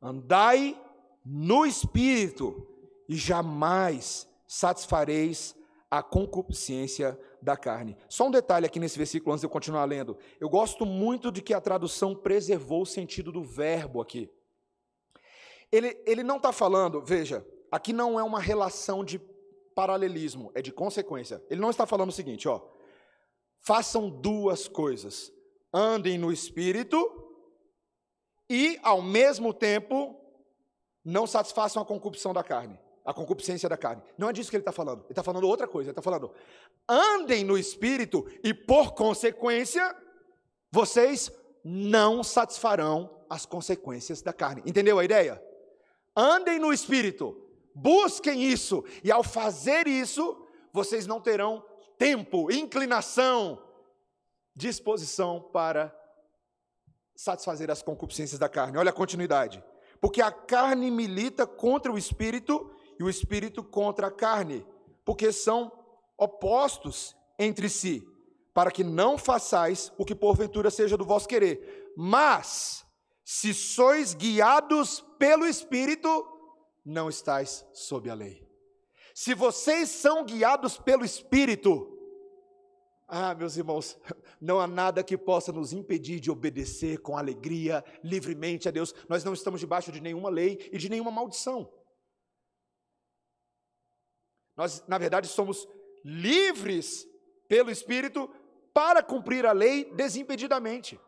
andai 0.00 0.80
no 1.24 1.66
espírito 1.66 2.66
e 3.08 3.16
jamais 3.16 4.28
satisfareis 4.46 5.56
a 5.90 6.02
concupiscência 6.02 7.18
da 7.40 7.56
carne. 7.56 7.96
Só 8.08 8.28
um 8.28 8.30
detalhe 8.30 8.66
aqui 8.66 8.78
nesse 8.78 8.96
versículo 8.96 9.32
antes 9.32 9.40
de 9.40 9.46
eu 9.46 9.50
continuar 9.50 9.84
lendo. 9.84 10.16
Eu 10.40 10.48
gosto 10.48 10.86
muito 10.86 11.30
de 11.30 11.42
que 11.42 11.52
a 11.52 11.60
tradução 11.60 12.14
preservou 12.14 12.82
o 12.82 12.86
sentido 12.86 13.32
do 13.32 13.42
verbo 13.42 14.00
aqui. 14.00 14.30
Ele, 15.70 15.98
ele 16.06 16.22
não 16.22 16.36
está 16.36 16.52
falando, 16.52 17.02
veja, 17.02 17.46
aqui 17.70 17.92
não 17.92 18.18
é 18.18 18.22
uma 18.22 18.40
relação 18.40 19.04
de 19.04 19.18
paralelismo, 19.74 20.50
é 20.54 20.62
de 20.62 20.70
consequência. 20.72 21.42
Ele 21.50 21.60
não 21.60 21.70
está 21.70 21.86
falando 21.86 22.10
o 22.10 22.12
seguinte, 22.12 22.46
ó 22.46 22.60
façam 23.66 24.10
duas 24.10 24.68
coisas: 24.68 25.32
andem 25.72 26.18
no 26.18 26.32
espírito 26.32 26.98
e, 28.48 28.78
ao 28.82 29.00
mesmo 29.00 29.52
tempo, 29.54 30.18
não 31.04 31.26
satisfaçam 31.26 31.82
a 31.82 31.86
concupiscência 31.86 32.34
da 32.34 32.44
carne. 32.44 32.78
A 33.04 33.12
concupiscência 33.12 33.68
da 33.68 33.76
carne. 33.76 34.00
Não 34.16 34.28
é 34.28 34.32
disso 34.32 34.48
que 34.48 34.54
ele 34.54 34.60
está 34.60 34.70
falando. 34.70 35.00
Ele 35.00 35.10
está 35.10 35.24
falando 35.24 35.48
outra 35.48 35.66
coisa. 35.66 35.88
Ele 35.88 35.92
está 35.92 36.02
falando: 36.02 36.32
andem 36.88 37.42
no 37.42 37.58
espírito 37.58 38.24
e, 38.44 38.54
por 38.54 38.92
consequência, 38.92 39.96
vocês 40.70 41.30
não 41.64 42.22
satisfarão 42.22 43.24
as 43.28 43.46
consequências 43.46 44.22
da 44.22 44.32
carne. 44.32 44.62
Entendeu 44.66 44.98
a 44.98 45.04
ideia? 45.04 45.42
Andem 46.14 46.58
no 46.58 46.72
espírito, 46.72 47.34
busquem 47.74 48.42
isso, 48.42 48.84
e 49.02 49.10
ao 49.10 49.22
fazer 49.22 49.86
isso, 49.86 50.46
vocês 50.72 51.06
não 51.06 51.20
terão 51.20 51.64
tempo, 52.02 52.50
inclinação, 52.50 53.62
disposição 54.56 55.40
para 55.52 55.96
satisfazer 57.14 57.70
as 57.70 57.80
concupiscências 57.80 58.40
da 58.40 58.48
carne. 58.48 58.76
Olha 58.76 58.90
a 58.90 58.92
continuidade. 58.92 59.62
Porque 60.00 60.20
a 60.20 60.32
carne 60.32 60.90
milita 60.90 61.46
contra 61.46 61.92
o 61.92 61.96
espírito 61.96 62.74
e 62.98 63.04
o 63.04 63.08
espírito 63.08 63.62
contra 63.62 64.08
a 64.08 64.10
carne, 64.10 64.66
porque 65.04 65.30
são 65.30 65.70
opostos 66.18 67.16
entre 67.38 67.68
si, 67.68 68.04
para 68.52 68.72
que 68.72 68.82
não 68.82 69.16
façais 69.16 69.92
o 69.96 70.04
que 70.04 70.12
porventura 70.12 70.72
seja 70.72 70.96
do 70.96 71.04
vosso 71.04 71.28
querer. 71.28 71.92
Mas, 71.96 72.84
se 73.24 73.54
sois 73.54 74.12
guiados 74.12 75.04
pelo 75.20 75.46
espírito, 75.46 76.26
não 76.84 77.08
estáis 77.08 77.64
sob 77.72 78.10
a 78.10 78.14
lei. 78.14 78.44
Se 79.14 79.34
vocês 79.34 79.88
são 79.88 80.24
guiados 80.24 80.78
pelo 80.78 81.04
espírito, 81.04 81.91
ah, 83.14 83.34
meus 83.34 83.58
irmãos, 83.58 83.98
não 84.40 84.58
há 84.58 84.66
nada 84.66 85.04
que 85.04 85.18
possa 85.18 85.52
nos 85.52 85.74
impedir 85.74 86.18
de 86.18 86.30
obedecer 86.30 86.96
com 87.02 87.14
alegria, 87.14 87.84
livremente 88.02 88.68
a 88.68 88.70
Deus. 88.70 88.94
Nós 89.06 89.22
não 89.22 89.34
estamos 89.34 89.60
debaixo 89.60 89.92
de 89.92 90.00
nenhuma 90.00 90.30
lei 90.30 90.70
e 90.72 90.78
de 90.78 90.88
nenhuma 90.88 91.10
maldição. 91.10 91.70
Nós, 94.56 94.82
na 94.88 94.96
verdade, 94.96 95.28
somos 95.28 95.68
livres 96.02 97.06
pelo 97.48 97.70
Espírito 97.70 98.30
para 98.72 99.02
cumprir 99.02 99.44
a 99.44 99.52
lei 99.52 99.92
desimpedidamente. 99.92 100.98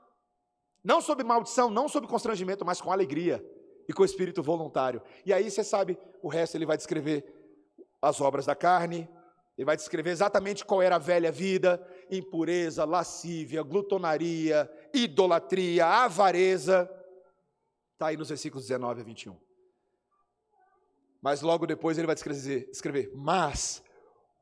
Não 0.85 1.01
sob 1.01 1.25
maldição, 1.25 1.71
não 1.71 1.89
sob 1.89 2.07
constrangimento, 2.07 2.67
mas 2.67 2.83
com 2.83 2.93
alegria 2.93 3.43
e 3.89 3.95
com 3.95 4.05
espírito 4.05 4.43
voluntário. 4.43 5.01
E 5.25 5.33
aí 5.33 5.51
você 5.51 5.65
sabe, 5.65 5.99
o 6.23 6.29
resto 6.29 6.57
ele 6.59 6.67
vai 6.67 6.77
descrever 6.77 7.25
as 8.03 8.21
obras 8.21 8.45
da 8.45 8.55
carne, 8.55 9.09
ele 9.57 9.65
vai 9.65 9.77
descrever 9.77 10.11
exatamente 10.11 10.65
qual 10.65 10.83
era 10.83 10.97
a 10.97 10.99
velha 10.99 11.31
vida: 11.31 11.85
impureza, 12.11 12.85
lascívia, 12.85 13.63
glutonaria, 13.63 14.71
idolatria, 14.93 15.87
avareza. 15.87 16.91
Está 17.93 18.09
aí 18.09 18.17
nos 18.17 18.29
versículos 18.29 18.67
19 18.67 19.01
a 19.01 19.05
21. 19.05 19.37
Mas 21.23 21.41
logo 21.41 21.67
depois 21.67 21.97
ele 21.97 22.07
vai 22.07 22.15
escrever, 22.15 22.69
escrever: 22.71 23.11
Mas 23.15 23.83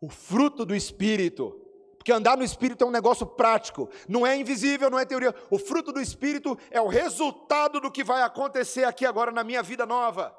o 0.01 0.09
fruto 0.09 0.65
do 0.65 0.75
Espírito, 0.75 1.61
porque 1.97 2.13
andar 2.13 2.37
no 2.37 2.43
Espírito 2.43 2.83
é 2.83 2.87
um 2.87 2.91
negócio 2.91 3.25
prático, 3.25 3.89
não 4.09 4.27
é 4.27 4.37
invisível, 4.37 4.91
não 4.91 4.99
é 4.99 5.05
teoria. 5.05 5.33
O 5.49 5.59
fruto 5.59 5.93
do 5.93 6.01
Espírito 6.01 6.59
é 6.71 6.81
o 6.81 6.89
resultado 6.89 7.81
do 7.81 7.91
que 7.91 8.03
vai 8.03 8.23
acontecer 8.23 8.83
aqui 8.83 9.07
agora 9.07 9.31
na 9.31 9.45
minha 9.45 9.63
vida 9.63 9.87
nova. 9.87 10.37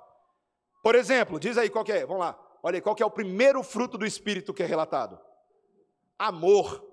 Por 0.83 0.95
exemplo, 0.95 1.39
diz 1.39 1.57
aí 1.57 1.69
qual 1.69 1.85
é, 1.87 2.05
vamos 2.05 2.19
lá. 2.19 2.37
Olha 2.61 2.77
aí, 2.77 2.81
qual 2.81 2.95
é 2.99 3.05
o 3.05 3.09
primeiro 3.09 3.63
fruto 3.63 3.97
do 3.97 4.05
Espírito 4.05 4.53
que 4.53 4.63
é 4.63 4.65
relatado? 4.65 5.19
Amor. 6.19 6.92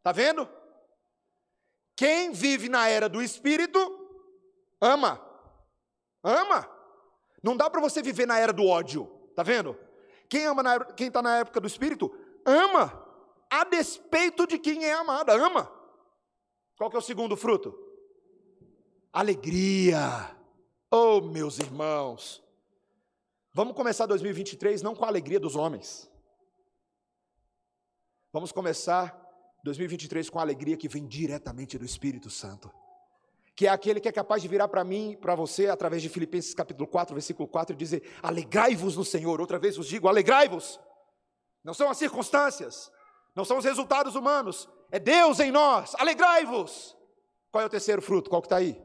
Está 0.00 0.12
vendo? 0.12 0.48
Quem 1.94 2.32
vive 2.32 2.70
na 2.70 2.88
era 2.88 3.06
do 3.06 3.20
Espírito, 3.20 3.78
ama. 4.80 5.20
Ama. 6.24 6.66
Não 7.42 7.54
dá 7.54 7.68
para 7.68 7.82
você 7.82 8.00
viver 8.00 8.26
na 8.26 8.38
era 8.38 8.52
do 8.52 8.66
ódio, 8.66 9.06
tá 9.36 9.42
vendo? 9.42 9.78
Quem 10.26 10.46
ama 10.46 10.62
na, 10.62 10.84
quem 10.94 11.08
está 11.08 11.20
na 11.20 11.38
época 11.38 11.60
do 11.60 11.66
Espírito, 11.66 12.10
ama. 12.46 13.06
A 13.50 13.64
despeito 13.64 14.46
de 14.46 14.58
quem 14.58 14.86
é 14.86 14.94
amada, 14.94 15.34
ama. 15.34 15.70
Qual 16.78 16.88
que 16.88 16.96
é 16.96 16.98
o 16.98 17.02
segundo 17.02 17.36
fruto? 17.36 17.78
Alegria. 19.12 20.34
Oh, 20.90 21.20
meus 21.20 21.58
irmãos. 21.58 22.42
Vamos 23.52 23.74
começar 23.76 24.06
2023 24.06 24.80
não 24.80 24.94
com 24.94 25.04
a 25.04 25.08
alegria 25.08 25.38
dos 25.38 25.54
homens. 25.54 26.10
Vamos 28.32 28.52
começar 28.52 29.19
2023 29.64 30.30
com 30.30 30.38
a 30.38 30.42
alegria 30.42 30.76
que 30.76 30.88
vem 30.88 31.06
diretamente 31.06 31.78
do 31.78 31.84
Espírito 31.84 32.30
Santo. 32.30 32.70
Que 33.54 33.66
é 33.66 33.70
aquele 33.70 34.00
que 34.00 34.08
é 34.08 34.12
capaz 34.12 34.40
de 34.40 34.48
virar 34.48 34.68
para 34.68 34.82
mim, 34.82 35.16
para 35.20 35.34
você, 35.34 35.68
através 35.68 36.02
de 36.02 36.08
Filipenses 36.08 36.54
capítulo 36.54 36.86
4, 36.86 37.14
versículo 37.14 37.46
4, 37.48 37.74
e 37.74 37.76
dizer: 37.76 38.02
Alegrai-vos 38.22 38.96
no 38.96 39.04
Senhor. 39.04 39.40
Outra 39.40 39.58
vez 39.58 39.76
vos 39.76 39.86
digo: 39.86 40.08
alegrai-vos. 40.08 40.80
Não 41.62 41.74
são 41.74 41.90
as 41.90 41.98
circunstâncias, 41.98 42.90
não 43.34 43.44
são 43.44 43.58
os 43.58 43.64
resultados 43.64 44.14
humanos, 44.14 44.68
é 44.90 44.98
Deus 44.98 45.40
em 45.40 45.50
nós. 45.50 45.94
Alegrai-vos. 45.96 46.96
Qual 47.50 47.62
é 47.62 47.66
o 47.66 47.70
terceiro 47.70 48.00
fruto? 48.00 48.30
Qual 48.30 48.40
que 48.40 48.46
está 48.46 48.56
aí? 48.56 48.80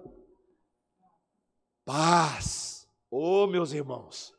Paz. 1.85 2.87
Oh, 3.09 3.47
meus 3.47 3.71
irmãos. 3.71 4.33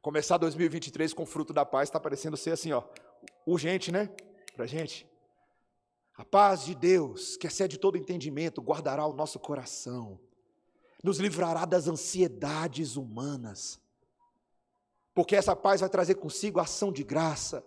Começar 0.00 0.38
2023 0.38 1.12
com 1.12 1.26
fruto 1.26 1.52
da 1.52 1.66
paz 1.66 1.88
está 1.88 1.98
parecendo 1.98 2.36
ser 2.36 2.52
assim, 2.52 2.72
ó, 2.72 2.82
urgente, 3.44 3.90
né? 3.90 4.08
Para 4.54 4.64
gente. 4.66 5.07
A 6.18 6.24
paz 6.24 6.64
de 6.64 6.74
Deus, 6.74 7.36
que 7.36 7.46
excede 7.46 7.78
todo 7.78 7.96
entendimento, 7.96 8.60
guardará 8.60 9.06
o 9.06 9.12
nosso 9.12 9.38
coração, 9.38 10.18
nos 11.02 11.18
livrará 11.18 11.64
das 11.64 11.86
ansiedades 11.86 12.96
humanas, 12.96 13.80
porque 15.14 15.36
essa 15.36 15.54
paz 15.54 15.80
vai 15.80 15.88
trazer 15.88 16.16
consigo 16.16 16.58
ação 16.58 16.90
de 16.90 17.04
graça. 17.04 17.64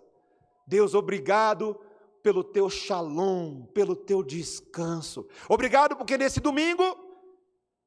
Deus, 0.66 0.92
obrigado 0.92 1.80
pelo 2.22 2.44
teu 2.44 2.68
shalom, 2.68 3.64
pelo 3.72 3.96
teu 3.96 4.22
descanso. 4.22 5.26
Obrigado 5.48 5.96
porque 5.96 6.18
nesse 6.18 6.38
domingo, 6.38 6.84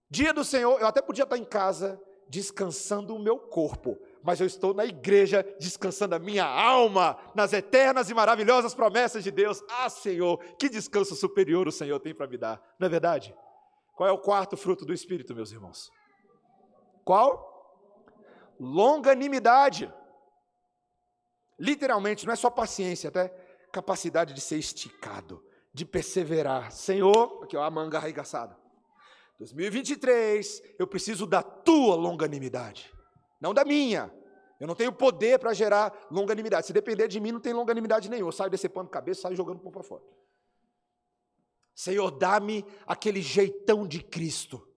dia 0.09 0.33
do 0.33 0.43
Senhor, 0.43 0.81
eu 0.81 0.87
até 0.87 0.99
podia 0.99 1.25
estar 1.25 1.37
em 1.37 1.45
casa 1.45 2.01
descansando 2.27 3.15
o 3.15 3.19
meu 3.19 3.37
corpo, 3.37 3.97
mas 4.23 4.39
eu 4.39 4.47
estou 4.47 4.73
na 4.73 4.85
igreja 4.85 5.45
descansando 5.59 6.15
a 6.15 6.19
minha 6.19 6.45
alma 6.45 7.17
nas 7.35 7.53
eternas 7.53 8.09
e 8.09 8.13
maravilhosas 8.13 8.73
promessas 8.73 9.23
de 9.23 9.31
Deus. 9.31 9.63
Ah, 9.69 9.89
Senhor, 9.89 10.37
que 10.57 10.67
descanso 10.69 11.15
superior 11.15 11.67
o 11.67 11.71
Senhor 11.71 11.99
tem 11.99 12.13
para 12.13 12.27
me 12.27 12.37
dar, 12.37 12.61
não 12.79 12.87
é 12.87 12.89
verdade? 12.89 13.35
Qual 13.95 14.09
é 14.09 14.11
o 14.11 14.17
quarto 14.17 14.57
fruto 14.57 14.85
do 14.85 14.93
Espírito, 14.93 15.35
meus 15.35 15.51
irmãos? 15.51 15.89
Qual? 17.03 17.53
Longanimidade. 18.59 19.91
Literalmente, 21.57 22.25
não 22.25 22.33
é 22.33 22.35
só 22.35 22.49
paciência, 22.49 23.07
até 23.07 23.29
capacidade 23.71 24.33
de 24.33 24.41
ser 24.41 24.57
esticado, 24.57 25.41
de 25.73 25.85
perseverar. 25.85 26.71
Senhor, 26.71 27.43
aqui 27.43 27.55
ó, 27.55 27.63
a 27.63 27.71
manga 27.71 27.97
arregaçada. 27.97 28.57
2023, 29.37 30.61
eu 30.79 30.87
preciso 30.87 31.25
da 31.25 31.43
tua 31.43 31.95
longanimidade 31.95 32.95
não 33.45 33.53
da 33.53 33.63
minha. 33.63 34.11
Eu 34.59 34.67
não 34.67 34.75
tenho 34.75 34.91
poder 34.91 35.37
para 35.39 35.53
gerar 35.53 36.07
longanimidade. 36.09 36.65
Se 36.65 36.73
depender 36.73 37.07
de 37.07 37.19
mim, 37.19 37.31
não 37.31 37.39
tem 37.39 37.53
longanimidade 37.53 38.09
nenhuma. 38.09 38.29
Eu 38.29 38.31
saio 38.31 38.49
decepando 38.49 38.89
cabeça, 38.89 39.21
saio 39.21 39.35
jogando 39.35 39.59
pão 39.59 39.71
para 39.71 39.83
fora. 39.83 40.03
Senhor, 41.75 42.09
dá-me 42.09 42.65
aquele 42.87 43.21
jeitão 43.21 43.85
de 43.85 44.01
Cristo. 44.01 44.67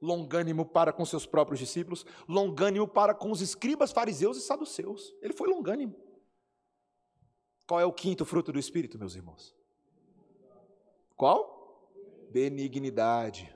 Longânimo 0.00 0.66
para 0.66 0.92
com 0.92 1.04
seus 1.04 1.24
próprios 1.24 1.60
discípulos, 1.60 2.04
longânimo 2.28 2.86
para 2.86 3.14
com 3.14 3.30
os 3.30 3.40
escribas, 3.40 3.92
fariseus 3.92 4.36
e 4.36 4.40
saduceus. 4.40 5.14
Ele 5.22 5.32
foi 5.32 5.48
longânimo. 5.48 5.94
Qual 7.66 7.80
é 7.80 7.86
o 7.86 7.92
quinto 7.92 8.24
fruto 8.24 8.52
do 8.52 8.58
Espírito, 8.58 8.98
meus 8.98 9.14
irmãos? 9.14 9.54
Qual? 11.16 11.88
Benignidade. 12.30 13.53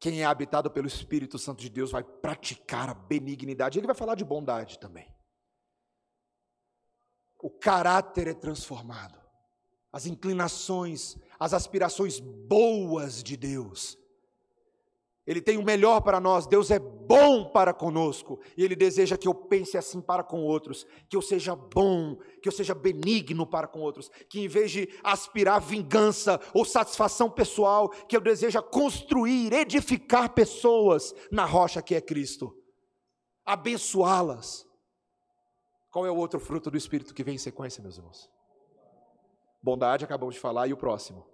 Quem 0.00 0.22
é 0.22 0.24
habitado 0.24 0.70
pelo 0.70 0.86
Espírito 0.86 1.38
Santo 1.38 1.60
de 1.60 1.68
Deus 1.68 1.90
vai 1.90 2.02
praticar 2.02 2.88
a 2.88 2.94
benignidade. 2.94 3.78
Ele 3.78 3.86
vai 3.86 3.94
falar 3.94 4.14
de 4.14 4.24
bondade 4.24 4.78
também. 4.78 5.14
O 7.38 7.50
caráter 7.50 8.26
é 8.26 8.34
transformado. 8.34 9.20
As 9.92 10.06
inclinações, 10.06 11.18
as 11.38 11.52
aspirações 11.52 12.18
boas 12.18 13.22
de 13.22 13.36
Deus 13.36 13.99
ele 15.30 15.40
tem 15.40 15.56
o 15.56 15.62
melhor 15.62 16.00
para 16.00 16.18
nós, 16.18 16.44
Deus 16.44 16.72
é 16.72 16.80
bom 16.80 17.44
para 17.44 17.72
conosco, 17.72 18.40
e 18.56 18.64
Ele 18.64 18.74
deseja 18.74 19.16
que 19.16 19.28
eu 19.28 19.32
pense 19.32 19.78
assim 19.78 20.00
para 20.00 20.24
com 20.24 20.42
outros, 20.42 20.84
que 21.08 21.16
eu 21.16 21.22
seja 21.22 21.54
bom, 21.54 22.16
que 22.42 22.48
eu 22.48 22.52
seja 22.52 22.74
benigno 22.74 23.46
para 23.46 23.68
com 23.68 23.78
outros, 23.78 24.10
que 24.28 24.40
em 24.40 24.48
vez 24.48 24.72
de 24.72 24.88
aspirar 25.04 25.60
vingança 25.60 26.40
ou 26.52 26.64
satisfação 26.64 27.30
pessoal, 27.30 27.90
que 28.08 28.16
eu 28.16 28.20
deseja 28.20 28.60
construir, 28.60 29.52
edificar 29.52 30.34
pessoas 30.34 31.14
na 31.30 31.44
rocha 31.44 31.80
que 31.80 31.94
é 31.94 32.00
Cristo, 32.00 32.52
abençoá-las. 33.46 34.66
Qual 35.92 36.04
é 36.04 36.10
o 36.10 36.16
outro 36.16 36.40
fruto 36.40 36.72
do 36.72 36.76
Espírito 36.76 37.14
que 37.14 37.22
vem 37.22 37.36
em 37.36 37.38
sequência, 37.38 37.80
meus 37.80 37.98
irmãos? 37.98 38.28
Bondade, 39.62 40.04
acabamos 40.04 40.34
de 40.34 40.40
falar, 40.40 40.66
e 40.66 40.72
o 40.72 40.76
próximo? 40.76 41.24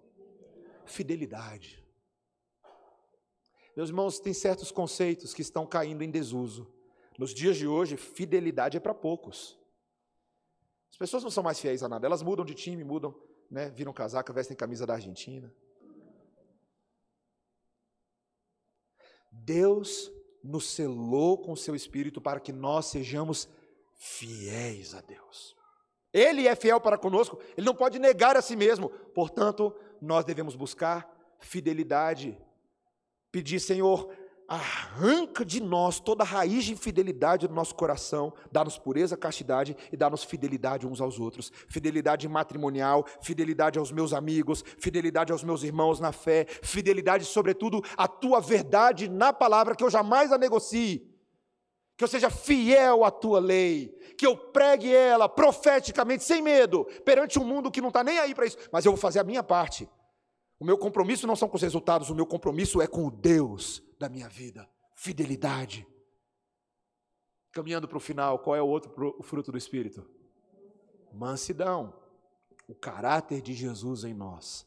Fidelidade. 0.85 1.86
Meus 3.77 3.91
irmãos, 3.91 4.19
tem 4.19 4.33
certos 4.33 4.73
conceitos 4.73 5.35
que 5.35 5.43
estão 5.43 5.67
caindo 5.67 6.03
em 6.03 6.11
desuso. 6.11 6.67
Nos 7.19 7.35
dias 7.35 7.59
de 7.59 7.67
hoje, 7.67 7.99
fidelidade 7.99 8.79
é 8.79 8.81
para 8.81 8.95
poucos. 8.95 9.59
As 10.91 10.97
pessoas 10.97 11.23
não 11.23 11.31
são 11.31 11.45
mais 11.45 11.61
fiéis 11.61 11.83
a 11.83 11.89
nada, 11.89 12.07
elas 12.07 12.23
mudam 12.23 12.43
de 12.43 12.55
time, 12.55 12.83
mudam, 12.83 13.15
né, 13.51 13.69
viram 13.69 13.93
casaca, 13.93 14.33
vestem 14.33 14.57
camisa 14.57 14.87
da 14.87 14.95
Argentina. 14.95 15.55
Deus 19.31 20.11
nos 20.43 20.71
selou 20.71 21.37
com 21.37 21.55
seu 21.55 21.75
espírito 21.75 22.19
para 22.19 22.41
que 22.41 22.53
nós 22.53 22.87
sejamos 22.87 23.47
fiéis 23.95 24.95
a 24.95 25.03
Deus. 25.03 25.55
Ele 26.15 26.49
é 26.49 26.57
fiel 26.57 26.81
para 26.81 26.97
conosco, 26.97 27.39
ele 27.55 27.67
não 27.67 27.75
pode 27.75 27.99
negar 27.99 28.39
a 28.39 28.43
si 28.43 28.57
mesmo. 28.57 28.89
Portanto, 28.89 29.75
nós 30.01 30.25
devemos 30.25 30.57
buscar 30.57 31.37
fidelidade 31.41 32.41
Pedir, 33.37 33.61
Senhor, 33.61 34.09
arranca 34.49 35.45
de 35.45 35.61
nós 35.61 36.01
toda 36.01 36.23
a 36.23 36.27
raiz 36.27 36.65
de 36.65 36.73
infidelidade 36.73 37.47
do 37.47 37.53
nosso 37.53 37.75
coração, 37.75 38.33
dá-nos 38.51 38.79
pureza, 38.79 39.15
castidade 39.15 39.77
e 39.93 39.97
dá-nos 39.97 40.25
fidelidade 40.25 40.87
uns 40.87 41.03
aos 41.03 41.21
outros. 41.21 41.53
Fidelidade 41.69 42.27
matrimonial, 42.29 43.05
fidelidade 43.21 43.79
aos 43.79 43.93
meus 43.93 44.15
amigos, 44.15 44.65
fidelidade 44.79 45.33
aos 45.33 45.45
meus 45.45 45.63
irmãos 45.63 46.01
na 46.01 46.13
fé, 46.13 46.47
fidelidade, 46.63 47.27
sobretudo, 47.27 47.83
à 47.95 48.09
tua 48.09 48.41
verdade 48.41 49.07
na 49.07 49.35
palavra, 49.35 49.77
que 49.77 49.85
eu 49.85 49.91
jamais 49.91 50.33
a 50.33 50.39
negocie. 50.39 51.07
Que 51.95 52.05
eu 52.05 52.09
seja 52.09 52.31
fiel 52.31 53.05
à 53.05 53.11
tua 53.11 53.39
lei, 53.39 53.95
que 54.17 54.27
eu 54.27 54.35
pregue 54.35 54.95
ela 54.95 55.29
profeticamente, 55.29 56.25
sem 56.25 56.41
medo, 56.41 56.87
perante 57.05 57.39
um 57.39 57.45
mundo 57.45 57.71
que 57.71 57.83
não 57.83 57.89
está 57.89 58.03
nem 58.03 58.19
aí 58.19 58.35
para 58.35 58.47
isso, 58.47 58.57
mas 58.73 58.87
eu 58.87 58.93
vou 58.93 58.99
fazer 58.99 59.19
a 59.19 59.25
minha 59.25 59.43
parte. 59.43 59.87
O 60.59 60.65
meu 60.65 60.79
compromisso 60.79 61.27
não 61.27 61.37
são 61.37 61.49
com 61.49 61.57
os 61.57 61.63
resultados, 61.63 62.09
o 62.09 62.15
meu 62.15 62.27
compromisso 62.27 62.81
é 62.81 62.87
com 62.87 63.07
o 63.07 63.11
Deus 63.11 63.83
da 63.99 64.09
minha 64.09 64.29
vida. 64.29 64.69
Fidelidade. 64.95 65.87
Caminhando 67.53 67.87
para 67.87 67.99
o 67.99 68.01
final, 68.01 68.39
qual 68.39 68.57
é 68.57 68.63
o 68.63 68.67
outro 68.67 69.23
fruto 69.23 69.53
do 69.53 69.59
Espírito? 69.59 70.09
Mansidão. 71.13 72.03
O 72.67 72.75
caráter 72.75 73.43
de 73.43 73.53
Jesus 73.53 74.05
em 74.05 74.15
nós. 74.15 74.67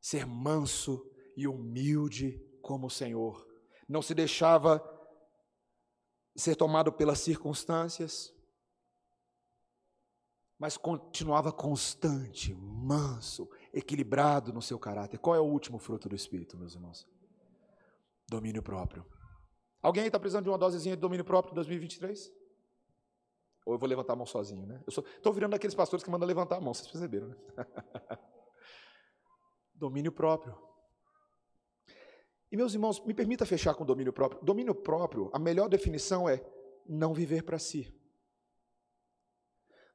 Ser 0.00 0.26
manso 0.26 1.08
e 1.36 1.46
humilde 1.46 2.40
como 2.60 2.88
o 2.88 2.90
Senhor. 2.90 3.46
Não 3.88 4.02
se 4.02 4.14
deixava 4.14 4.82
ser 6.36 6.56
tomado 6.56 6.92
pelas 6.92 7.20
circunstâncias, 7.20 8.33
mas 10.58 10.76
continuava 10.76 11.52
constante, 11.52 12.54
manso, 12.54 13.48
equilibrado 13.72 14.52
no 14.52 14.62
seu 14.62 14.78
caráter. 14.78 15.18
Qual 15.18 15.34
é 15.34 15.40
o 15.40 15.44
último 15.44 15.78
fruto 15.78 16.08
do 16.08 16.14
Espírito, 16.14 16.56
meus 16.56 16.74
irmãos? 16.74 17.06
Domínio 18.28 18.62
próprio. 18.62 19.04
Alguém 19.82 20.06
está 20.06 20.18
precisando 20.18 20.44
de 20.44 20.50
uma 20.50 20.58
dosezinha 20.58 20.96
de 20.96 21.02
domínio 21.02 21.24
próprio 21.24 21.52
em 21.52 21.54
2023? 21.56 22.32
Ou 23.66 23.74
eu 23.74 23.78
vou 23.78 23.88
levantar 23.88 24.12
a 24.12 24.16
mão 24.16 24.26
sozinho, 24.26 24.66
né? 24.66 24.82
Eu 24.86 24.90
estou 24.90 25.32
virando 25.32 25.54
aqueles 25.54 25.74
pastores 25.74 26.04
que 26.04 26.10
mandam 26.10 26.26
levantar 26.26 26.56
a 26.56 26.60
mão, 26.60 26.72
vocês 26.72 26.90
perceberam, 26.90 27.28
né? 27.28 27.36
domínio 29.74 30.12
próprio. 30.12 30.56
E 32.50 32.56
meus 32.56 32.72
irmãos, 32.72 33.04
me 33.04 33.12
permita 33.12 33.44
fechar 33.44 33.74
com 33.74 33.84
domínio 33.84 34.12
próprio. 34.12 34.40
Domínio 34.42 34.74
próprio, 34.74 35.30
a 35.32 35.38
melhor 35.38 35.68
definição 35.68 36.28
é 36.28 36.44
não 36.86 37.12
viver 37.12 37.42
para 37.42 37.58
si. 37.58 37.92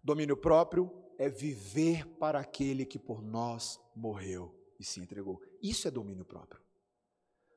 Domínio 0.09 0.35
próprio 0.35 0.91
é 1.19 1.29
viver 1.29 2.03
para 2.17 2.39
aquele 2.39 2.83
que 2.83 2.97
por 2.97 3.21
nós 3.21 3.79
morreu 3.95 4.51
e 4.79 4.83
se 4.83 4.99
entregou. 4.99 5.39
Isso 5.61 5.87
é 5.87 5.91
domínio 5.91 6.25
próprio. 6.25 6.59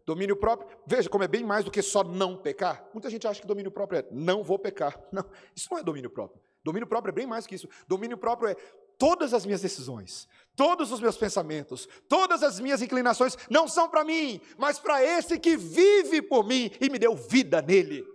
Domínio 0.04 0.36
próprio, 0.36 0.68
veja 0.86 1.08
como 1.08 1.24
é 1.24 1.28
bem 1.28 1.42
mais 1.44 1.64
do 1.64 1.70
que 1.70 1.80
só 1.80 2.04
não 2.04 2.36
pecar. 2.36 2.86
Muita 2.92 3.08
gente 3.08 3.26
acha 3.26 3.40
que 3.40 3.46
domínio 3.46 3.70
próprio 3.70 4.00
é 4.00 4.06
não 4.10 4.44
vou 4.44 4.58
pecar. 4.58 5.02
Não, 5.10 5.24
isso 5.56 5.68
não 5.70 5.78
é 5.78 5.82
domínio 5.82 6.10
próprio. 6.10 6.42
Domínio 6.62 6.86
próprio 6.86 7.10
é 7.10 7.14
bem 7.14 7.26
mais 7.26 7.46
que 7.46 7.54
isso. 7.54 7.66
Domínio 7.88 8.18
próprio 8.18 8.50
é 8.50 8.54
todas 8.98 9.32
as 9.32 9.46
minhas 9.46 9.62
decisões, 9.62 10.28
todos 10.54 10.92
os 10.92 11.00
meus 11.00 11.16
pensamentos, 11.16 11.88
todas 12.06 12.42
as 12.42 12.60
minhas 12.60 12.82
inclinações 12.82 13.34
não 13.48 13.66
são 13.66 13.88
para 13.88 14.04
mim, 14.04 14.42
mas 14.58 14.78
para 14.78 15.02
esse 15.02 15.38
que 15.38 15.56
vive 15.56 16.20
por 16.20 16.46
mim 16.46 16.70
e 16.78 16.90
me 16.90 16.98
deu 16.98 17.16
vida 17.16 17.62
nele. 17.62 18.06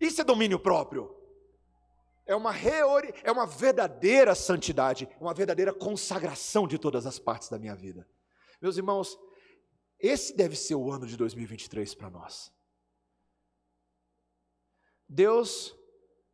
Isso 0.00 0.20
é 0.20 0.24
domínio 0.24 0.60
próprio. 0.60 1.17
É 2.28 2.36
uma, 2.36 2.52
reori... 2.52 3.12
é 3.24 3.32
uma 3.32 3.46
verdadeira 3.46 4.34
santidade, 4.34 5.08
uma 5.18 5.32
verdadeira 5.32 5.72
consagração 5.72 6.68
de 6.68 6.78
todas 6.78 7.06
as 7.06 7.18
partes 7.18 7.48
da 7.48 7.58
minha 7.58 7.74
vida. 7.74 8.06
Meus 8.60 8.76
irmãos, 8.76 9.18
esse 9.98 10.36
deve 10.36 10.54
ser 10.54 10.74
o 10.74 10.92
ano 10.92 11.06
de 11.06 11.16
2023 11.16 11.94
para 11.94 12.10
nós. 12.10 12.52
Deus 15.08 15.74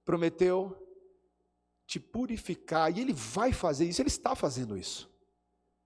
prometeu 0.04 0.76
te 1.86 2.00
purificar, 2.00 2.90
e 2.90 3.00
Ele 3.00 3.12
vai 3.12 3.52
fazer 3.52 3.84
isso, 3.84 4.02
Ele 4.02 4.08
está 4.08 4.34
fazendo 4.34 4.76
isso. 4.76 5.08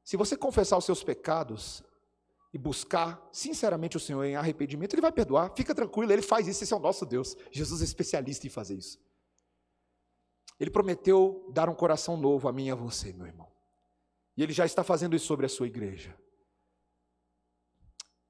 Se 0.02 0.16
você 0.16 0.38
confessar 0.38 0.78
os 0.78 0.86
seus 0.86 1.04
pecados 1.04 1.82
e 2.50 2.56
buscar 2.56 3.28
sinceramente 3.30 3.98
o 3.98 4.00
Senhor 4.00 4.24
em 4.24 4.36
arrependimento, 4.36 4.94
Ele 4.94 5.02
vai 5.02 5.12
perdoar, 5.12 5.52
fica 5.54 5.74
tranquilo, 5.74 6.10
Ele 6.10 6.22
faz 6.22 6.48
isso, 6.48 6.64
esse 6.64 6.72
é 6.72 6.76
o 6.76 6.80
nosso 6.80 7.04
Deus. 7.04 7.36
Jesus 7.50 7.82
é 7.82 7.84
especialista 7.84 8.46
em 8.46 8.50
fazer 8.50 8.76
isso. 8.76 8.98
Ele 10.58 10.70
prometeu 10.70 11.48
dar 11.52 11.68
um 11.68 11.74
coração 11.74 12.16
novo 12.16 12.48
a 12.48 12.52
mim 12.52 12.66
e 12.66 12.70
a 12.70 12.74
você, 12.74 13.12
meu 13.12 13.26
irmão. 13.26 13.50
E 14.36 14.42
Ele 14.42 14.52
já 14.52 14.66
está 14.66 14.82
fazendo 14.82 15.14
isso 15.14 15.26
sobre 15.26 15.46
a 15.46 15.48
sua 15.48 15.66
igreja. 15.66 16.16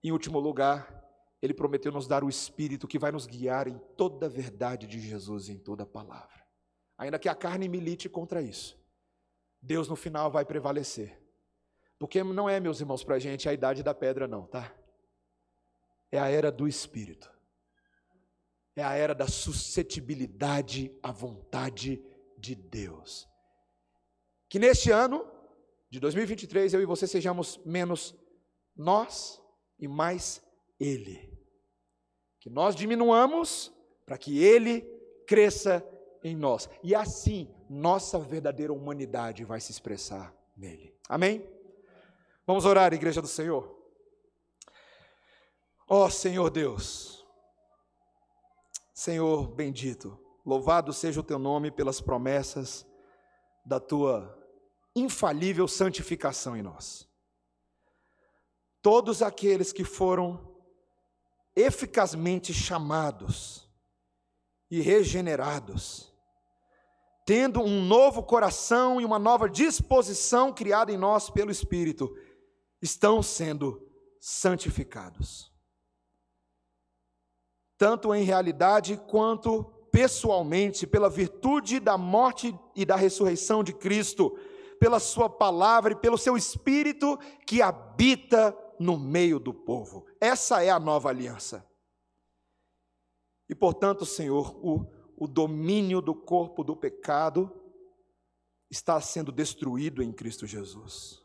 Em 0.03 0.13
último 0.13 0.39
lugar, 0.39 1.05
Ele 1.41 1.55
prometeu 1.55 1.91
nos 1.91 2.07
dar 2.07 2.23
o 2.23 2.29
Espírito 2.29 2.87
que 2.87 2.99
vai 2.99 3.11
nos 3.11 3.27
guiar 3.27 3.67
em 3.67 3.79
toda 3.97 4.27
a 4.27 4.29
verdade 4.29 4.87
de 4.87 5.01
Jesus 5.01 5.49
e 5.49 5.53
em 5.53 5.59
toda 5.59 5.83
a 5.83 5.87
palavra. 5.87 6.47
Ainda 6.97 7.19
que 7.19 7.29
a 7.29 7.35
carne 7.35 7.69
milite 7.69 8.09
contra 8.09 8.43
isso, 8.43 8.79
Deus 9.61 9.89
no 9.89 9.97
final 9.97 10.31
vai 10.31 10.45
prevalecer. 10.45 11.21
Porque 11.99 12.23
não 12.23 12.49
é, 12.49 12.61
meus 12.61 12.81
irmãos, 12.81 13.03
para 13.03 13.17
a 13.17 13.19
gente 13.19 13.49
a 13.49 13.53
idade 13.53 13.83
da 13.83 13.95
pedra, 13.95 14.29
não, 14.29 14.47
tá? 14.47 14.73
É 16.13 16.19
a 16.19 16.29
era 16.29 16.51
do 16.51 16.69
Espírito. 16.69 17.31
É 18.77 18.85
a 18.85 18.95
era 18.95 19.15
da 19.15 19.27
suscetibilidade 19.27 20.97
à 21.03 21.11
vontade 21.11 22.03
de 22.39 22.55
Deus. 22.55 23.29
Que 24.49 24.59
neste 24.59 24.91
ano 24.91 25.27
de 25.91 26.01
2023 26.01 26.75
eu 26.75 26.81
e 26.81 26.87
você 26.87 27.07
sejamos 27.07 27.59
menos 27.65 28.15
nós 28.77 29.41
e 29.79 29.89
mais 29.89 30.43
Ele. 30.79 31.37
Que 32.41 32.49
nós 32.49 32.75
diminuamos 32.75 33.73
para 34.07 34.17
que 34.17 34.43
Ele 34.43 34.83
cresça 35.27 35.85
em 36.23 36.35
nós. 36.35 36.69
E 36.83 36.95
assim, 36.95 37.53
nossa 37.69 38.19
verdadeira 38.19 38.73
humanidade 38.73 39.45
vai 39.45 39.61
se 39.61 39.71
expressar 39.71 40.35
nele. 40.57 40.97
Amém? 41.09 41.47
Vamos 42.47 42.65
orar, 42.65 42.93
igreja 42.93 43.21
do 43.21 43.29
Senhor. 43.29 43.77
Ó 45.87 46.05
oh, 46.05 46.11
Senhor 46.11 46.51
Deus, 46.51 47.27
Senhor 48.93 49.49
bendito, 49.49 50.19
Louvado 50.49 50.95
seja 50.95 51.21
o 51.21 51.23
teu 51.23 51.39
nome 51.39 51.71
pelas 51.71 52.01
promessas 52.01 52.87
da 53.67 53.79
tua 53.79 54.35
infalível 54.97 55.69
santificação 55.69 56.57
em 56.57 56.63
nós. 56.63 57.07
Todos 58.81 59.21
aqueles 59.21 59.75
que 59.75 59.85
foram 59.85 60.59
eficazmente 61.55 62.55
chamados 62.55 63.69
e 64.71 64.81
regenerados, 64.81 66.15
tendo 67.27 67.61
um 67.61 67.85
novo 67.85 68.23
coração 68.23 68.99
e 68.99 69.05
uma 69.05 69.19
nova 69.19 69.51
disposição 69.51 70.51
criada 70.51 70.91
em 70.91 70.97
nós 70.97 71.29
pelo 71.29 71.51
Espírito, 71.51 72.09
estão 72.81 73.23
sendo 73.23 73.87
santificados. 74.19 75.53
Tanto 77.77 78.15
em 78.15 78.25
realidade 78.25 78.97
quanto 78.97 79.75
pessoalmente 79.91 80.87
pela 80.87 81.09
virtude 81.11 81.81
da 81.81 81.97
morte 81.97 82.55
e 82.75 82.85
da 82.85 82.97
ressurreição 82.97 83.63
de 83.65 83.73
Cristo, 83.73 84.39
pela 84.79 85.01
Sua 85.01 85.29
palavra 85.29 85.93
e 85.93 85.97
pelo 85.97 86.19
Seu 86.19 86.37
Espírito 86.37 87.19
que 87.47 87.61
habita 87.61 88.57
no 88.79 88.99
meio 88.99 89.39
do 89.39 89.53
povo. 89.53 90.07
Essa 90.21 90.63
é 90.63 90.71
a 90.71 90.79
nova 90.79 91.09
aliança. 91.09 91.67
E 93.49 93.55
portanto, 93.55 94.05
Senhor, 94.05 94.55
o, 94.65 94.87
o 95.17 95.27
domínio 95.27 96.01
do 96.01 96.15
corpo 96.15 96.63
do 96.63 96.77
pecado 96.77 97.51
está 98.71 99.01
sendo 99.01 99.33
destruído 99.33 100.03
em 100.03 100.13
Cristo 100.13 100.47
Jesus. 100.47 101.23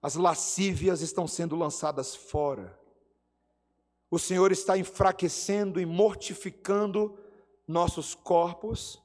As 0.00 0.14
lascívias 0.14 1.00
estão 1.00 1.26
sendo 1.26 1.56
lançadas 1.56 2.14
fora 2.14 2.78
o 4.10 4.18
Senhor 4.18 4.52
está 4.52 4.78
enfraquecendo 4.78 5.80
e 5.80 5.86
mortificando 5.86 7.18
nossos 7.66 8.14
corpos, 8.14 9.02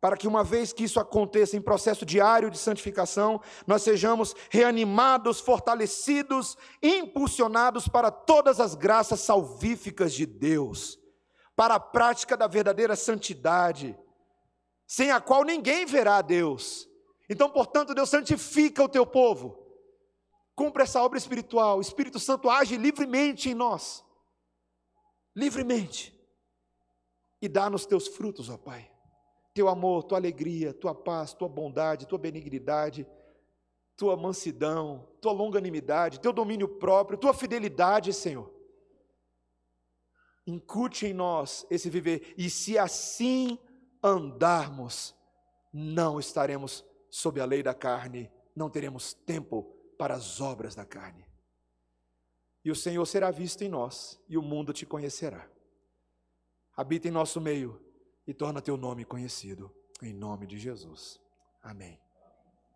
para 0.00 0.16
que, 0.16 0.26
uma 0.26 0.42
vez 0.42 0.72
que 0.72 0.84
isso 0.84 0.98
aconteça 0.98 1.56
em 1.56 1.60
processo 1.60 2.06
diário 2.06 2.50
de 2.50 2.56
santificação, 2.56 3.40
nós 3.66 3.82
sejamos 3.82 4.34
reanimados, 4.48 5.40
fortalecidos, 5.40 6.56
impulsionados 6.82 7.86
para 7.86 8.10
todas 8.10 8.60
as 8.60 8.74
graças 8.74 9.20
salvíficas 9.20 10.14
de 10.14 10.24
Deus, 10.24 10.98
para 11.54 11.74
a 11.74 11.80
prática 11.80 12.34
da 12.36 12.46
verdadeira 12.46 12.96
santidade, 12.96 13.96
sem 14.86 15.10
a 15.10 15.20
qual 15.20 15.44
ninguém 15.44 15.84
verá 15.84 16.16
a 16.16 16.22
Deus. 16.22 16.88
Então, 17.28 17.50
portanto, 17.50 17.94
Deus 17.94 18.08
santifica 18.08 18.82
o 18.82 18.88
teu 18.88 19.06
povo 19.06 19.59
Cumpre 20.60 20.82
essa 20.82 21.02
obra 21.02 21.16
espiritual. 21.16 21.78
O 21.78 21.80
Espírito 21.80 22.20
Santo 22.20 22.50
age 22.50 22.76
livremente 22.76 23.48
em 23.48 23.54
nós. 23.54 24.04
Livremente. 25.34 26.14
E 27.40 27.48
dá-nos 27.48 27.86
teus 27.86 28.06
frutos, 28.08 28.50
ó 28.50 28.58
Pai. 28.58 28.90
Teu 29.54 29.70
amor, 29.70 30.02
tua 30.02 30.18
alegria, 30.18 30.74
tua 30.74 30.94
paz, 30.94 31.32
tua 31.32 31.48
bondade, 31.48 32.06
tua 32.06 32.18
benignidade, 32.18 33.06
tua 33.96 34.18
mansidão, 34.18 35.08
tua 35.18 35.32
longanimidade, 35.32 36.20
teu 36.20 36.30
domínio 36.30 36.68
próprio, 36.68 37.16
tua 37.16 37.32
fidelidade, 37.32 38.12
Senhor. 38.12 38.52
Incute 40.46 41.06
em 41.06 41.14
nós 41.14 41.64
esse 41.70 41.88
viver, 41.88 42.34
e 42.36 42.50
se 42.50 42.76
assim 42.76 43.58
andarmos, 44.04 45.14
não 45.72 46.20
estaremos 46.20 46.84
sob 47.08 47.40
a 47.40 47.46
lei 47.46 47.62
da 47.62 47.72
carne, 47.72 48.30
não 48.54 48.68
teremos 48.68 49.14
tempo 49.14 49.79
para 50.00 50.14
as 50.14 50.40
obras 50.40 50.74
da 50.74 50.86
carne. 50.86 51.26
E 52.64 52.70
o 52.70 52.74
Senhor 52.74 53.04
será 53.04 53.30
visto 53.30 53.60
em 53.60 53.68
nós, 53.68 54.18
e 54.26 54.38
o 54.38 54.42
mundo 54.42 54.72
te 54.72 54.86
conhecerá. 54.86 55.46
Habita 56.74 57.06
em 57.06 57.10
nosso 57.10 57.38
meio 57.38 57.78
e 58.26 58.32
torna 58.32 58.62
teu 58.62 58.78
nome 58.78 59.04
conhecido, 59.04 59.70
em 60.00 60.14
nome 60.14 60.46
de 60.46 60.58
Jesus. 60.58 61.20
Amém. 61.62 62.00